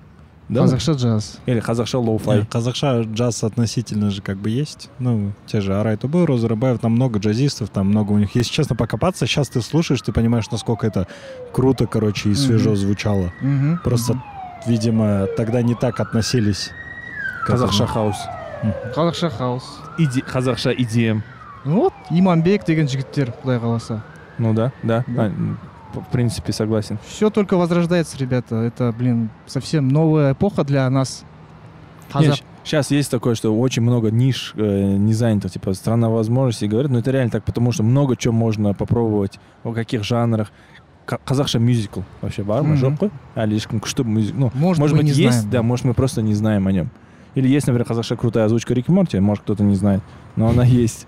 да? 0.49 0.63
Қазақша 0.63 0.93
джаз. 0.93 1.39
Или 1.47 1.61
қазақша 1.61 1.99
lo-fi. 1.99 2.41
Не, 2.41 2.45
Қазақша 2.45 3.03
джаз 3.05 3.43
относительно 3.45 4.11
же 4.11 4.21
как 4.21 4.37
бы 4.37 4.51
есть. 4.51 4.91
Ну, 4.99 5.33
те 5.47 5.61
же 5.63 5.75
Арай 5.75 5.97
Тубы, 5.97 6.27
Розарабаев, 6.27 6.79
там 6.79 6.93
много 6.93 7.21
джазистов, 7.21 7.71
там 7.71 7.87
много 7.87 8.13
у 8.13 8.19
них. 8.19 8.35
Если 8.35 8.53
честно 8.53 8.77
покопаться, 8.77 9.27
сейчас 9.27 9.49
ты 9.49 9.63
слушаешь, 9.63 10.03
ты 10.03 10.13
понимаешь, 10.13 10.51
насколько 10.51 10.87
это 10.87 11.07
круто, 11.53 11.87
короче, 11.87 12.31
и 12.31 12.35
свежо 12.35 12.71
Мгм. 12.71 12.77
звучало. 12.77 13.33
Мгм. 13.41 13.81
Просто, 13.83 14.21
видимо, 14.67 15.27
тогда 15.39 15.63
не 15.63 15.75
так 15.75 16.01
относились. 16.01 16.71
Қазақша 17.47 17.87
хаус. 17.87 18.17
Қазақша 18.95 19.31
хаус. 19.31 19.63
Иди, 19.99 20.21
қазақша 20.21 20.71
EDM 20.73 21.23
Ну 21.66 21.76
вот, 21.82 21.94
Иманбек 22.12 22.66
деген 22.66 22.88
жігіттер, 22.88 23.34
құдай 23.44 23.60
қаласа. 23.60 24.02
Ну 24.40 24.54
да, 24.54 24.72
да, 24.84 25.04
Да. 25.08 25.22
А, 25.24 25.26
м, 25.26 25.58
в 25.94 26.12
принципе, 26.12 26.54
согласен. 26.54 26.98
Все 27.08 27.30
только 27.30 27.58
возрождается, 27.58 28.18
ребята. 28.20 28.56
Это, 28.56 28.94
блин, 28.98 29.30
совсем 29.48 29.88
новая 29.88 30.34
эпоха 30.34 30.64
для 30.64 30.90
нас. 30.90 31.24
Казах. 32.12 32.38
Сейчас 32.64 32.92
есть 32.92 33.10
такое, 33.12 33.36
что 33.36 33.58
очень 33.58 33.82
много 33.82 34.12
ниш 34.12 34.54
э, 34.58 34.98
не 34.98 35.14
занято, 35.14 35.50
типа 35.50 35.74
страна 35.74 36.10
возможностей 36.10 36.68
говорят, 36.68 36.92
но 36.92 37.00
это 37.00 37.12
реально 37.12 37.32
так, 37.32 37.44
потому 37.44 37.72
что 37.72 37.84
много 37.84 38.16
чего 38.16 38.34
можно 38.34 38.74
попробовать, 38.74 39.40
в 39.64 39.74
каких 39.74 40.04
жанрах. 40.04 40.52
Ка- 41.06 41.20
Казахша 41.26 41.60
мюзикл 41.60 42.02
вообще 42.22 42.44
бар 42.44 42.64
ма, 42.64 42.76
Мгм. 42.76 42.84
жоқ 42.84 42.98
қой? 43.00 43.12
Әлі 43.36 43.56
ешкім 43.56 43.80
күшті 43.80 44.04
мюзик- 44.04 44.34
ну, 44.38 44.52
Может, 44.54 44.80
может 44.80 44.96
мы 44.98 45.04
быть, 45.04 45.16
не 45.16 45.24
есть, 45.24 45.38
знаем. 45.40 45.50
да, 45.50 45.62
может, 45.64 45.86
мы 45.86 45.94
просто 45.94 46.22
не 46.22 46.34
знаем 46.36 46.68
о 46.68 46.72
нем. 46.72 46.90
Или 47.36 47.48
есть, 47.48 47.68
например, 47.68 47.86
казахша 47.88 48.16
крутая 48.18 48.46
озвучка 48.46 48.74
Рики 48.74 48.92
Морти, 48.92 49.20
может, 49.20 49.44
кто-то 49.44 49.64
не 49.64 49.76
знает, 49.76 50.02
но 50.36 50.50
она 50.50 50.64
есть. 50.66 51.08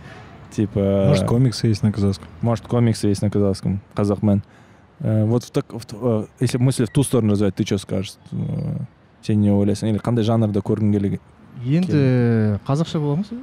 Типа... 0.56 1.06
Может, 1.08 1.26
комиксы 1.26 1.66
есть 1.66 1.82
на 1.82 1.92
казахском. 1.92 2.28
Может, 2.40 2.66
комиксы 2.66 3.08
есть 3.08 3.22
на 3.22 3.30
казахском, 3.30 3.80
казахмен. 3.94 4.42
Э, 5.00 5.24
вот 5.24 5.44
в 5.44 5.50
так, 5.50 5.66
в 5.72 5.82
э, 5.92 6.26
если 6.40 6.58
мысль 6.58 6.86
в 6.86 6.90
ту 6.90 7.02
сторону 7.02 7.32
развивать, 7.32 7.54
ты 7.54 7.64
что 7.64 7.78
скажешь? 7.78 8.14
Э, 8.32 8.76
Сен 9.24 9.40
не 9.40 9.50
ойлайсың 9.50 9.88
или 9.88 10.00
қандай 10.04 10.24
жанрда 10.26 10.60
көргің 10.60 10.90
келген 10.92 11.20
енді 11.64 12.58
қазақша 12.66 13.00
бола 13.00 13.22
ма 13.22 13.38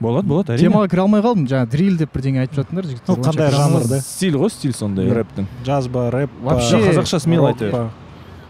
болады 0.00 0.28
болады 0.30 0.54
әрине 0.54 0.70
темаға 0.70 0.88
кіре 0.88 1.02
алмай 1.02 1.20
қалдым 1.24 1.44
жаңағы 1.50 1.70
дриль 1.74 1.98
деп 2.00 2.14
бірдеңе 2.16 2.40
айтып 2.44 2.62
жатыңдар 2.62 2.88
жігіттер 2.88 3.18
Ну, 3.18 3.26
қандай 3.26 3.50
Онша 3.50 3.58
жанр, 3.58 3.82
кіре 3.82 3.90
да? 3.90 4.00
стиль 4.00 4.38
ғой 4.40 4.52
стиль 4.54 4.72
сондай 4.72 5.10
рэптің 5.12 5.48
Джазба, 5.66 6.06
рэп. 6.14 6.38
Вообще, 6.40 6.80
қазақша 6.88 7.20
смело 7.20 7.50
айта 7.50 7.68
бер. 7.68 7.90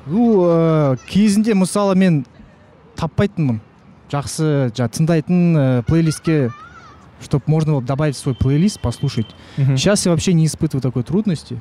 ну 0.06 0.96
кезінде 1.10 1.58
мысалы 1.58 1.96
мен 1.98 2.22
таппайтынмын 2.94 3.58
жақсы 4.14 4.70
жаңағы 4.78 4.94
тыңдайтын 5.00 5.82
плейлистке 5.90 6.52
чтобы 7.21 7.43
можно 7.47 7.73
было 7.73 7.81
добавить 7.81 8.15
в 8.15 8.19
свой 8.19 8.35
плейлист 8.35 8.79
послушать 8.79 9.27
Мгм. 9.57 9.77
сейчас 9.77 10.05
я 10.05 10.11
вообще 10.11 10.33
не 10.33 10.45
испытываю 10.45 10.81
такой 10.81 11.03
трудности 11.03 11.59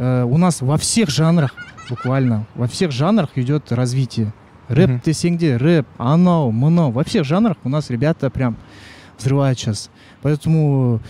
Э, 0.00 0.22
у 0.22 0.38
нас 0.38 0.60
во 0.62 0.76
всех 0.76 1.10
жанрах 1.10 1.54
буквально 1.90 2.46
во 2.54 2.68
всех 2.68 2.92
жанрах 2.92 3.30
идет 3.36 3.72
развитие 3.72 4.32
рэп 4.68 4.90
Мгм. 4.90 5.02
десең 5.04 5.36
де 5.36 5.56
рэп 5.56 5.86
анау 5.98 6.52
мынау 6.52 6.92
во 6.92 7.02
всех 7.02 7.24
жанрах 7.24 7.56
у 7.64 7.68
нас 7.68 7.90
ребята 7.90 8.30
прям 8.30 8.56
взрывают 9.18 9.58
сейчас 9.58 9.90
поэтому 10.22 11.00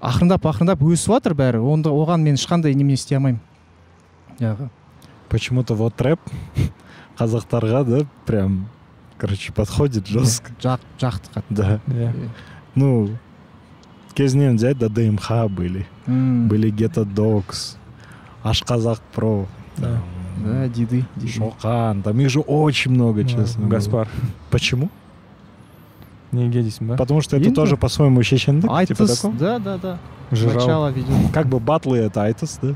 ақырындап 0.00 0.40
ақырындап 0.40 0.80
өсіп 0.80 1.12
жатыр 1.20 1.34
бәрі 1.34 1.58
онда 1.60 1.90
оған 1.90 2.22
мен 2.22 2.34
ешқандай 2.36 2.72
немене 2.74 2.94
істей 2.94 3.16
алмаймын 3.18 3.40
жаңағы 4.40 4.70
Почему-то 5.28 5.74
вот 5.74 6.00
рэп 6.00 6.20
казахтарға, 7.18 7.84
да, 7.84 8.06
прям, 8.24 8.68
короче, 9.18 9.52
подходит 9.52 10.06
жестко. 10.06 10.52
жақ 10.62 10.80
жақты 10.98 11.28
қатты 11.34 11.44
Да. 11.50 11.80
Иә. 12.72 12.80
Ну, 12.80 13.08
кезінен 14.14 14.56
взять, 14.56 14.78
да, 14.78 14.88
ДМХ 14.88 15.30
были. 15.48 15.86
М, 16.06 16.48
Были 16.48 16.70
Гетто 16.70 17.04
Докс, 17.04 17.76
Ашказах 18.42 19.00
Про, 19.14 19.46
Да. 19.76 20.00
да 20.44 20.68
диды 20.68 21.04
диды. 21.16 21.32
Шоқан. 21.32 22.02
Там 22.02 22.20
их 22.20 22.30
же 22.30 22.40
очень 22.40 22.92
много, 22.92 23.22
Ну, 23.22 23.28
честно. 23.28 23.66
гаспар 23.68 24.08
Почему? 24.50 24.88
неге 26.32 26.62
дейсің 26.62 26.86
ба 26.88 26.96
Потому 26.96 27.20
что 27.22 27.36
это 27.36 27.46
Енді- 27.48 27.54
тоже 27.54 27.76
по-своему 27.76 28.22
шешендік, 28.22 28.62
типа 28.62 28.78
айтыс 28.78 29.16
такого. 29.16 29.34
да 29.38 29.58
да 29.58 29.78
да 29.78 29.98
жырау 30.30 30.54
начало 30.54 30.90
ведет 30.90 31.32
Как 31.32 31.46
бы 31.48 31.58
батлы 31.58 31.98
это 31.98 32.22
айтыс, 32.24 32.58
да? 32.62 32.74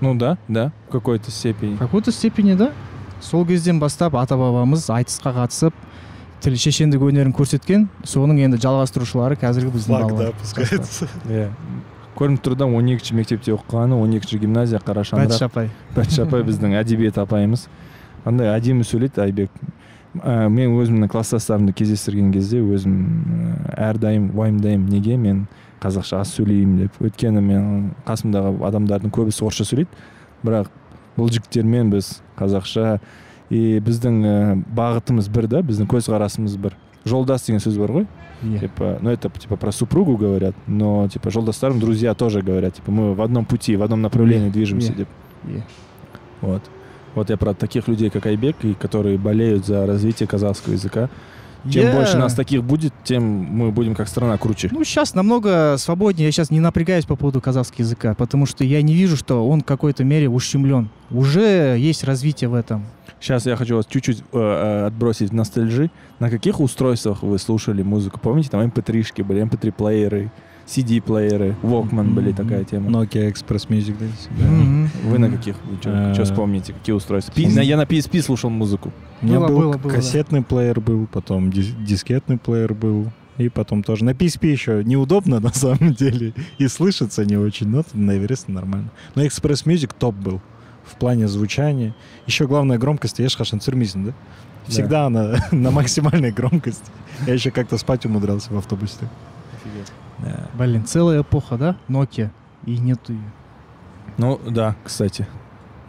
ну 0.00 0.14
да 0.16 0.36
да 0.48 0.72
в 0.88 0.92
какой-то 0.92 1.30
степени 1.30 1.74
в 1.76 1.78
какой 1.78 2.02
то 2.02 2.10
степени 2.12 2.54
да 2.54 2.72
сол 3.20 3.46
кезден 3.46 3.78
бастап 3.78 4.14
ата 4.16 4.36
бабамыз 4.36 4.90
айтысқа 4.90 5.32
қатысып 5.32 5.72
тіл 6.43 6.55
шешендік 6.59 7.03
өнерін 7.03 7.33
көрсеткен 7.35 7.87
соның 8.07 8.39
енді 8.45 8.59
жалғастырушылары 8.63 9.37
қазіргі 9.39 9.73
біздің 9.75 9.91
Флаг, 9.91 10.13
да, 10.15 10.31
балалар 10.31 11.13
иә. 11.29 11.47
Көрініп 12.19 12.43
тұр 12.43 12.55
да 12.59 12.65
он 12.67 12.87
екінші 12.91 13.15
мектепте 13.15 13.53
оқығаны 13.55 13.95
он 13.95 14.15
екінші 14.17 14.39
гимназия 14.39 14.79
қара 14.83 15.05
шаңырақ 15.07 15.29
бәтіш 15.29 15.45
апай. 15.45 15.69
Бәтіш 15.95 16.19
апай 16.25 16.43
біздің 16.47 16.75
әдебиет 16.79 17.19
апайымыз. 17.21 17.67
Андай 18.27 18.51
әдемі 18.51 18.83
сөйлейді 18.87 19.23
айбек. 19.23 19.53
Ә, 20.19 20.49
мен 20.49 20.73
өзімнің 20.73 21.07
класстастарымды 21.11 21.71
кездестірген 21.77 22.33
кезде 22.33 22.59
өзім 22.59 22.97
ә, 23.69 23.77
әрдайым 23.91 24.31
уайымдаймын 24.35 24.89
неге 24.89 25.15
мен 25.21 25.45
қазақша 25.79 26.23
аз 26.23 26.33
сөйлеймін 26.35 26.81
деп. 26.83 26.99
Өйткені 26.99 27.43
мен 27.45 27.91
қасымдағы 28.07 28.57
адамдардың 28.67 29.13
көбісі 29.15 29.45
орысша 29.47 29.69
сөйлейді. 29.69 30.03
Бірақ 30.43 30.71
бұл 31.15 31.31
жігіттермен 31.31 31.93
біз 31.93 32.17
қазақша 32.39 32.97
и 33.50 33.78
біздің 33.78 34.20
ә, 34.24 34.64
бағытымыз 34.74 35.28
бір 35.30 35.48
да 35.48 35.62
біздің 35.62 35.88
көзқарасымыз 35.90 36.56
бір 36.58 36.76
жолдас 37.04 37.44
деген 37.46 37.60
сөз 37.60 37.78
бар 37.78 37.92
ғой 37.92 38.06
иә 38.42 38.60
типа, 38.60 38.98
ну 39.00 39.10
это 39.10 39.30
типа 39.30 39.56
про 39.56 39.72
супругу 39.72 40.16
говорят, 40.16 40.54
но 40.66 41.08
типа 41.08 41.30
жолдастарым 41.30 41.80
друзья 41.80 42.14
тоже 42.14 42.42
говорят, 42.42 42.74
типа 42.74 42.90
мы 42.90 43.14
в 43.14 43.22
одном 43.22 43.44
пути, 43.44 43.76
в 43.76 43.82
одном 43.82 44.02
направлении 44.02 44.46
Не, 44.46 44.50
движемся. 44.52 44.90
не. 44.90 44.98
деп. 44.98 45.08
Е. 45.44 45.62
Вот. 46.40 46.62
Вот 47.14 47.30
я 47.30 47.36
про 47.36 47.54
таких 47.54 47.88
людей, 47.88 48.10
как 48.10 48.26
Айбек, 48.26 48.56
и 48.62 48.74
которые 48.74 49.18
болеют 49.18 49.66
за 49.66 49.86
развитие 49.86 50.26
казахского 50.26 50.72
языка. 50.72 51.08
чем 51.69 51.83
Я- 51.87 51.91
больше 51.93 52.17
нас 52.17 52.33
таких 52.33 52.63
будет, 52.63 52.93
тем 53.03 53.23
мы 53.23 53.71
будем 53.71 53.95
как 53.95 54.07
страна 54.07 54.37
круче. 54.37 54.69
Ну, 54.71 54.83
сейчас 54.83 55.13
намного 55.13 55.75
свободнее. 55.77 56.27
Я 56.27 56.31
сейчас 56.31 56.51
не 56.51 56.59
напрягаюсь 56.59 57.05
по 57.05 57.15
поводу 57.15 57.41
казахского 57.41 57.81
языка, 57.81 58.13
потому 58.15 58.45
что 58.45 58.63
я 58.63 58.81
не 58.81 58.93
вижу, 58.93 59.17
что 59.17 59.47
он 59.47 59.61
в 59.61 59.65
какой-то 59.65 60.03
мере 60.03 60.29
ущемлен. 60.29 60.89
Уже 61.11 61.75
есть 61.77 62.03
развитие 62.03 62.49
в 62.49 62.53
этом. 62.53 62.85
Сейчас 63.19 63.45
я 63.45 63.57
хочу 63.57 63.75
вас 63.75 63.85
чуть-чуть 63.85 64.19
э, 64.19 64.23
э, 64.33 64.85
отбросить 64.87 65.31
в 65.31 65.33
ностальжи. 65.33 65.91
На 66.19 66.29
каких 66.29 66.61
устройствах 66.61 67.21
вы 67.23 67.37
слушали 67.37 67.81
музыку? 67.81 68.17
Помните, 68.21 68.49
там 68.49 68.61
mp3-шки 68.61 69.21
были, 69.23 69.43
mp3-плееры, 69.43 70.31
CD-плееры, 70.69 71.55
Walkman 71.63 72.11
были 72.13 72.31
такая 72.31 72.63
тема. 72.63 72.89
Nokia 72.91 73.31
Express 73.31 73.67
Music, 73.69 73.95
да? 73.99 75.09
Вы 75.09 75.17
на 75.17 75.29
каких? 75.29 75.55
Вы 75.65 75.77
Э, 75.85 76.13
что 76.13 76.25
вспомните? 76.25 76.73
Какие 76.73 76.93
устройства? 76.95 77.33
Я 77.39 77.75
на 77.77 77.83
PSP 77.83 78.21
слушал 78.21 78.49
музыку. 78.51 78.91
У 79.21 79.25
меня 79.25 79.39
Было, 79.39 79.47
был 79.47 79.57
было, 79.59 79.77
было, 79.77 79.89
да. 79.91 79.95
кассетный 79.95 80.43
плеер 80.43 80.79
был, 80.79 81.07
потом 81.07 81.49
дис- 81.49 81.75
дискетный 81.83 82.37
плеер 82.37 82.73
был. 82.75 83.11
И 83.37 83.49
потом 83.49 83.83
тоже 83.83 84.03
на 84.05 84.11
PSP 84.11 84.47
еще 84.51 84.83
неудобно 84.83 85.39
на 85.41 85.51
самом 85.53 85.93
деле. 85.93 86.33
И 86.59 86.67
слышится 86.67 87.25
не 87.25 87.37
очень, 87.37 87.67
но 87.67 87.83
на 87.93 88.17
Эвересте 88.17 88.51
нормально. 88.51 88.89
Но 89.15 89.23
Express 89.23 89.65
Music 89.65 89.91
топ 89.97 90.13
был 90.15 90.39
в 90.85 90.95
плане 90.97 91.27
звучания. 91.27 91.95
Еще 92.27 92.47
главная 92.47 92.77
громкость, 92.77 93.19
ешь 93.19 93.35
хашан 93.35 93.59
цирмизм, 93.59 94.05
да? 94.05 94.13
Всегда 94.67 95.05
она 95.07 95.35
на 95.51 95.71
максимальной 95.71 96.31
громкости. 96.31 96.83
Я 97.25 97.33
еще 97.33 97.49
как-то 97.49 97.77
спать 97.79 98.05
умудрялся 98.05 98.53
в 98.53 98.57
автобусе. 98.57 98.97
Да. 99.01 100.08
Блин, 100.57 100.85
целая 100.85 101.21
эпоха, 101.21 101.57
да? 101.57 101.75
Nokia. 101.87 102.29
И 102.65 102.77
нету 102.77 103.13
ее. 103.13 103.31
Ну 104.17 104.39
да, 104.49 104.75
кстати. 104.83 105.25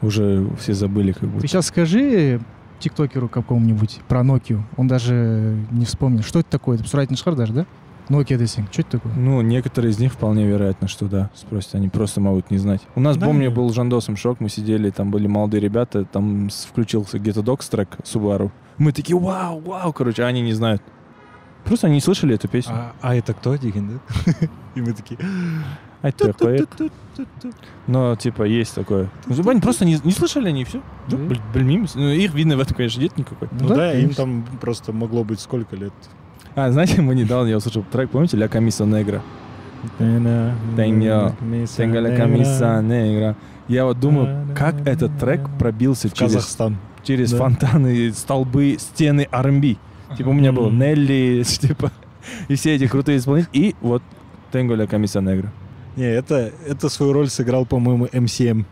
Уже 0.03 0.47
все 0.59 0.72
забыли 0.74 1.12
как 1.12 1.22
Ты 1.22 1.26
будто. 1.26 1.47
сейчас 1.47 1.66
скажи 1.66 2.41
тиктокеру 2.78 3.28
какому-нибудь 3.28 4.01
про 4.09 4.20
Nokia. 4.20 4.61
Он 4.76 4.89
даже 4.89 5.57
не 5.70 5.85
вспомнит. 5.85 6.24
Что 6.24 6.41
это 6.41 6.49
такое? 6.51 6.78
Это 6.78 6.85
сұрайтын 6.87 7.16
шығар 7.16 7.35
даже, 7.37 7.53
да? 7.53 7.66
Nokia 8.09 8.39
десең. 8.39 8.64
Что 8.72 8.83
это 8.83 8.91
такое? 8.99 9.12
Ну, 9.14 9.41
некоторые 9.43 9.91
из 9.93 9.99
них 10.01 10.12
вполне 10.12 10.45
вероятно, 10.47 10.89
что 10.89 11.07
да, 11.07 11.31
спросят, 11.35 11.74
они 11.76 11.89
просто 11.89 12.20
могут 12.20 12.51
не 12.51 12.59
знать. 12.59 12.81
У 12.97 13.01
нас, 13.01 13.16
Да. 13.16 13.26
помню, 13.26 13.51
был 13.53 13.72
Жандосом 13.72 14.16
шок, 14.16 14.41
мы 14.41 14.49
сидели, 14.49 14.91
там 14.91 15.11
были 15.12 15.28
молодые 15.28 15.61
ребята, 15.61 16.05
там 16.05 16.49
включился 16.49 17.18
где-то 17.20 17.43
докс 17.43 17.68
трек 17.68 17.89
Subaru. 18.03 18.51
Мы 18.78 18.93
такие, 18.93 19.16
вау, 19.18 19.61
вау, 19.61 19.93
короче, 19.93 20.24
а 20.24 20.26
они 20.26 20.41
не 20.41 20.55
знают. 20.55 20.83
Просто 21.65 21.87
они 21.87 21.97
не 21.97 22.01
слышали 22.01 22.35
эту 22.35 22.49
песню. 22.49 22.75
А, 22.75 22.93
а 23.01 23.15
это 23.15 23.35
кто, 23.35 23.57
Дигин, 23.57 24.01
да? 24.27 24.33
И 24.75 24.81
мы 24.81 24.93
такие... 24.93 25.19
А 26.03 26.09
это 26.09 26.33
такое. 26.33 26.67
Но, 27.87 28.17
типа, 28.17 28.45
есть 28.45 28.75
такое. 28.75 29.11
Ну, 29.27 29.51
они 29.51 29.61
просто 29.61 29.85
не, 29.85 29.99
не 30.03 30.13
слышали 30.13 30.49
они, 30.49 30.63
и 30.63 30.65
все. 30.65 30.81
Да. 31.09 31.19
Блин, 31.53 31.87
ну, 31.95 32.09
их 32.09 32.33
видно 32.33 32.57
в 32.57 32.61
этом, 32.61 32.75
конечно, 32.75 33.01
нет 33.03 33.19
никакой. 33.19 33.49
Ну 33.53 33.69
Да, 33.69 33.75
да, 33.75 33.93
им 33.93 34.15
там 34.15 34.47
просто 34.61 34.93
могло 34.93 35.25
быть 35.25 35.41
сколько 35.41 35.77
лет. 35.77 35.93
А, 36.55 36.71
знаете, 36.73 37.03
мы 37.03 37.15
недавно, 37.15 37.49
я 37.49 37.59
услышал 37.59 37.85
трек, 37.93 38.11
помните, 38.11 38.37
«Ля 38.39 38.49
Камиса 38.49 38.85
Негра»? 38.87 39.23
Тенга 41.77 42.01
ля 42.01 42.17
Камиса 42.17 42.81
Негра. 42.83 43.37
Я 43.69 43.85
вот 43.85 44.01
думаю, 44.01 44.49
как 44.57 44.87
этот 44.87 45.19
трек 45.19 45.43
пробился 45.59 46.11
через 46.11 46.33
Казахстан. 46.33 46.77
через 47.03 47.33
фонтаны, 47.33 48.13
столбы, 48.13 48.77
стены 48.79 49.29
R&B. 49.31 49.77
Типа 50.17 50.29
у 50.29 50.33
меня 50.33 50.53
было 50.53 50.69
Мгм. 50.69 50.79
Нелли, 50.79 51.43
типа, 51.47 51.91
и 52.49 52.55
все 52.55 52.75
эти 52.75 52.87
крутые 52.87 53.19
исполнители. 53.19 53.51
И 53.53 53.75
вот 53.81 54.03
Тенго 54.53 54.75
ля 54.75 54.87
Камиса 54.87 55.21
Негра. 55.21 55.51
Не, 55.97 56.05
это, 56.05 56.53
это 56.67 56.89
свою 56.89 57.13
роль 57.13 57.29
сыграл, 57.29 57.67
по-моему, 57.67 58.07
MCM. 58.07 58.65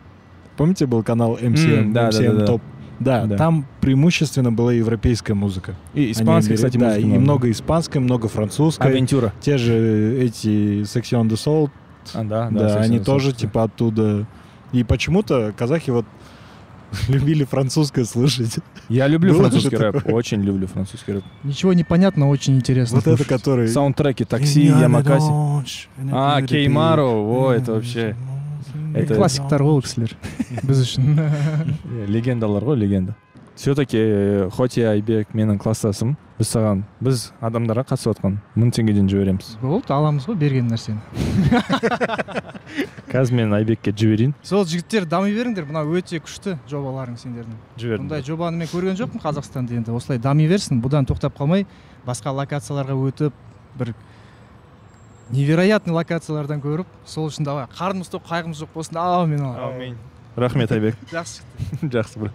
Помните, 0.56 0.86
был 0.86 1.02
канал 1.02 1.36
MCM? 1.40 1.78
М, 1.78 1.92
да, 1.92 2.08
MCM 2.10 2.32
да, 2.32 2.38
да. 2.40 2.46
Топ. 2.46 2.62
Да, 3.00 3.26
Да. 3.26 3.36
там 3.36 3.64
преимущественно 3.80 4.50
была 4.50 4.72
европейская 4.72 5.34
музыка. 5.34 5.76
И 5.94 6.02
Они 6.02 6.12
испанский, 6.12 6.48
бери- 6.50 6.56
кстати, 6.56 6.76
да, 6.78 6.86
музыки 6.86 7.04
и 7.04 7.18
много 7.18 7.50
испанской, 7.52 8.00
много 8.00 8.26
французской. 8.28 8.88
Авентюра. 8.88 9.32
Те 9.40 9.56
же 9.56 10.16
эти 10.20 10.82
Section 10.82 11.28
de 11.28 11.34
Soul, 11.34 11.70
А, 12.14 12.24
да, 12.24 12.48
да, 12.50 12.68
да, 12.74 12.74
они 12.80 12.98
тоже 12.98 13.32
типа 13.32 13.64
оттуда. 13.64 14.26
И 14.72 14.82
почему-то 14.82 15.54
казахи 15.56 15.90
вот 15.90 16.06
любили 17.07 17.43
французское 17.43 18.05
слушать. 18.05 18.59
Я 18.89 19.07
люблю 19.07 19.33
Было 19.33 19.39
французский 19.41 19.75
же 19.77 19.83
рэп, 19.83 19.95
такое? 19.95 20.13
очень 20.15 20.41
люблю 20.41 20.67
французский 20.67 21.13
рэп. 21.13 21.23
Ничего 21.43 21.73
не 21.73 21.83
понятно, 21.83 22.29
очень 22.29 22.55
интересно. 22.55 22.97
Вот 22.97 23.07
это 23.07 23.17
слушать. 23.17 23.27
который... 23.27 23.67
Саундтреки, 23.67 24.25
такси, 24.25 24.65
Ямакаси. 24.65 25.31
А, 26.11 26.41
Кеймару, 26.41 27.09
о, 27.09 27.51
это 27.51 27.73
вообще... 27.73 28.15
это- 28.93 29.15
классиктар 29.15 29.63
ғой 29.63 29.69
ол 29.73 29.81
кісілер 29.81 30.11
біз 30.63 30.81
үшін 30.81 31.17
Е, 33.58 33.58
легендалар 33.58 33.58
ғой 33.58 33.58
легенда 33.58 33.60
все-таки 33.60 34.48
хоть 34.56 34.78
и 34.78 34.82
айбек 34.82 35.34
менің 35.34 35.58
класстасым 35.58 36.16
біз 36.38 36.46
саған 36.46 36.84
біз 37.00 37.32
адамдарға 37.40 37.82
қатысып 37.90 38.14
жатқан 38.14 38.36
мың 38.54 38.70
теңгеден 38.70 39.08
жібереміз. 39.08 39.58
Болды 39.60 39.92
аламыз 39.92 40.26
ғой 40.28 40.36
берген 40.36 40.68
нәрсені. 40.70 41.00
Қазір 43.12 43.34
мен 43.34 43.52
айбекке 43.54 43.90
жіберейін. 43.90 44.34
Сол 44.42 44.64
жігіттер 44.64 45.06
дами 45.06 45.32
беріңдер 45.34 45.64
мынау 45.66 45.96
өте 45.98 46.20
күшті 46.20 46.58
жобаларың 46.68 47.16
сендердің. 47.18 47.56
Жібердім. 47.78 48.06
Бұндай 48.06 48.22
жобаны 48.22 48.56
мен 48.58 48.68
көрген 48.68 48.96
жоқпын 49.00 49.20
қазақстанда 49.22 49.74
енді 49.74 49.90
осылай 49.90 50.18
дами 50.18 50.46
берсін 50.48 50.80
бұдан 50.82 51.06
тоқтап 51.08 51.34
қалмай 51.38 51.66
басқа 52.06 52.30
локацияларға 52.36 52.94
өтіп 52.94 53.32
бір 53.78 53.94
невероятный 55.30 55.94
локациялардан 55.94 56.60
көріп 56.62 56.86
сол 57.04 57.28
үшін 57.28 57.44
давай 57.44 57.66
қарнымыз 57.74 58.08
тоқ 58.12 58.22
қайғымыз 58.28 58.62
жоқ 58.62 58.68
болсын. 58.74 58.96
Аумин 58.96 59.42
Аминь. 59.42 59.96
Рахмет, 60.36 60.70
Айбек. 60.70 60.94
жақсы 61.10 61.42
Жақсы, 61.82 62.18
брат. 62.18 62.32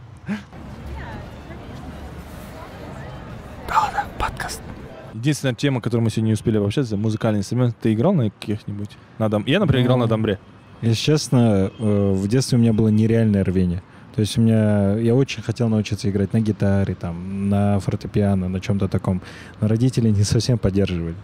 Единственная 5.13 5.55
тема, 5.55 5.79
которую 5.81 6.03
мы 6.03 6.09
сегодня 6.09 6.27
не 6.27 6.33
успели 6.33 6.57
пообщаться, 6.57 6.97
музыкальный 6.97 7.39
инструмент. 7.39 7.75
Ты 7.79 7.93
играл 7.93 8.13
на 8.13 8.29
каких-нибудь? 8.29 8.89
На 9.19 9.29
дом... 9.29 9.43
Я, 9.45 9.59
например, 9.59 9.85
играл 9.85 9.97
на 9.97 10.05
Ну, 10.05 10.09
домбре. 10.09 10.39
Если 10.81 10.95
честно, 11.01 11.71
э, 11.77 12.11
в 12.13 12.27
детстве 12.27 12.57
у 12.57 12.61
меня 12.61 12.73
было 12.73 12.89
нереальное 12.89 13.43
рвение. 13.43 13.81
То 14.15 14.21
есть 14.21 14.37
у 14.37 14.41
меня, 14.41 14.95
я 14.97 15.15
очень 15.15 15.41
хотел 15.41 15.69
научиться 15.69 16.09
играть 16.09 16.33
на 16.33 16.39
гитаре, 16.39 16.93
там, 16.93 17.49
на 17.49 17.79
фортепиано, 17.79 18.49
на 18.49 18.59
чем-то 18.59 18.87
таком. 18.87 19.21
Но 19.61 19.67
родители 19.67 20.09
не 20.09 20.23
совсем 20.23 20.57
поддерживали. 20.57 21.15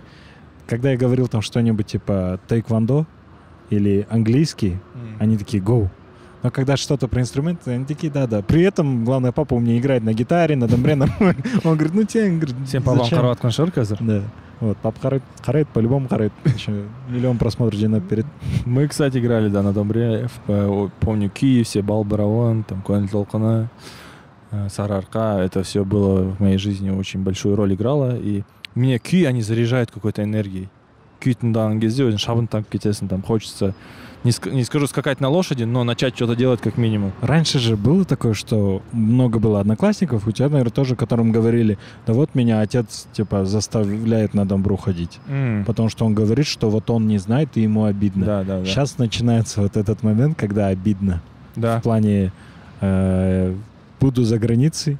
Когда 0.65 0.91
я 0.91 0.97
говорил 0.97 1.27
там 1.27 1.41
что-нибудь 1.41 1.87
типа 1.87 2.39
тайквондо 2.47 3.05
или 3.69 4.07
английский, 4.09 4.77
они 5.19 5.37
такие 5.37 5.61
«go». 5.61 5.89
Но 6.42 6.50
когда 6.50 6.76
что-то 6.76 7.08
про 7.08 7.22
инструменты, 7.22 7.70
они 7.70 7.86
такие 7.86 8.12
«да-да». 8.12 8.42
При 8.42 8.60
этом, 8.62 9.04
главное, 9.06 9.32
папа 9.32 9.54
у 9.54 9.60
меня 9.60 9.78
играет 9.78 10.02
на 10.02 10.12
гитаре, 10.12 10.56
на 10.56 10.68
домбре. 10.68 10.94
на- 10.94 11.08
Он 11.64 11.74
говорит 11.74 11.94
«ну 11.94 12.04
тебе, 12.04 12.28
говорит, 12.30 12.54
Сен 12.68 12.82
папам 12.82 13.04
зачем?» 13.04 13.18
қарап 13.18 13.38
жатқан 13.40 13.50
шығар 13.50 13.72
қазір 13.72 14.04
Да. 14.04 14.22
Вот, 14.60 14.76
папа 14.76 14.98
қарайды, 14.98 15.22
қарайды, 15.42 15.68
по-любому 15.72 16.06
қарайды. 16.06 16.32
Еще 16.44 16.84
миллион 17.08 17.38
просмотров 17.38 17.80
жинап 17.80 18.06
перед 18.08 18.26
Мы, 18.66 18.86
кстати, 18.88 19.18
играли, 19.18 19.48
да, 19.48 19.62
на 19.62 19.72
домбре. 19.72 20.28
В, 20.28 20.50
э, 20.50 20.66
о, 20.66 20.90
помню, 21.00 21.30
Киев, 21.30 21.66
все, 21.66 21.80
Бал 21.80 22.04
Бараон, 22.04 22.62
там, 22.64 22.82
Коэн 22.82 23.08
Толкана, 23.08 23.70
э, 24.50 24.68
Сарарка. 24.68 25.38
Это 25.40 25.62
все 25.62 25.82
было 25.84 26.22
в 26.24 26.40
моей 26.40 26.58
жизни 26.58 26.90
очень 26.90 27.20
большую 27.22 27.56
роль 27.56 27.72
играло. 27.74 28.16
И 28.16 28.42
мне 28.74 28.98
күй, 28.98 29.26
они 29.26 29.40
заряжают 29.42 29.90
какой-то 29.90 30.22
энергией. 30.22 30.68
Күй 31.20 31.34
тыңдаған 31.40 31.80
кезде 31.80 32.04
өзің 32.04 32.18
шабын 32.18 32.46
танып 32.48 32.68
кетесің, 32.70 33.08
там 33.08 33.22
хочется, 33.22 33.74
не, 34.23 34.31
ск- 34.31 34.51
не 34.51 34.63
скажу 34.63 34.87
скакать 34.87 35.19
на 35.21 35.29
лошади, 35.29 35.63
но 35.63 35.83
начать 35.83 36.15
что-то 36.15 36.35
делать 36.35 36.59
как 36.61 36.77
минимум. 36.77 37.11
Раньше 37.21 37.59
же 37.59 37.75
было 37.77 38.03
такое, 38.05 38.33
что 38.33 38.81
много 38.91 39.39
было 39.39 39.59
одноклассников, 39.61 40.27
у 40.27 40.31
тебя, 40.31 40.49
наверное, 40.49 40.71
тоже, 40.71 40.95
которым 40.95 41.31
говорили, 41.31 41.77
да 42.05 42.13
вот 42.13 42.35
меня 42.35 42.59
отец, 42.61 43.07
типа, 43.13 43.45
заставляет 43.45 44.33
на 44.33 44.45
домбру 44.45 44.75
ходить. 44.77 45.19
М, 45.27 45.63
Потому 45.65 45.89
что 45.89 46.05
он 46.05 46.13
говорит, 46.13 46.47
что 46.47 46.69
вот 46.69 46.89
он 46.89 47.07
не 47.07 47.17
знает, 47.17 47.49
и 47.55 47.61
ему 47.61 47.85
обидно. 47.85 48.25
Да, 48.25 48.43
да, 48.43 48.59
да. 48.59 48.65
Сейчас 48.65 48.97
начинается 48.97 49.61
вот 49.61 49.77
этот 49.77 50.03
момент, 50.03 50.37
когда 50.37 50.67
обидно. 50.67 51.21
Да. 51.55 51.79
В 51.79 51.83
плане, 51.83 52.31
э, 52.81 53.53
буду 53.99 54.23
за 54.23 54.37
границей, 54.39 54.97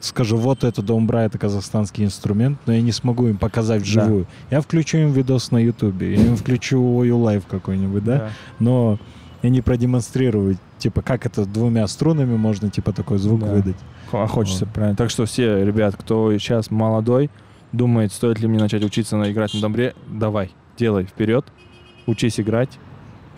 скажу, 0.00 0.36
вот 0.36 0.64
это 0.64 0.82
домбра, 0.82 1.18
это 1.18 1.38
казахстанский 1.38 2.04
инструмент, 2.04 2.58
но 2.66 2.72
я 2.72 2.80
не 2.80 2.92
смогу 2.92 3.26
им 3.28 3.36
показать 3.38 3.82
вживую. 3.82 4.26
Я 4.50 4.60
включу 4.60 4.98
им 4.98 5.12
видос 5.12 5.50
на 5.50 5.58
ютубе, 5.58 6.14
я 6.14 6.22
им 6.26 6.36
включу 6.36 6.80
Ою 6.96 7.18
live 7.18 7.44
какой-нибудь, 7.46 8.04
да? 8.04 8.30
но 8.58 8.98
я 9.42 9.50
не 9.50 9.60
продемонстрирую, 9.60 10.58
типа, 10.78 11.02
как 11.02 11.26
это 11.26 11.44
двумя 11.46 11.86
струнами 11.86 12.36
можно, 12.36 12.70
типа, 12.70 12.92
такой 12.92 13.18
звук 13.18 13.40
Да. 13.40 13.46
выдать. 13.52 13.76
Хо- 14.10 14.26
Хочется, 14.26 14.64
Вот. 14.64 14.74
правильно. 14.74 14.96
Так 14.96 15.10
что 15.10 15.24
все, 15.26 15.64
ребят, 15.64 15.94
кто 15.96 16.32
сейчас 16.38 16.70
молодой, 16.70 17.30
думает, 17.72 18.12
стоит 18.12 18.40
ли 18.40 18.48
мне 18.48 18.58
начать 18.58 18.82
учиться 18.82 19.16
на, 19.16 19.30
играть 19.30 19.52
на 19.54 19.60
домбре, 19.60 19.94
давай, 20.08 20.52
делай 20.78 21.04
вперед, 21.04 21.44
учись 22.06 22.40
играть, 22.40 22.78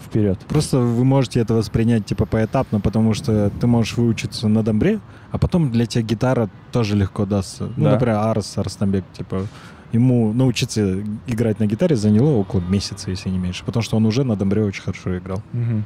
вперед. 0.07 0.39
Просто 0.49 0.79
вы 0.79 1.05
можете 1.05 1.41
это 1.41 1.55
воспринять, 1.55 2.07
типа, 2.07 2.25
поэтапно, 2.27 2.79
потому 2.81 3.15
что 3.15 3.51
ты 3.61 3.67
можешь 3.67 3.97
выучиться 3.97 4.47
на 4.49 4.63
домбре, 4.63 5.01
а 5.31 5.39
потом 5.39 5.71
для 5.71 5.87
тебя 5.87 6.03
гитара 6.03 6.49
тоже 6.73 6.97
легко 6.97 7.27
дастся. 7.27 7.71
Ну, 7.77 7.85
Да. 7.85 7.91
например, 7.93 8.17
Арс 8.17 8.57
Арстамбек, 8.59 9.05
типа, 9.13 9.47
ему 9.93 10.33
научиться 10.33 11.01
играть 11.27 11.61
на 11.61 11.67
гитаре 11.67 11.97
заняло 11.97 12.31
около 12.37 12.61
месяца, 12.61 13.11
если 13.11 13.29
не 13.31 13.39
меньше, 13.39 13.65
потому 13.65 13.83
что 13.83 13.97
он 13.97 14.07
уже 14.07 14.25
на 14.25 14.37
домбре 14.37 14.65
очень 14.65 14.83
хорошо 14.83 15.17
играл. 15.19 15.43
Мгм. 15.53 15.85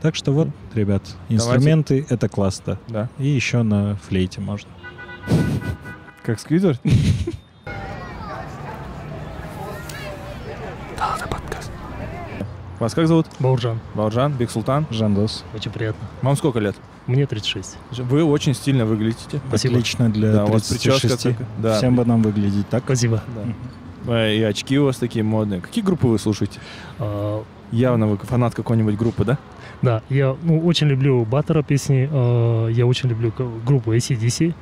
Так 0.00 0.14
что 0.14 0.32
вот, 0.32 0.48
ребят, 0.74 1.02
инструменты— 1.28 2.06
это 2.08 2.28
классно. 2.28 2.78
Да. 2.88 3.08
И 3.18 3.26
еще 3.26 3.62
на 3.62 3.96
флейте 3.96 4.40
можно. 4.40 4.70
Как 6.22 6.38
сквидвард? 6.38 6.80
Вас 12.78 12.94
как 12.94 13.08
зовут? 13.08 13.26
Бауржан. 13.40 13.80
Бауржан, 13.94 14.32
Бексултан. 14.34 14.86
Жандос. 14.90 15.44
Очень 15.54 15.72
приятно. 15.72 16.06
Вам 16.22 16.36
сколько 16.36 16.60
лет? 16.60 16.76
Мне 17.08 17.26
36. 17.26 17.76
Вы 17.98 18.22
очень 18.22 18.54
стильно 18.54 18.84
выглядите. 18.86 19.40
Спасибо. 19.48 19.74
Отлично 19.74 20.08
для 20.10 20.30
Да, 20.32 20.44
у 20.44 20.52
вас 20.52 20.68
36. 20.68 21.00
прическа 21.02 21.30
такая. 21.32 21.48
Да. 21.58 21.76
Всем 21.78 21.96
бы 21.96 22.04
нам 22.04 22.22
выглядеть 22.22 22.68
так. 22.68 22.84
Спасибо. 22.84 23.22
Да. 24.06 24.12
Э, 24.14 24.36
И 24.36 24.42
очки 24.42 24.78
у 24.78 24.84
вас 24.84 24.96
такие 24.98 25.24
модные. 25.24 25.60
Какие 25.60 25.82
группы 25.82 26.06
вы 26.06 26.18
слушаете? 26.18 26.60
А, 26.98 27.42
Явно 27.72 28.06
вы 28.06 28.16
фанат 28.18 28.54
какой-нибудь 28.54 28.96
группы, 28.96 29.24
да? 29.24 29.38
да, 29.82 30.02
я 30.08 30.36
ну, 30.42 30.58
очень 30.64 30.86
люблю 30.88 31.24
Баттера 31.24 31.62
песни. 31.62 32.08
а, 32.10 32.68
я 32.68 32.86
очень 32.86 33.08
люблю 33.08 33.32
группу 33.66 33.92
ACDC. 33.94 34.54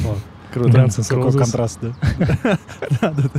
Вот. 0.00 0.18
Круто. 0.52 0.70
Guns 0.70 0.98
N' 0.98 1.04
Какой 1.04 1.30
Roses. 1.30 1.38
контраст, 1.38 1.78
да? 1.82 3.18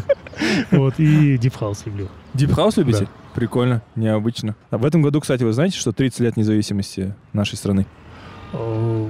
Вот, 0.72 0.96
и 1.00 1.36
Deep 1.36 1.54
House 1.60 1.80
люблю. 1.86 2.08
Deep 2.34 2.50
House 2.56 2.74
любите? 2.78 3.02
Да. 3.06 3.08
Прикольно, 3.36 3.82
необычно. 3.96 4.56
А 4.70 4.78
в 4.78 4.86
этом 4.86 5.02
году, 5.02 5.20
кстати, 5.22 5.44
вы 5.44 5.54
знаете, 5.54 5.78
что 5.78 5.92
30 5.92 6.20
лет 6.22 6.38
независимости 6.38 7.14
нашей 7.34 7.56
страны? 7.58 7.86
А, 8.54 9.10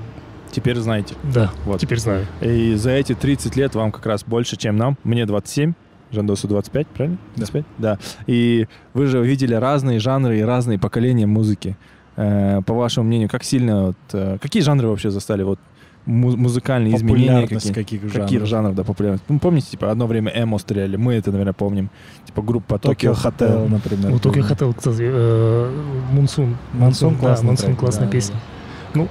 Теперь 0.52 0.78
знаете. 0.78 1.16
да, 1.24 1.52
Вот. 1.66 1.80
теперь 1.80 2.00
знаю. 2.00 2.26
И 2.42 2.74
за 2.76 2.92
эти 2.92 3.14
30 3.14 3.56
лет 3.56 3.76
вам 3.76 3.92
как 3.92 4.06
раз 4.06 4.24
больше, 4.24 4.58
чем 4.58 4.78
нам. 4.78 4.98
Мне 5.04 5.26
27, 5.26 5.74
Жандосу 6.12 6.48
25, 6.48 6.88
правильно? 6.88 7.18
Да. 7.36 7.40
25? 7.46 7.66
Да. 7.78 7.98
И 8.26 8.68
вы 8.96 9.06
же 9.06 9.22
видели 9.22 9.54
разные 9.54 10.00
жанры 10.00 10.40
и 10.40 10.42
разные 10.42 10.80
поколения 10.80 11.28
музыки. 11.28 11.78
Э, 12.16 12.62
по 12.66 12.74
вашему 12.74 13.06
мнению, 13.08 13.30
как 13.30 13.44
сильно... 13.44 13.86
Вот, 13.88 13.98
э, 14.14 14.38
какие 14.42 14.64
жанры 14.64 14.88
вообще 14.88 15.12
застали? 15.12 15.44
Вот 15.44 15.60
му- 16.08 16.36
музыкальные 16.36 16.96
изменения 16.96 17.48
какие? 17.48 17.72
каких 17.72 18.02
Каких 18.12 18.32
жанров? 18.32 18.48
жанров, 18.50 18.76
да, 18.76 18.84
популярность? 18.84 19.24
Ну, 19.30 19.38
помните, 19.40 19.68
типа, 19.70 19.92
одно 19.92 20.08
время 20.08 20.32
эмо 20.36 20.58
стреляли, 20.58 20.96
мы 20.98 21.14
это, 21.14 21.30
наверное, 21.32 21.54
помним. 21.54 21.92
Типа 22.26 22.42
группа 22.42 22.80
Токио 22.80 23.12
Tokyo 23.12 23.16
Хотел, 23.16 23.48
Hotel. 23.48 23.68
например. 23.70 24.20
Только 24.20 24.40
был. 24.40 24.48
хотел, 24.48 24.74
кстати, 24.74 25.04
э, 25.04 25.72
Мунсун. 26.12 26.58
Мансун 26.74 27.16
да, 27.22 27.36
трек, 27.56 27.78
классная 27.78 28.08
да, 28.08 28.12
песня. 28.12 28.36
да. 28.36 29.00
Ну, 29.02 29.08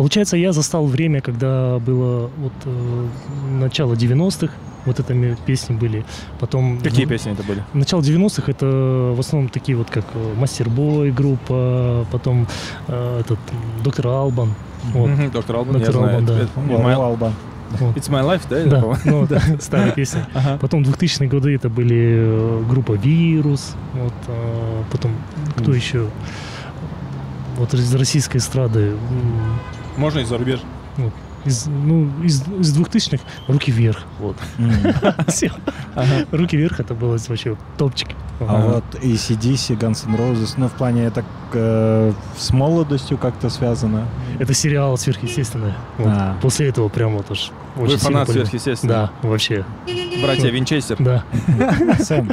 получается, 0.00 0.38
я 0.38 0.52
застал 0.52 0.86
время, 0.86 1.20
когда 1.20 1.78
было 1.78 2.30
вот 2.38 2.52
э, 2.64 3.06
начало 3.50 3.92
90-х, 3.92 4.50
вот 4.86 4.98
это 4.98 5.36
песни 5.44 5.74
были. 5.74 6.06
Потом... 6.38 6.80
Какие 6.80 7.04
ну, 7.04 7.10
песни 7.10 7.32
это 7.32 7.42
были? 7.42 7.62
Начало 7.74 8.00
90-х 8.00 8.50
это 8.50 8.66
в 9.14 9.20
основном 9.20 9.50
такие 9.50 9.76
вот, 9.76 9.90
как 9.90 10.06
э, 10.14 10.34
Мастербой 10.38 11.12
группа, 11.12 12.06
потом 12.10 12.48
э, 12.88 13.20
этот 13.20 13.38
Доктор 13.84 14.06
Албан. 14.06 14.54
Вот. 14.94 15.10
Доктор 15.32 15.56
Албан, 15.56 15.74
я 15.74 15.84
Доктор 15.84 15.94
знаю. 15.94 16.16
Албан, 16.16 16.34
Это- 16.34 16.48
да. 16.56 16.74
My- 16.74 16.94
Албан. 16.94 17.34
Вот. 17.78 17.96
It's 17.98 18.08
My 18.08 18.24
Life, 18.24 18.44
да? 18.48 18.64
Да, 18.64 18.98
ну, 19.04 19.26
да, 19.28 19.42
старая 19.60 19.92
песня. 19.92 20.26
Ага. 20.32 20.56
Потом 20.62 20.82
2000-е 20.82 21.28
годы 21.28 21.54
это 21.54 21.68
были 21.68 22.14
э, 22.16 22.64
группа 22.70 22.92
Вирус, 22.92 23.74
вот, 23.92 24.14
а, 24.28 24.82
потом 24.90 25.12
кто 25.56 25.74
еще? 25.74 26.08
Вот 27.58 27.74
из 27.74 27.94
российской 27.94 28.38
эстрады, 28.38 28.94
Можно 29.96 30.20
и 30.20 30.24
зарубеж. 30.24 30.60
из, 31.44 31.66
ну, 31.66 32.08
из, 32.22 32.42
из 32.42 32.76
2000-х 32.76 33.22
«Руки 33.48 33.70
вверх», 33.70 34.04
вот. 34.18 34.36
«Руки 36.30 36.56
вверх» 36.56 36.80
это 36.80 36.94
было 36.94 37.18
вообще 37.28 37.56
топчик. 37.78 38.08
А 38.40 38.66
вот 38.66 38.84
ACDC, 38.94 39.78
Guns 39.78 40.06
N' 40.08 40.16
Roses, 40.16 40.54
ну, 40.56 40.68
в 40.68 40.72
плане 40.72 41.04
это 41.04 41.24
э, 41.52 42.12
с 42.38 42.50
молодостью 42.52 43.18
как-то 43.18 43.50
связано. 43.50 44.06
Это 44.38 44.54
сериал 44.54 44.96
сверхъестественное. 44.96 45.74
А. 45.98 46.36
После 46.40 46.68
этого 46.68 46.88
прям 46.88 47.16
вот 47.16 47.30
уж 47.30 47.50
Вы 47.76 47.84
очень 47.84 47.98
сильно 47.98 48.12
фанат 48.12 48.30
сверхъестественного? 48.30 49.10
Да, 49.22 49.28
вообще, 49.28 49.64
Братья 50.22 50.48
Винчестер. 50.48 50.96
да. 50.98 51.24
Сэм. 51.98 52.30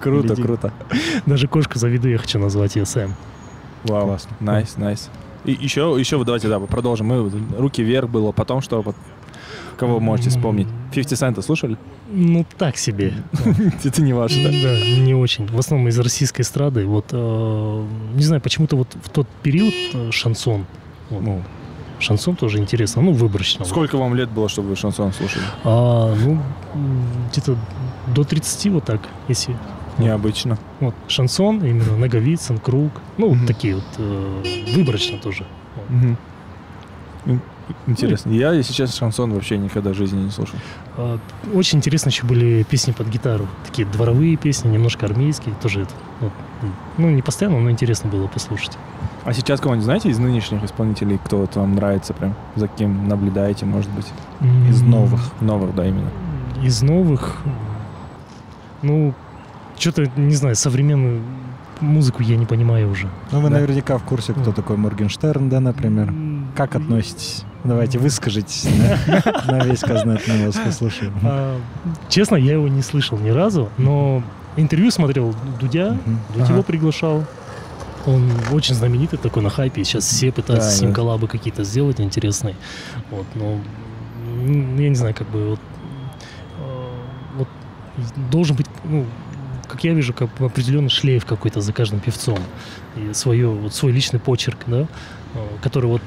Круто, 0.00 0.36
круто. 0.36 0.72
Даже 1.24 1.48
кошку 1.48 1.78
заведу, 1.78 2.08
я 2.08 2.18
хочу 2.18 2.38
назвать 2.38 2.76
ее 2.76 2.84
Сэм. 2.84 3.14
Вау. 3.84 4.06
Классно. 4.06 4.36
Nice, 4.40 4.76
nice. 4.76 5.10
И 5.46 5.52
еще, 5.52 5.96
еще 5.98 6.22
давайте, 6.24 6.48
да, 6.48 6.58
продолжим. 6.60 7.06
Мы 7.06 7.30
руки 7.56 7.82
вверх 7.82 8.10
было, 8.10 8.32
потом 8.32 8.60
что 8.60 8.84
кого 9.76 9.94
вы 9.94 10.00
можете 10.00 10.30
вспомнить? 10.30 10.68
50 10.92 11.18
Цента 11.18 11.42
слушали? 11.42 11.76
Ну, 12.10 12.46
так 12.56 12.76
себе. 12.76 13.12
Это 13.84 14.02
не 14.02 14.12
ваше, 14.12 14.42
да? 14.42 14.50
Да, 14.50 15.00
не 15.00 15.14
очень. 15.14 15.46
В 15.46 15.58
основном 15.58 15.88
из 15.88 15.98
российской 15.98 16.42
эстрады. 16.42 16.86
Вот, 16.86 17.06
э, 17.12 17.86
не 18.14 18.22
знаю, 18.22 18.40
почему-то 18.40 18.76
вот 18.76 18.88
в 19.02 19.08
тот 19.10 19.28
период 19.42 19.74
э, 19.92 20.10
шансон. 20.10 20.66
Ну, 21.10 21.42
Шансон 21.98 22.36
тоже 22.36 22.58
интересно, 22.58 23.00
ну, 23.00 23.12
выборочно. 23.12 23.64
сколько 23.64 23.96
вам 23.96 24.14
лет 24.14 24.28
было, 24.28 24.50
чтобы 24.50 24.68
вы 24.68 24.76
шансон 24.76 25.14
слушали? 25.14 25.44
А, 25.64 26.14
ну, 26.14 26.42
где-то 27.30 27.56
до 28.14 28.24
30 28.24 28.72
вот 28.72 28.84
так, 28.84 29.00
если... 29.28 29.56
Необычно. 29.98 30.58
Вот, 30.80 30.94
шансон, 31.08 31.64
именно 31.64 31.96
Наговицын, 31.96 32.58
Круг. 32.58 32.92
Ну, 33.18 33.34
вот 33.34 33.46
такие 33.46 33.76
вот, 33.76 33.84
э, 33.98 34.42
выборочно 34.74 35.18
тоже. 35.18 35.46
Мгм. 35.88 36.16
Интересно. 37.88 38.30
Я, 38.30 38.52
если 38.52 38.72
честно, 38.72 38.96
шансон 38.96 39.32
вообще 39.32 39.58
никогда 39.58 39.90
в 39.90 39.94
жизни 39.94 40.22
не 40.22 40.30
слушал. 40.30 40.54
А, 40.96 41.18
Очень 41.52 41.78
интересно 41.78 42.10
еще 42.10 42.24
были 42.24 42.62
песни 42.62 42.92
под 42.92 43.08
гитару. 43.08 43.48
Такие 43.66 43.88
дворовые 43.88 44.36
песни, 44.36 44.68
немножко 44.68 45.06
армейские. 45.06 45.54
Тоже 45.60 45.82
это, 45.82 45.90
вот, 46.20 46.32
ну, 46.96 47.10
не 47.10 47.22
постоянно, 47.22 47.58
но 47.58 47.70
интересно 47.70 48.08
было 48.08 48.28
послушать. 48.28 48.78
А 49.24 49.32
сейчас 49.32 49.60
кого-нибудь 49.60 49.84
знаете 49.84 50.08
из 50.10 50.18
нынешних 50.20 50.62
исполнителей, 50.62 51.18
кто 51.24 51.38
вот 51.38 51.56
вам 51.56 51.74
нравится 51.74 52.14
прям, 52.14 52.34
за 52.54 52.68
кем 52.68 53.08
наблюдаете, 53.08 53.66
может 53.66 53.90
быть? 53.90 54.06
Из 54.70 54.82
новых. 54.82 55.20
Новых, 55.40 55.74
да, 55.74 55.86
именно. 55.86 56.10
Из 56.62 56.82
новых, 56.82 57.38
ну, 58.82 59.12
что-то, 59.78 60.10
не 60.16 60.34
знаю, 60.34 60.56
современную 60.56 61.20
музыку 61.80 62.22
я 62.22 62.36
не 62.36 62.46
понимаю 62.46 62.90
уже. 62.90 63.08
Ну, 63.32 63.40
вы 63.40 63.50
Да. 63.50 63.56
наверняка 63.56 63.98
в 63.98 64.04
курсе, 64.04 64.32
кто 64.32 64.52
такой 64.52 64.76
Моргенштерн, 64.76 65.48
да, 65.48 65.60
например. 65.60 66.12
Как 66.56 66.74
относитесь? 66.74 67.44
Давайте 67.64 67.98
выскажитесь 67.98 68.64
на, 69.46 69.64
весь 69.64 69.80
Казнет, 69.80 70.22
мы 70.28 70.46
вас 70.46 70.56
послушаем. 70.56 71.12
А, 71.22 71.58
честно, 72.08 72.36
я 72.36 72.52
его 72.54 72.68
не 72.68 72.80
слышал 72.82 73.18
ни 73.18 73.28
разу, 73.30 73.68
но 73.76 74.22
интервью 74.56 74.90
смотрел 74.90 75.34
Дудя. 75.60 75.98
Дудь 76.34 76.48
его 76.48 76.62
приглашал. 76.62 77.24
Он 78.06 78.30
очень 78.52 78.76
знаменитый 78.76 79.18
такой 79.18 79.42
на 79.42 79.50
хайпе. 79.50 79.82
Сейчас 79.82 80.04
все 80.04 80.30
пытаются 80.30 80.68
Да, 80.70 80.74
с 80.76 80.80
ним 80.80 80.90
да. 80.90 80.96
коллабы 80.96 81.26
какие-то 81.26 81.64
сделать 81.64 82.00
интересные. 82.00 82.54
Вот, 83.10 83.26
но 83.34 83.58
м, 84.44 84.78
я 84.78 84.88
не 84.88 84.94
знаю, 84.94 85.12
как 85.12 85.28
бы 85.28 85.50
вот, 85.50 85.60
э, 86.60 86.88
вот 87.38 87.48
должен 88.30 88.54
быть, 88.56 88.66
ну, 88.84 89.04
как 89.68 89.84
я 89.84 89.92
вижу, 89.94 90.12
как 90.12 90.28
определенный 90.40 90.90
шлейф 90.90 91.24
какой-то 91.24 91.60
за 91.60 91.72
каждым 91.72 92.00
певцом. 92.00 92.38
И 92.96 93.12
свое, 93.12 93.48
вот 93.48 93.74
свой 93.74 93.92
личный 93.92 94.20
почерк, 94.20 94.58
да, 94.66 94.86
э, 95.34 95.46
который 95.62 95.86
вот 95.86 96.02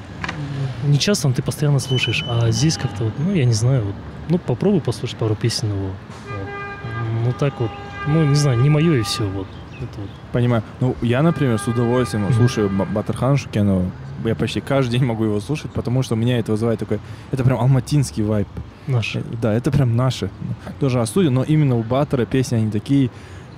не 0.87 0.97
часто 0.99 1.31
ты 1.31 1.41
постоянно 1.41 1.79
слушаешь, 1.79 2.23
а 2.27 2.51
здесь 2.51 2.77
как-то 2.77 3.05
вот, 3.05 3.13
ну, 3.19 3.33
я 3.33 3.45
не 3.45 3.53
знаю, 3.53 3.83
вот, 3.85 3.95
ну, 4.29 4.37
попробуй 4.37 4.81
послушать 4.81 5.17
пару 5.17 5.35
песен 5.35 5.69
его. 5.69 5.87
Вот. 5.87 6.47
Ну, 7.25 7.33
так 7.33 7.59
вот, 7.59 7.71
ну, 8.07 8.23
не 8.25 8.35
знаю, 8.35 8.59
не 8.59 8.69
мое 8.69 8.95
и 8.99 9.01
все, 9.01 9.27
вот. 9.27 9.47
Это 9.77 9.99
вот. 10.01 10.09
Понимаю. 10.33 10.63
Ну, 10.81 10.95
я, 11.01 11.21
например, 11.21 11.57
с 11.57 11.67
удовольствием 11.67 12.25
Мгм. 12.25 12.33
слушаю 12.33 12.69
Ба- 12.69 12.85
Батырхана 12.85 13.37
Шукенова. 13.37 13.85
Я 14.25 14.35
почти 14.35 14.59
каждый 14.59 14.91
день 14.99 15.05
могу 15.05 15.23
его 15.23 15.39
слушать, 15.39 15.71
потому 15.71 16.03
что 16.03 16.15
меня 16.15 16.39
это 16.39 16.51
вызывает 16.51 16.79
такой... 16.79 16.99
Это 17.31 17.43
прям 17.45 17.57
алматинский 17.59 18.21
вайб. 18.23 18.47
Наш. 18.87 19.15
Э, 19.15 19.21
Да, 19.41 19.53
это 19.53 19.71
прям 19.71 19.95
наши. 19.95 20.29
Тоже 20.81 21.05
студия, 21.05 21.29
но 21.31 21.43
именно 21.43 21.77
у 21.77 21.83
Баттера 21.83 22.25
песни, 22.25 22.55
они 22.57 22.71
такие... 22.71 23.09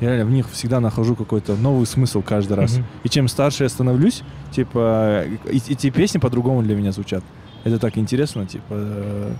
Я 0.02 0.10
реально 0.10 0.26
в 0.26 0.32
них 0.32 0.50
всегда 0.52 0.80
нахожу 0.80 1.16
какой-то 1.16 1.56
новый 1.56 1.86
смысл 1.86 2.22
каждый 2.22 2.54
раз. 2.58 2.74
Мгм. 2.74 2.86
И 3.04 3.10
чем 3.10 3.28
старше 3.30 3.64
я 3.64 3.70
становлюсь, 3.70 4.24
типа, 4.52 5.24
и- 5.50 5.62
эти 5.72 5.90
песни 5.92 6.18
по-другому 6.18 6.62
для 6.64 6.76
меня 6.76 6.92
звучат. 6.92 7.24
Это 7.64 7.78
так 7.80 7.98
интересно, 7.98 8.46
типа, 8.48 8.64
э, 8.72 9.34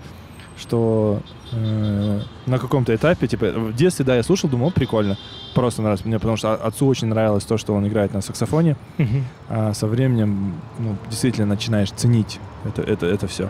что 0.60 1.20
э, 1.54 2.22
на 2.46 2.60
каком-то 2.60 2.94
этапе, 2.96 3.28
типа, 3.28 3.48
в 3.52 3.74
детстве, 3.76 4.06
да, 4.06 4.16
я 4.16 4.22
слушал, 4.24 4.50
думал, 4.50 4.68
«О, 4.68 4.72
прикольно, 4.72 5.18
просто 5.56 5.82
нравится 5.82 6.08
мне, 6.08 6.20
потому 6.20 6.38
что 6.38 6.54
отцу 6.54 6.86
очень 6.86 7.08
нравилось 7.08 7.44
то, 7.46 7.58
что 7.58 7.74
он 7.74 7.88
играет 7.88 8.14
на 8.14 8.22
саксофоне, 8.22 8.78
Мгм. 9.00 9.26
а 9.50 9.74
со 9.74 9.88
временем, 9.88 10.54
ну, 10.78 10.96
действительно 11.10 11.48
начинаешь 11.48 11.90
ценить 11.92 12.40
это, 12.66 12.84
это, 12.84 13.08
это 13.08 13.28
все. 13.28 13.50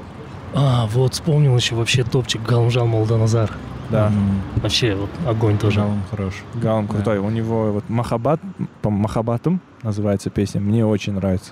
А, 0.53 0.87
вот 0.87 1.13
вспомнил 1.13 1.55
еще 1.57 1.75
вообще 1.75 2.03
топчик 2.03 2.41
Галмжан 2.43 2.87
Молданазар. 2.87 3.51
Да, 3.91 4.07
М, 4.07 4.41
Вообще, 4.61 4.95
вот 4.95 5.09
огонь 5.27 5.57
тоже. 5.57 5.81
Он 5.81 5.99
хорош. 6.09 6.33
Галам 6.55 6.87
Да. 6.87 6.93
крутой. 6.93 7.19
У 7.19 7.29
него 7.29 7.71
вот 7.73 7.89
Махабат, 7.89 8.39
по 8.81 8.89
Махабатом 8.89 9.59
называется 9.83 10.29
песня, 10.29 10.61
мне 10.61 10.85
очень 10.85 11.13
нравится. 11.13 11.51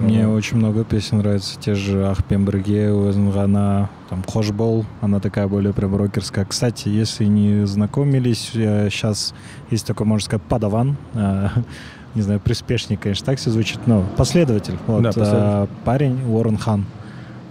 Мне 0.00 0.24
Ну, 0.24 0.34
очень 0.34 0.56
много 0.56 0.84
песен 0.84 1.18
нравится. 1.18 1.58
Те 1.58 1.74
же 1.74 2.06
Ахпем 2.06 2.44
Бірге, 2.44 2.92
Уэзнгана, 2.92 3.90
там 4.08 4.22
Хошбол. 4.22 4.86
Она 5.00 5.18
такая 5.18 5.48
более 5.48 5.72
прям 5.72 5.96
рокерская. 5.96 6.44
Кстати, 6.44 6.88
если 6.88 7.24
не 7.24 7.66
знакомились, 7.66 8.50
сейчас 8.52 9.34
есть 9.70 9.86
такой, 9.86 10.06
можно 10.06 10.24
сказать, 10.24 10.42
падаван. 10.48 10.96
э, 11.14 11.48
Не 12.14 12.22
знаю, 12.22 12.40
приспешник, 12.40 13.00
конечно, 13.00 13.24
так 13.26 13.38
все 13.38 13.50
звучит, 13.50 13.78
но 13.86 14.04
последователь. 14.16 14.76
Вот, 14.88 15.02
Да, 15.02 15.08
последователь. 15.12 15.38
э, 15.72 15.84
парень 15.84 16.24
Уоррен 16.28 16.56
Хан. 16.56 16.84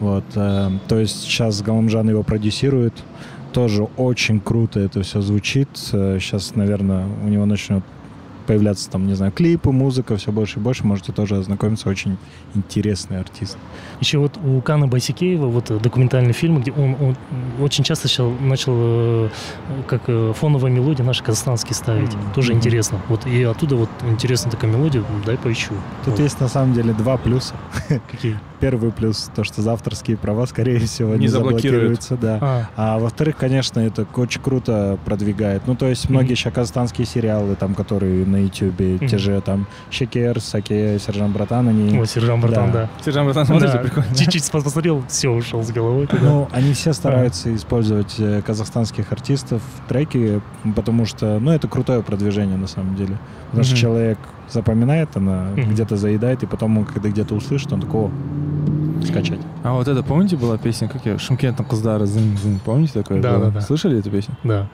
Вот, 0.01 0.25
э, 0.35 0.69
то 0.87 0.97
есть 0.99 1.21
сейчас 1.21 1.61
Галамжан 1.61 2.09
его 2.09 2.23
продюсирует. 2.23 2.93
Тоже 3.53 3.83
очень 3.97 4.39
круто 4.39 4.79
это 4.79 5.01
все 5.01 5.21
звучит. 5.21 5.69
Сейчас, 5.75 6.55
наверное, 6.55 7.05
у 7.23 7.27
него 7.27 7.45
начнет 7.45 7.83
появляться 8.45 8.89
там, 8.89 9.05
не 9.05 9.13
знаю, 9.13 9.31
клипы, 9.31 9.71
музыка, 9.71 10.17
все 10.17 10.31
больше 10.31 10.57
и 10.57 10.61
больше. 10.61 10.83
Можете 10.83 11.11
тоже 11.11 11.35
ознакомиться. 11.37 11.87
Очень 11.87 12.17
интересный 12.55 13.19
артист. 13.19 13.59
Еще 14.01 14.17
вот 14.17 14.39
у 14.43 14.59
Кана 14.61 14.87
Байсикеева 14.87 15.45
вот 15.45 15.69
э, 15.69 15.77
документальный 15.79 16.33
фильм, 16.33 16.59
где 16.59 16.71
он, 16.71 16.95
он 16.99 17.15
очень 17.61 17.83
часто 17.83 18.07
сейчас 18.07 18.27
начал 18.41 18.73
э, 18.75 19.29
как 19.85 20.01
э, 20.07 20.33
фоновая 20.35 20.71
мелодия 20.71 21.05
наши 21.05 21.23
казахстанские 21.23 21.75
ставить. 21.75 22.11
Мгм. 22.15 22.33
Тоже 22.33 22.51
Мгм. 22.53 22.57
интересно. 22.59 22.99
Вот 23.07 23.27
и 23.27 23.43
оттуда 23.43 23.75
вот 23.75 23.89
интересная 24.09 24.49
такая 24.51 24.71
мелодия, 24.71 25.03
дай 25.27 25.37
поищу. 25.37 25.75
Тут 26.05 26.15
Вот. 26.15 26.19
есть 26.19 26.39
на 26.41 26.47
самом 26.47 26.73
деле 26.73 26.93
два 26.93 27.17
плюса. 27.17 27.53
Какие? 28.09 28.39
Первый 28.59 28.91
плюс 28.91 29.29
то, 29.35 29.43
что 29.43 29.61
за 29.61 29.73
авторские 29.73 30.17
права, 30.17 30.45
скорее 30.45 30.79
всего, 30.79 31.13
Не 31.15 31.21
не, 31.21 31.27
заблокируют. 31.27 32.01
заблокируются, 32.03 32.17
да. 32.17 32.37
А, 32.41 32.95
А 32.95 32.99
во-вторых, 32.99 33.37
конечно, 33.37 33.79
это 33.79 34.05
очень 34.15 34.41
круто 34.41 34.97
продвигает. 35.05 35.63
Ну, 35.65 35.75
то 35.75 35.87
есть 35.87 36.09
многие 36.09 36.35
сейчас 36.35 36.53
казахстанские 36.53 37.07
сериалы, 37.07 37.55
там, 37.55 37.73
которые 37.75 38.25
на 38.25 38.37
Ютубе, 38.43 38.97
те 38.99 39.05
Мгм. 39.05 39.19
же 39.19 39.41
там 39.41 39.67
Шекер, 39.91 40.39
Саке, 40.41 40.99
Сержант 40.99 41.33
Братан, 41.33 41.67
они... 41.69 41.97
о, 41.97 42.05
Сержант 42.05 42.43
Братан, 42.43 42.71
Да. 42.71 42.89
да. 42.97 43.03
Сержант 43.03 43.25
Братан, 43.27 43.45
смотрите, 43.45 43.73
Да, 43.73 43.79
прикольно. 43.79 44.15
Чуть-чуть 44.15 44.51
посмотрел, 44.51 45.03
все, 45.07 45.29
ушел 45.29 45.63
с 45.63 45.71
головой. 45.71 46.07
туда. 46.07 46.21
Ну, 46.21 46.47
они 46.51 46.73
все 46.73 46.93
стараются 46.93 47.55
использовать 47.55 48.15
э, 48.19 48.41
казахстанских 48.45 49.11
артистов 49.11 49.61
в 49.77 49.87
треки, 49.89 50.41
потому 50.75 51.05
что, 51.05 51.39
ну, 51.39 51.51
это 51.51 51.67
крутое 51.67 52.03
продвижение 52.03 52.57
на 52.57 52.67
самом 52.67 52.95
деле. 52.95 53.17
Потому 53.47 53.63
что 53.63 53.73
Мгм. 53.73 53.81
человек 53.81 54.17
запоминает, 54.51 55.15
она 55.15 55.47
Мгм. 55.55 55.71
где-то 55.71 55.95
заедает, 55.97 56.43
и 56.43 56.45
потом, 56.45 56.77
он, 56.77 56.85
когда 56.85 57.09
где-то 57.09 57.35
услышит, 57.35 57.71
он 57.73 57.81
такой, 57.81 58.05
«О, 58.05 58.11
скачать. 59.05 59.39
А 59.63 59.73
вот 59.73 59.87
это, 59.87 60.03
помните, 60.03 60.35
была 60.35 60.57
песня, 60.57 60.87
как 60.89 61.05
я, 61.05 61.17
Шумкентом 61.17 61.65
зын, 61.71 62.59
помните 62.63 62.93
такое? 62.93 63.21
Да, 63.21 63.35
было? 63.37 63.45
да, 63.45 63.51
да. 63.51 63.61
Слышали 63.61 63.99
эту 63.99 64.09
песню? 64.11 64.35
Да. 64.43 64.67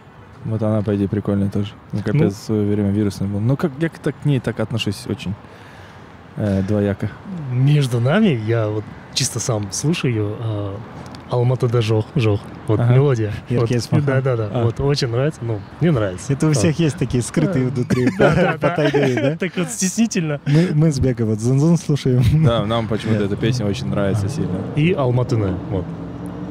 Вот 0.45 0.61
она, 0.61 0.81
по 0.81 0.95
идее, 0.95 1.07
прикольная 1.07 1.49
тоже. 1.49 1.71
Ну, 1.91 1.99
капец, 2.03 2.33
в 2.33 2.37
свое 2.43 2.67
время 2.71 2.91
вирусная 2.91 3.27
была. 3.27 3.39
Ну, 3.41 3.55
как 3.57 3.71
я 3.79 3.89
к, 3.89 3.97
так, 3.97 4.15
к 4.21 4.25
ней 4.25 4.39
так 4.39 4.59
отношусь 4.59 5.05
очень 5.07 5.33
э, 6.37 6.61
двояко. 6.67 7.09
Между 7.51 7.99
нами, 7.99 8.39
я 8.45 8.67
вот 8.67 8.83
чисто 9.13 9.39
сам 9.39 9.71
слушаю 9.71 10.13
ее, 10.13 10.35
а, 11.29 11.35
Алматы 11.35 11.67
да 11.67 11.81
жох, 11.81 12.05
жох. 12.15 12.39
Вот 12.67 12.79
Ага. 12.79 12.93
мелодия. 12.93 13.33
Вот, 13.49 13.69
Махан. 13.69 14.05
да, 14.05 14.21
да, 14.21 14.35
да. 14.37 14.49
А. 14.53 14.63
Вот 14.65 14.79
очень 14.79 15.07
нравится. 15.09 15.39
Ну, 15.43 15.59
мне 15.81 15.91
нравится. 15.91 16.33
Это 16.33 16.45
у 16.45 16.49
Вот. 16.49 16.57
всех 16.57 16.79
есть 16.79 16.97
такие 16.97 17.23
скрытые 17.23 17.67
внутри 17.67 18.09
Да, 18.17 18.57
да, 18.57 18.57
да. 18.57 19.35
Так 19.39 19.51
вот 19.57 19.69
стеснительно. 19.69 20.39
Мы, 20.45 20.69
мы 20.73 20.91
с 20.91 20.99
Бекой 20.99 21.25
вот 21.25 21.39
зун 21.39 21.77
слушаем. 21.77 22.23
Да, 22.45 22.65
нам 22.65 22.87
почему-то 22.87 23.23
эта 23.25 23.35
песня 23.35 23.65
очень 23.65 23.87
нравится 23.87 24.29
сильно. 24.29 24.59
И 24.75 24.93
Алматыны. 24.93 25.55
Вот. 25.69 25.85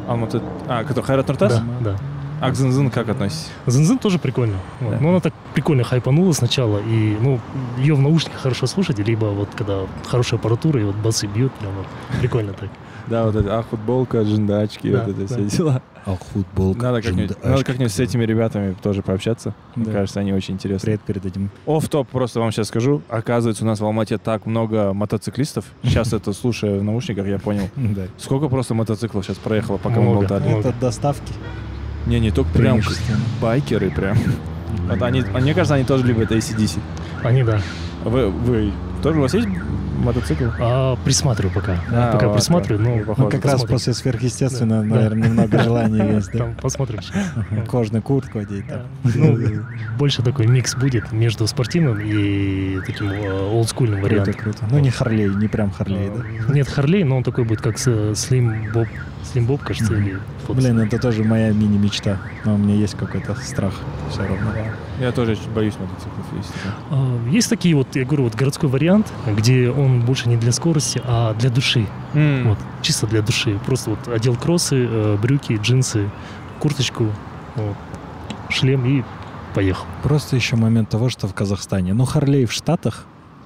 Алматы... 0.09 0.41
А, 0.69 0.85
который 0.85 1.05
Хайрат 1.05 1.29
Нуртас? 1.29 1.61
Да. 1.81 1.97
А 2.41 2.51
к 2.51 2.55
Зын-Зын 2.55 2.91
как 2.91 3.09
относитесь? 3.09 3.49
Зензин 3.67 3.97
тоже 3.97 4.19
прикольно. 4.19 4.57
Вот. 4.81 4.91
Да. 4.91 4.99
Но 5.01 5.09
она 5.11 5.21
так 5.21 5.33
прикольно 5.55 5.83
хайпанула 5.85 6.33
сначала. 6.33 6.79
И, 6.79 7.17
ну, 7.21 7.41
ее 7.79 7.95
в 7.95 8.01
наушниках 8.01 8.41
хорошо 8.43 8.67
слушать, 8.67 8.99
либо 8.99 9.27
вот 9.27 9.49
когда 9.57 9.83
хорошая 10.07 10.39
аппаратура, 10.39 10.81
и 10.81 10.85
вот 10.85 10.97
басы 10.97 11.27
бьют, 11.27 11.53
прям 11.55 11.73
вот 11.75 11.87
прикольно 12.21 12.53
так. 12.53 12.69
Да, 13.09 13.25
вот 13.27 13.37
это, 13.37 13.59
а, 13.59 13.63
футболка, 13.63 14.23
джиндачки, 14.23 14.91
Да, 14.91 15.01
вот 15.05 15.09
это 15.11 15.21
да. 15.21 15.27
все 15.27 15.57
дела. 15.57 15.83
А 16.07 16.17
футбол. 16.17 16.75
Надо 16.75 17.01
как-нибудь, 17.01 17.43
надо 17.43 17.65
как-нибудь 17.65 17.93
с 17.93 17.99
этими 17.99 18.25
ребятами 18.25 18.77
тоже 18.83 19.03
пообщаться. 19.03 19.55
Мне 19.75 19.87
Да. 19.87 19.93
кажется, 19.93 20.21
они 20.21 20.33
очень 20.35 20.55
интересные. 20.55 20.99
Привет 20.99 21.01
передадим. 21.03 21.51
Оф-топ 21.67 22.09
просто 22.09 22.41
вам 22.41 22.53
сейчас 22.53 22.69
скажу. 22.69 23.01
Оказывается, 23.09 23.65
у 23.65 23.67
нас 23.67 23.81
в 23.81 23.85
Алмате 23.85 24.19
так 24.19 24.45
много 24.47 24.93
мотоциклистов. 24.93 25.65
Сейчас 25.83 26.13
это 26.13 26.33
слушая 26.35 26.79
в 26.79 26.85
наушниках, 26.85 27.27
я 27.27 27.39
понял. 27.39 27.71
Да. 27.77 28.03
Сколько 28.19 28.49
просто 28.49 28.75
мотоциклов 28.75 29.25
сейчас 29.25 29.37
проехало, 29.39 29.77
пока 29.79 30.01
мы 30.01 30.15
болтали. 30.15 30.47
Много. 30.49 30.69
Это 30.69 30.81
доставки. 30.81 31.33
Не, 32.07 32.21
не 32.21 32.31
только 32.31 32.51
прям 32.53 32.81
байкеры 33.41 33.91
прям. 33.91 34.17
Вот 34.89 35.01
они, 35.03 35.23
мне 35.23 35.55
кажется, 35.55 35.75
они 35.75 35.85
тоже 35.85 36.05
любят 36.07 36.31
ACDC. 36.33 36.79
Они, 37.23 37.43
да. 37.45 37.61
Вы, 38.05 38.29
вы 38.29 38.73
тоже 39.03 39.19
у 39.19 39.23
вас 39.23 39.33
есть 39.33 39.49
мотоцикл? 39.95 40.45
А, 40.61 40.97
присматриваю 41.05 41.55
пока. 41.55 41.73
А, 41.93 42.13
пока 42.13 42.27
ладно. 42.27 42.35
присматриваю, 42.39 42.83
но 42.85 42.97
Ну, 42.97 43.05
похоже. 43.05 43.23
Ну, 43.23 43.31
как 43.31 43.45
раз 43.45 43.53
посмотрим. 43.55 43.75
после 43.77 43.95
сверхъестественного, 43.95 44.83
Да. 44.85 44.95
наверное, 44.95 45.29
немного 45.29 45.59
желания 45.63 46.15
есть, 46.17 46.33
да? 46.33 46.39
Там 46.39 46.55
посмотрим. 46.55 47.01
Ага. 47.37 47.63
Кожаную 47.71 48.03
куртку 48.03 48.39
одеть. 48.41 48.67
Да. 48.67 48.83
там. 49.03 49.13
Ну, 49.15 49.39
больше 49.99 50.23
такой 50.23 50.47
микс 50.47 50.75
будет 50.75 51.13
между 51.13 51.47
спортивным 51.47 52.01
и 52.01 52.81
таким 52.87 53.11
э, 53.11 53.31
олдскульным 53.53 54.01
Круто, 54.01 54.15
вариантом. 54.15 54.35
круто. 54.43 54.59
Ну, 54.71 54.79
не 54.79 54.91
Харлей, 54.91 55.29
не 55.35 55.49
прям 55.49 55.71
Харлей, 55.71 56.11
да? 56.15 56.23
Э, 56.51 56.55
Нет, 56.55 56.69
Харлей, 56.69 57.05
но 57.05 57.17
он 57.19 57.23
такой 57.23 57.45
будет, 57.45 57.61
как 57.61 57.79
с- 57.79 58.15
Слим 58.15 58.71
Боб 58.73 58.89
Слимбоб, 59.33 59.63
кажется, 59.63 59.95
или 59.95 60.21
Фокс. 60.47 60.61
Блин, 60.61 60.79
это 60.79 60.99
тоже 60.99 61.25
моя 61.25 61.51
мини-мечта. 61.53 62.19
Но 62.45 62.55
у 62.55 62.59
меня 62.59 62.75
есть 62.75 62.95
какой-то 62.97 63.35
страх 63.37 63.75
все 64.11 64.21
равно. 64.21 64.51
Я 65.01 65.11
тоже 65.13 65.37
боюсь 65.55 65.75
мотоциклов, 65.79 66.27
честно. 66.37 66.73
А, 66.91 67.19
Есть 67.29 67.49
такие 67.51 67.75
вот, 67.75 67.97
я 67.97 68.05
говорю, 68.05 68.25
вот 68.25 68.35
городской 68.35 68.69
вариант, 68.69 69.13
где 69.27 69.71
он 69.71 70.03
больше 70.03 70.29
не 70.29 70.37
для 70.37 70.53
скорости, 70.53 71.01
а 71.05 71.35
для 71.35 71.51
души. 71.51 71.87
М, 72.15 72.49
Вот, 72.51 72.59
чисто 72.83 73.07
для 73.07 73.23
души. 73.23 73.59
Просто 73.67 73.91
вот 73.91 74.09
одел 74.09 74.37
кроссы, 74.37 74.87
э, 74.89 75.19
брюки, 75.21 75.59
джинсы, 75.61 76.09
курточку, 76.61 77.07
вот, 77.57 77.77
шлем 78.51 78.85
и 78.87 79.03
поехал. 79.55 79.87
Просто 80.03 80.37
еще 80.37 80.57
момент 80.57 80.89
того, 80.91 81.09
что 81.09 81.27
в 81.29 81.35
Казахстане. 81.35 81.95
Ну, 81.95 82.05
Харлей 82.05 82.45
в 82.45 82.53
Штатах, 82.53 83.05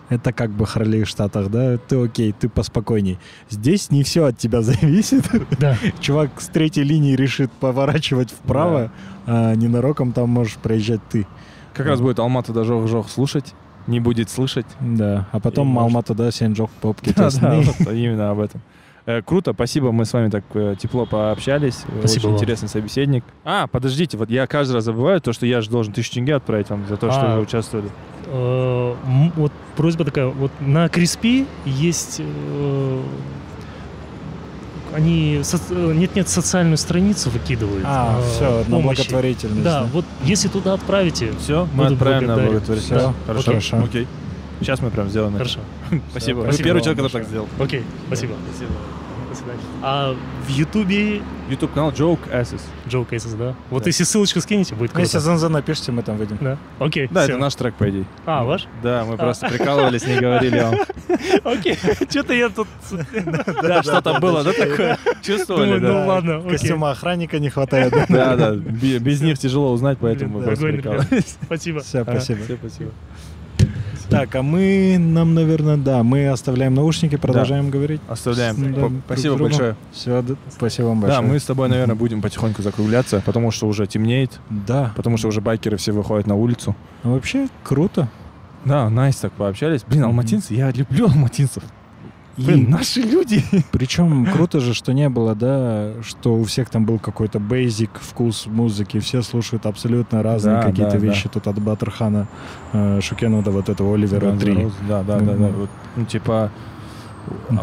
это 0.09 0.32
как 0.32 0.50
бы 0.50 0.66
Харлей 0.66 1.04
в 1.04 1.09
Штатах, 1.09 1.50
да? 1.50 1.76
Ты 1.78 2.02
окей, 2.04 2.32
ты 2.32 2.48
поспокойней. 2.48 3.18
Здесь 3.50 3.90
не 3.90 4.02
все 4.02 4.24
от 4.26 4.38
тебя 4.38 4.62
зависит. 4.62 5.24
Да, 5.59 5.76
Чувак 6.00 6.40
с 6.40 6.46
третьей 6.48 6.84
линии 6.84 7.14
решит 7.14 7.50
поворачивать 7.52 8.30
вправо, 8.30 8.90
а 9.26 9.54
ненароком 9.54 10.12
там 10.12 10.30
можешь 10.30 10.54
проезжать 10.56 11.00
ты. 11.11 11.26
Как 11.74 11.86
раз 11.86 12.00
будет 12.00 12.18
Алмата 12.18 12.52
да 12.52 12.64
жох 12.64 13.09
слушать, 13.09 13.54
не 13.86 14.00
будет 14.00 14.30
слышать. 14.30 14.66
Да, 14.80 15.28
а 15.32 15.40
потом 15.40 15.68
И 15.68 15.72
может- 15.72 15.86
Алмата, 15.86 16.14
да, 16.14 16.30
Сенджок, 16.30 16.70
попки 16.80 17.12
Да, 17.16 17.30
да, 17.40 17.61
вот 17.61 17.92
именно 17.92 18.30
об 18.30 18.40
этом. 18.40 18.61
Э, 19.09 19.22
Круто, 19.22 19.54
спасибо, 19.54 19.90
мы 19.90 20.04
с 20.04 20.12
вами 20.12 20.28
так 20.28 20.44
э, 20.52 20.74
тепло 20.78 21.06
пообщались. 21.06 21.84
Э, 21.88 22.00
Спасибо 22.00 22.20
Очень 22.20 22.28
вам. 22.28 22.36
интересный 22.36 22.68
собеседник. 22.68 23.24
А, 23.42 23.66
подождите, 23.66 24.18
вот 24.18 24.28
я 24.28 24.46
каждый 24.46 24.74
раз 24.74 24.84
забываю 24.84 25.18
то, 25.22 25.32
что 25.32 25.46
я 25.46 25.62
же 25.62 25.70
должен 25.70 25.94
тысячу 25.94 26.12
тенге 26.16 26.34
отправить 26.34 26.68
вам 26.68 26.86
за 26.86 26.98
то, 26.98 27.11
что 27.11 27.32
А. 27.32 27.36
вы 27.36 27.42
участвовали. 27.42 27.88
Э, 28.26 28.94
вот 29.36 29.50
просьба 29.76 30.04
такая, 30.04 30.26
вот 30.26 30.50
на 30.61 30.90
Криспи 30.90 31.46
есть 31.64 32.20
э, 32.20 33.02
они 34.94 35.40
со- 35.42 35.59
э, 35.70 35.92
нет-нет 35.94 36.28
социальную 36.28 36.76
страницу 36.76 37.30
выкидывают. 37.30 37.84
А, 37.86 38.20
э, 38.20 38.30
все, 38.30 38.59
на 38.59 38.64
помощи. 38.76 38.98
благотворительность. 38.98 39.62
Да, 39.64 39.84
вот 39.90 40.04
если 40.24 40.48
туда 40.48 40.74
отправите, 40.74 41.32
Все, 41.40 41.66
мы 41.72 41.86
отправим 41.86 42.26
на 42.28 42.34
благотворительность. 42.36 42.84
Всё, 43.00 43.14
Хорошо, 43.26 43.44
хорошо. 43.52 43.78
окей. 43.82 44.06
Сейчас 44.61 44.82
мы 44.82 44.90
прям 44.90 45.09
сделаем 45.09 45.34
это. 45.36 45.44
хорошо. 45.44 45.61
Спасибо. 46.11 46.38
Вы 46.40 46.42
Спасибо 46.44 46.64
первый 46.64 46.78
вам 46.80 46.84
человек, 46.84 47.04
который 47.04 47.22
так 47.22 47.28
сделал. 47.30 47.48
Окей, 47.59 47.84
спасибо. 48.09 48.34
До 48.34 48.97
свидания. 49.57 49.78
А 49.82 50.14
в 50.46 50.49
Ютубе 50.51 51.22
YouTube 51.49 51.72
канал 51.72 51.90
Joke 51.92 52.30
Asses. 52.30 52.61
Joe 52.86 53.09
Cases, 53.09 53.36
да? 53.36 53.55
Вот 53.70 53.82
Да. 53.84 53.88
если 53.88 54.05
ссылочку 54.05 54.40
скинете, 54.40 54.74
будет 54.74 54.90
круто. 54.90 55.03
Если 55.03 55.18
Занза 55.18 55.49
напишите, 55.49 55.92
мы 55.92 56.03
там 56.03 56.16
выйдем. 56.16 56.38
Да, 56.40 56.59
окей. 56.78 57.09
Да, 57.11 57.22
всё. 57.22 57.32
это 57.32 57.40
наш 57.40 57.55
трек, 57.55 57.74
по 57.74 57.88
идее. 57.88 58.05
А, 58.26 58.44
ваш? 58.44 58.66
Да, 58.82 59.05
мы 59.05 59.16
просто 59.16 59.49
прикалывались, 59.49 60.07
не 60.07 60.18
говорили 60.18 60.61
вам. 60.61 60.74
Окей. 61.44 61.76
Что-то 62.11 62.34
я 62.34 62.49
тут... 62.51 62.68
Да, 63.62 63.82
что-то 63.82 64.20
было, 64.20 64.44
да, 64.44 64.53
такое? 64.53 64.99
Чувствовали, 65.22 65.78
ну 65.78 65.88
да? 65.88 66.07
ладно. 66.07 66.42
Костюма 66.42 66.90
охранника 66.90 67.38
не 67.38 67.49
хватает. 67.51 67.92
Да, 68.09 68.36
да, 68.36 68.53
без 68.55 69.20
них 69.20 69.38
тяжело 69.38 69.72
узнать, 69.72 69.99
поэтому 70.01 70.38
мы 70.38 70.44
просто 70.44 70.66
прикалывались. 70.66 71.36
Спасибо. 71.42 71.80
Все, 71.80 72.01
Ага. 72.01 72.12
спасибо. 72.12 72.44
Все, 72.44 72.57
спасибо. 72.57 72.90
Так, 74.09 74.34
а 74.36 74.42
мы, 74.42 74.96
нам, 74.98 75.34
наверное, 75.34 75.76
да, 75.76 76.02
мы 76.02 76.28
оставляем 76.28 76.74
наушники, 76.74 77.16
продолжаем 77.16 77.68
говорить. 77.70 78.00
Оставляем. 78.09 78.56
Да, 78.56 78.80
По- 78.80 78.88
друг 78.88 78.92
Спасибо 79.06 79.20
с 79.34 79.36
другом. 79.36 79.48
большое. 79.50 79.76
Все, 79.92 80.24
спасибо 80.50 80.86
вам 80.86 81.00
большое. 81.00 81.22
Да, 81.22 81.28
мы 81.28 81.38
с 81.38 81.44
тобой, 81.44 81.68
наверное, 81.68 81.94
будем 81.94 82.22
потихоньку 82.22 82.62
закругляться, 82.62 83.22
потому 83.26 83.50
что 83.50 83.66
уже 83.66 83.86
темнеет, 83.86 84.40
Да, 84.50 84.92
потому 84.96 85.16
что 85.18 85.28
уже 85.28 85.40
байкеры 85.40 85.76
все 85.76 85.92
выходят 85.92 86.26
на 86.26 86.34
улицу. 86.36 86.74
ну, 87.04 87.14
вообще 87.14 87.48
круто. 87.64 88.09
Да, 88.64 88.88
найс 88.90 89.16
так 89.16 89.32
пообщались. 89.32 89.82
Блин, 89.86 90.04
алматинцы, 90.04 90.52
я 90.54 90.70
люблю 90.72 91.06
алматинцев. 91.06 91.62
Блин, 92.39 92.64
И 92.64 92.66
наши 92.68 93.01
люди. 93.01 93.43
причем 93.72 94.26
круто 94.32 94.61
же, 94.61 94.72
что 94.72 94.93
не 94.93 95.09
было, 95.09 95.34
да, 95.34 95.93
что 96.03 96.36
у 96.36 96.45
всех 96.45 96.70
там 96.70 96.84
был 96.84 96.99
какой-то 96.99 97.41
бейзик 97.41 97.91
вкус 98.01 98.47
музыки, 98.47 99.01
все 99.01 99.22
слушают 99.22 99.66
абсолютно 99.66 100.22
разные 100.22 100.57
Да, 100.57 100.62
какие-то 100.62 100.93
да, 100.93 100.99
вещи. 100.99 101.28
Тут 101.28 101.47
от 101.49 101.61
Баттерхана 101.61 102.28
э, 102.72 103.01
Шукенова 103.03 103.43
до 103.43 103.51
вот 103.51 103.68
этого 103.68 103.95
Оливера 103.95 104.26
Guns 104.26 104.39
3. 104.41 104.53
N' 104.53 104.59
Roses, 104.59 104.72
Да, 104.89 105.03
да, 105.03 105.18
да, 105.18 105.34
да. 105.34 105.51
Ну, 105.97 106.05
типа. 106.05 106.51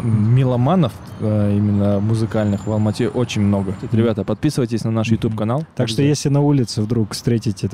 Меломанов 0.02 0.92
э, 1.20 1.56
именно 1.56 2.00
музыкальных 2.00 2.66
в 2.66 2.72
Алмате 2.72 3.08
очень 3.08 3.42
много. 3.42 3.74
Ребята, 3.92 4.24
подписывайтесь 4.24 4.84
на 4.84 4.90
наш. 4.90 5.08
YouTube 5.08 5.36
канал. 5.36 5.64
Так 5.74 5.88
что 5.88 6.02
если 6.02 6.28
на 6.28 6.40
улице 6.40 6.82
вдруг 6.82 7.12
встретите 7.12 7.68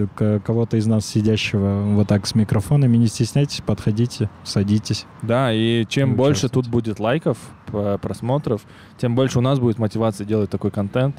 кого-то 0.44 0.76
из 0.76 0.86
нас 0.86 1.06
сидящего 1.06 1.82
вот 1.94 2.08
так 2.08 2.26
с 2.26 2.34
микрофонами, 2.34 2.96
не 2.96 3.06
стесняйтесь, 3.06 3.62
подходите, 3.64 4.30
садитесь. 4.44 5.06
Да, 5.22 5.52
и 5.52 5.86
чем 5.88 6.12
И 6.12 6.16
больше 6.16 6.48
тут 6.48 6.68
будет 6.68 7.00
лайков, 7.00 7.38
просмотров, 7.66 8.62
тем 8.98 9.14
больше 9.14 9.38
у 9.38 9.42
нас 9.42 9.58
будет 9.58 9.78
мотивации 9.78 10.24
делать 10.24 10.50
такой 10.50 10.70
контент. 10.70 11.16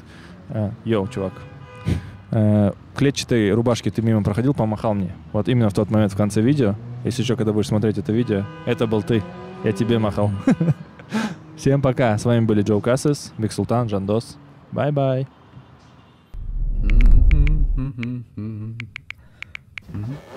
Э, 0.48 0.70
Йоу, 0.84 1.08
чувак. 1.08 1.32
Э, 2.30 2.72
Клетчатой 2.96 3.52
рубашки 3.52 3.90
ты 3.90 4.02
мимо 4.02 4.22
проходил, 4.22 4.54
помахал 4.54 4.94
мне. 4.94 5.14
Вот 5.32 5.48
именно 5.48 5.68
в 5.68 5.74
тот 5.74 5.90
момент 5.90 6.12
в 6.12 6.16
конце 6.16 6.40
видео. 6.40 6.76
Если 7.04 7.22
еще 7.22 7.36
когда 7.36 7.52
будешь 7.52 7.68
смотреть 7.68 7.98
это 7.98 8.12
видео, 8.12 8.44
это 8.66 8.86
был 8.86 9.02
ты. 9.02 9.22
Я 9.64 9.72
тебе 9.72 9.98
махал. 9.98 10.30
Всем 11.56 11.80
пока. 11.80 12.18
С 12.18 12.24
вами 12.26 12.44
были 12.44 12.60
Джоу 12.60 12.82
Кассес, 12.82 13.32
Биг 13.38 13.50
Султан, 13.50 13.88
Жандос. 13.88 14.36
Бай-бай. 14.72 15.26
Mm-hmm. 19.94 20.33